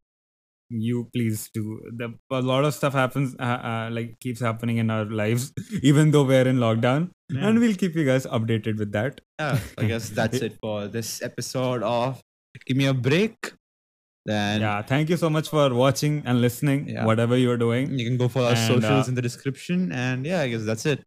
You 0.71 1.09
please 1.15 1.51
do. 1.55 1.81
The, 1.97 2.15
a 2.31 2.41
lot 2.43 2.65
of 2.65 2.75
stuff 2.75 2.93
happens, 2.95 3.35
uh, 3.39 3.43
uh, 3.43 3.89
like 3.93 4.19
keeps 4.21 4.41
happening 4.41 4.79
in 4.79 4.91
our 4.91 5.05
lives, 5.05 5.53
even 5.83 6.11
though 6.11 6.25
we're 6.25 6.49
in 6.49 6.57
lockdown, 6.59 7.11
Yeah. 7.31 7.49
and 7.49 7.59
we'll 7.61 7.75
keep 7.75 7.95
you 7.95 8.05
guys 8.05 8.27
updated 8.27 8.79
with 8.79 8.93
that. 8.93 9.21
Yeah, 9.39 9.59
I 9.79 9.85
guess 9.85 10.09
that's 10.11 10.39
it 10.39 10.57
for 10.63 10.89
this 10.89 11.23
episode 11.23 11.83
of 11.83 12.21
Give 12.67 12.77
Me 12.77 12.87
a 12.87 12.95
Break. 12.95 13.53
Then 14.27 14.63
yeah 14.63 14.81
thank 14.81 15.11
you 15.11 15.19
so 15.19 15.29
much 15.29 15.51
for 15.51 15.75
watching 15.75 16.23
and 16.25 16.41
listening 16.41 16.89
Yeah. 16.89 17.05
whatever 17.05 17.37
you're 17.37 17.59
doing 17.59 17.99
you 17.99 18.07
can 18.07 18.17
go 18.17 18.27
for 18.29 18.41
our 18.43 18.53
And, 18.53 18.59
socials 18.69 19.07
uh, 19.07 19.11
in 19.11 19.15
the 19.17 19.21
description. 19.21 19.93
And 19.93 20.25
yeah, 20.25 20.41
I 20.41 20.49
guess 20.49 20.65
that's 20.65 20.87
it. 20.87 21.05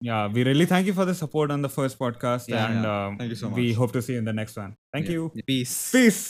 yeah 0.00 0.28
we 0.28 0.44
really 0.44 0.66
thank 0.66 0.86
you 0.86 0.92
for 1.00 1.04
the 1.04 1.14
support 1.14 1.50
on 1.50 1.62
the 1.62 1.68
first 1.68 1.98
podcast 1.98 2.48
Yeah, 2.48 2.66
and 2.70 2.84
yeah. 2.84 3.06
um, 3.06 3.18
Thank 3.18 3.30
you 3.30 3.36
so 3.42 3.48
much 3.50 3.56
we 3.56 3.72
hope 3.72 3.92
to 3.96 4.02
see 4.02 4.12
you 4.14 4.20
in 4.20 4.24
the 4.24 4.32
next 4.32 4.56
one 4.56 4.76
thank 4.94 5.08
you 5.08 5.32
Peace. 5.48 5.74
peace 5.96 6.22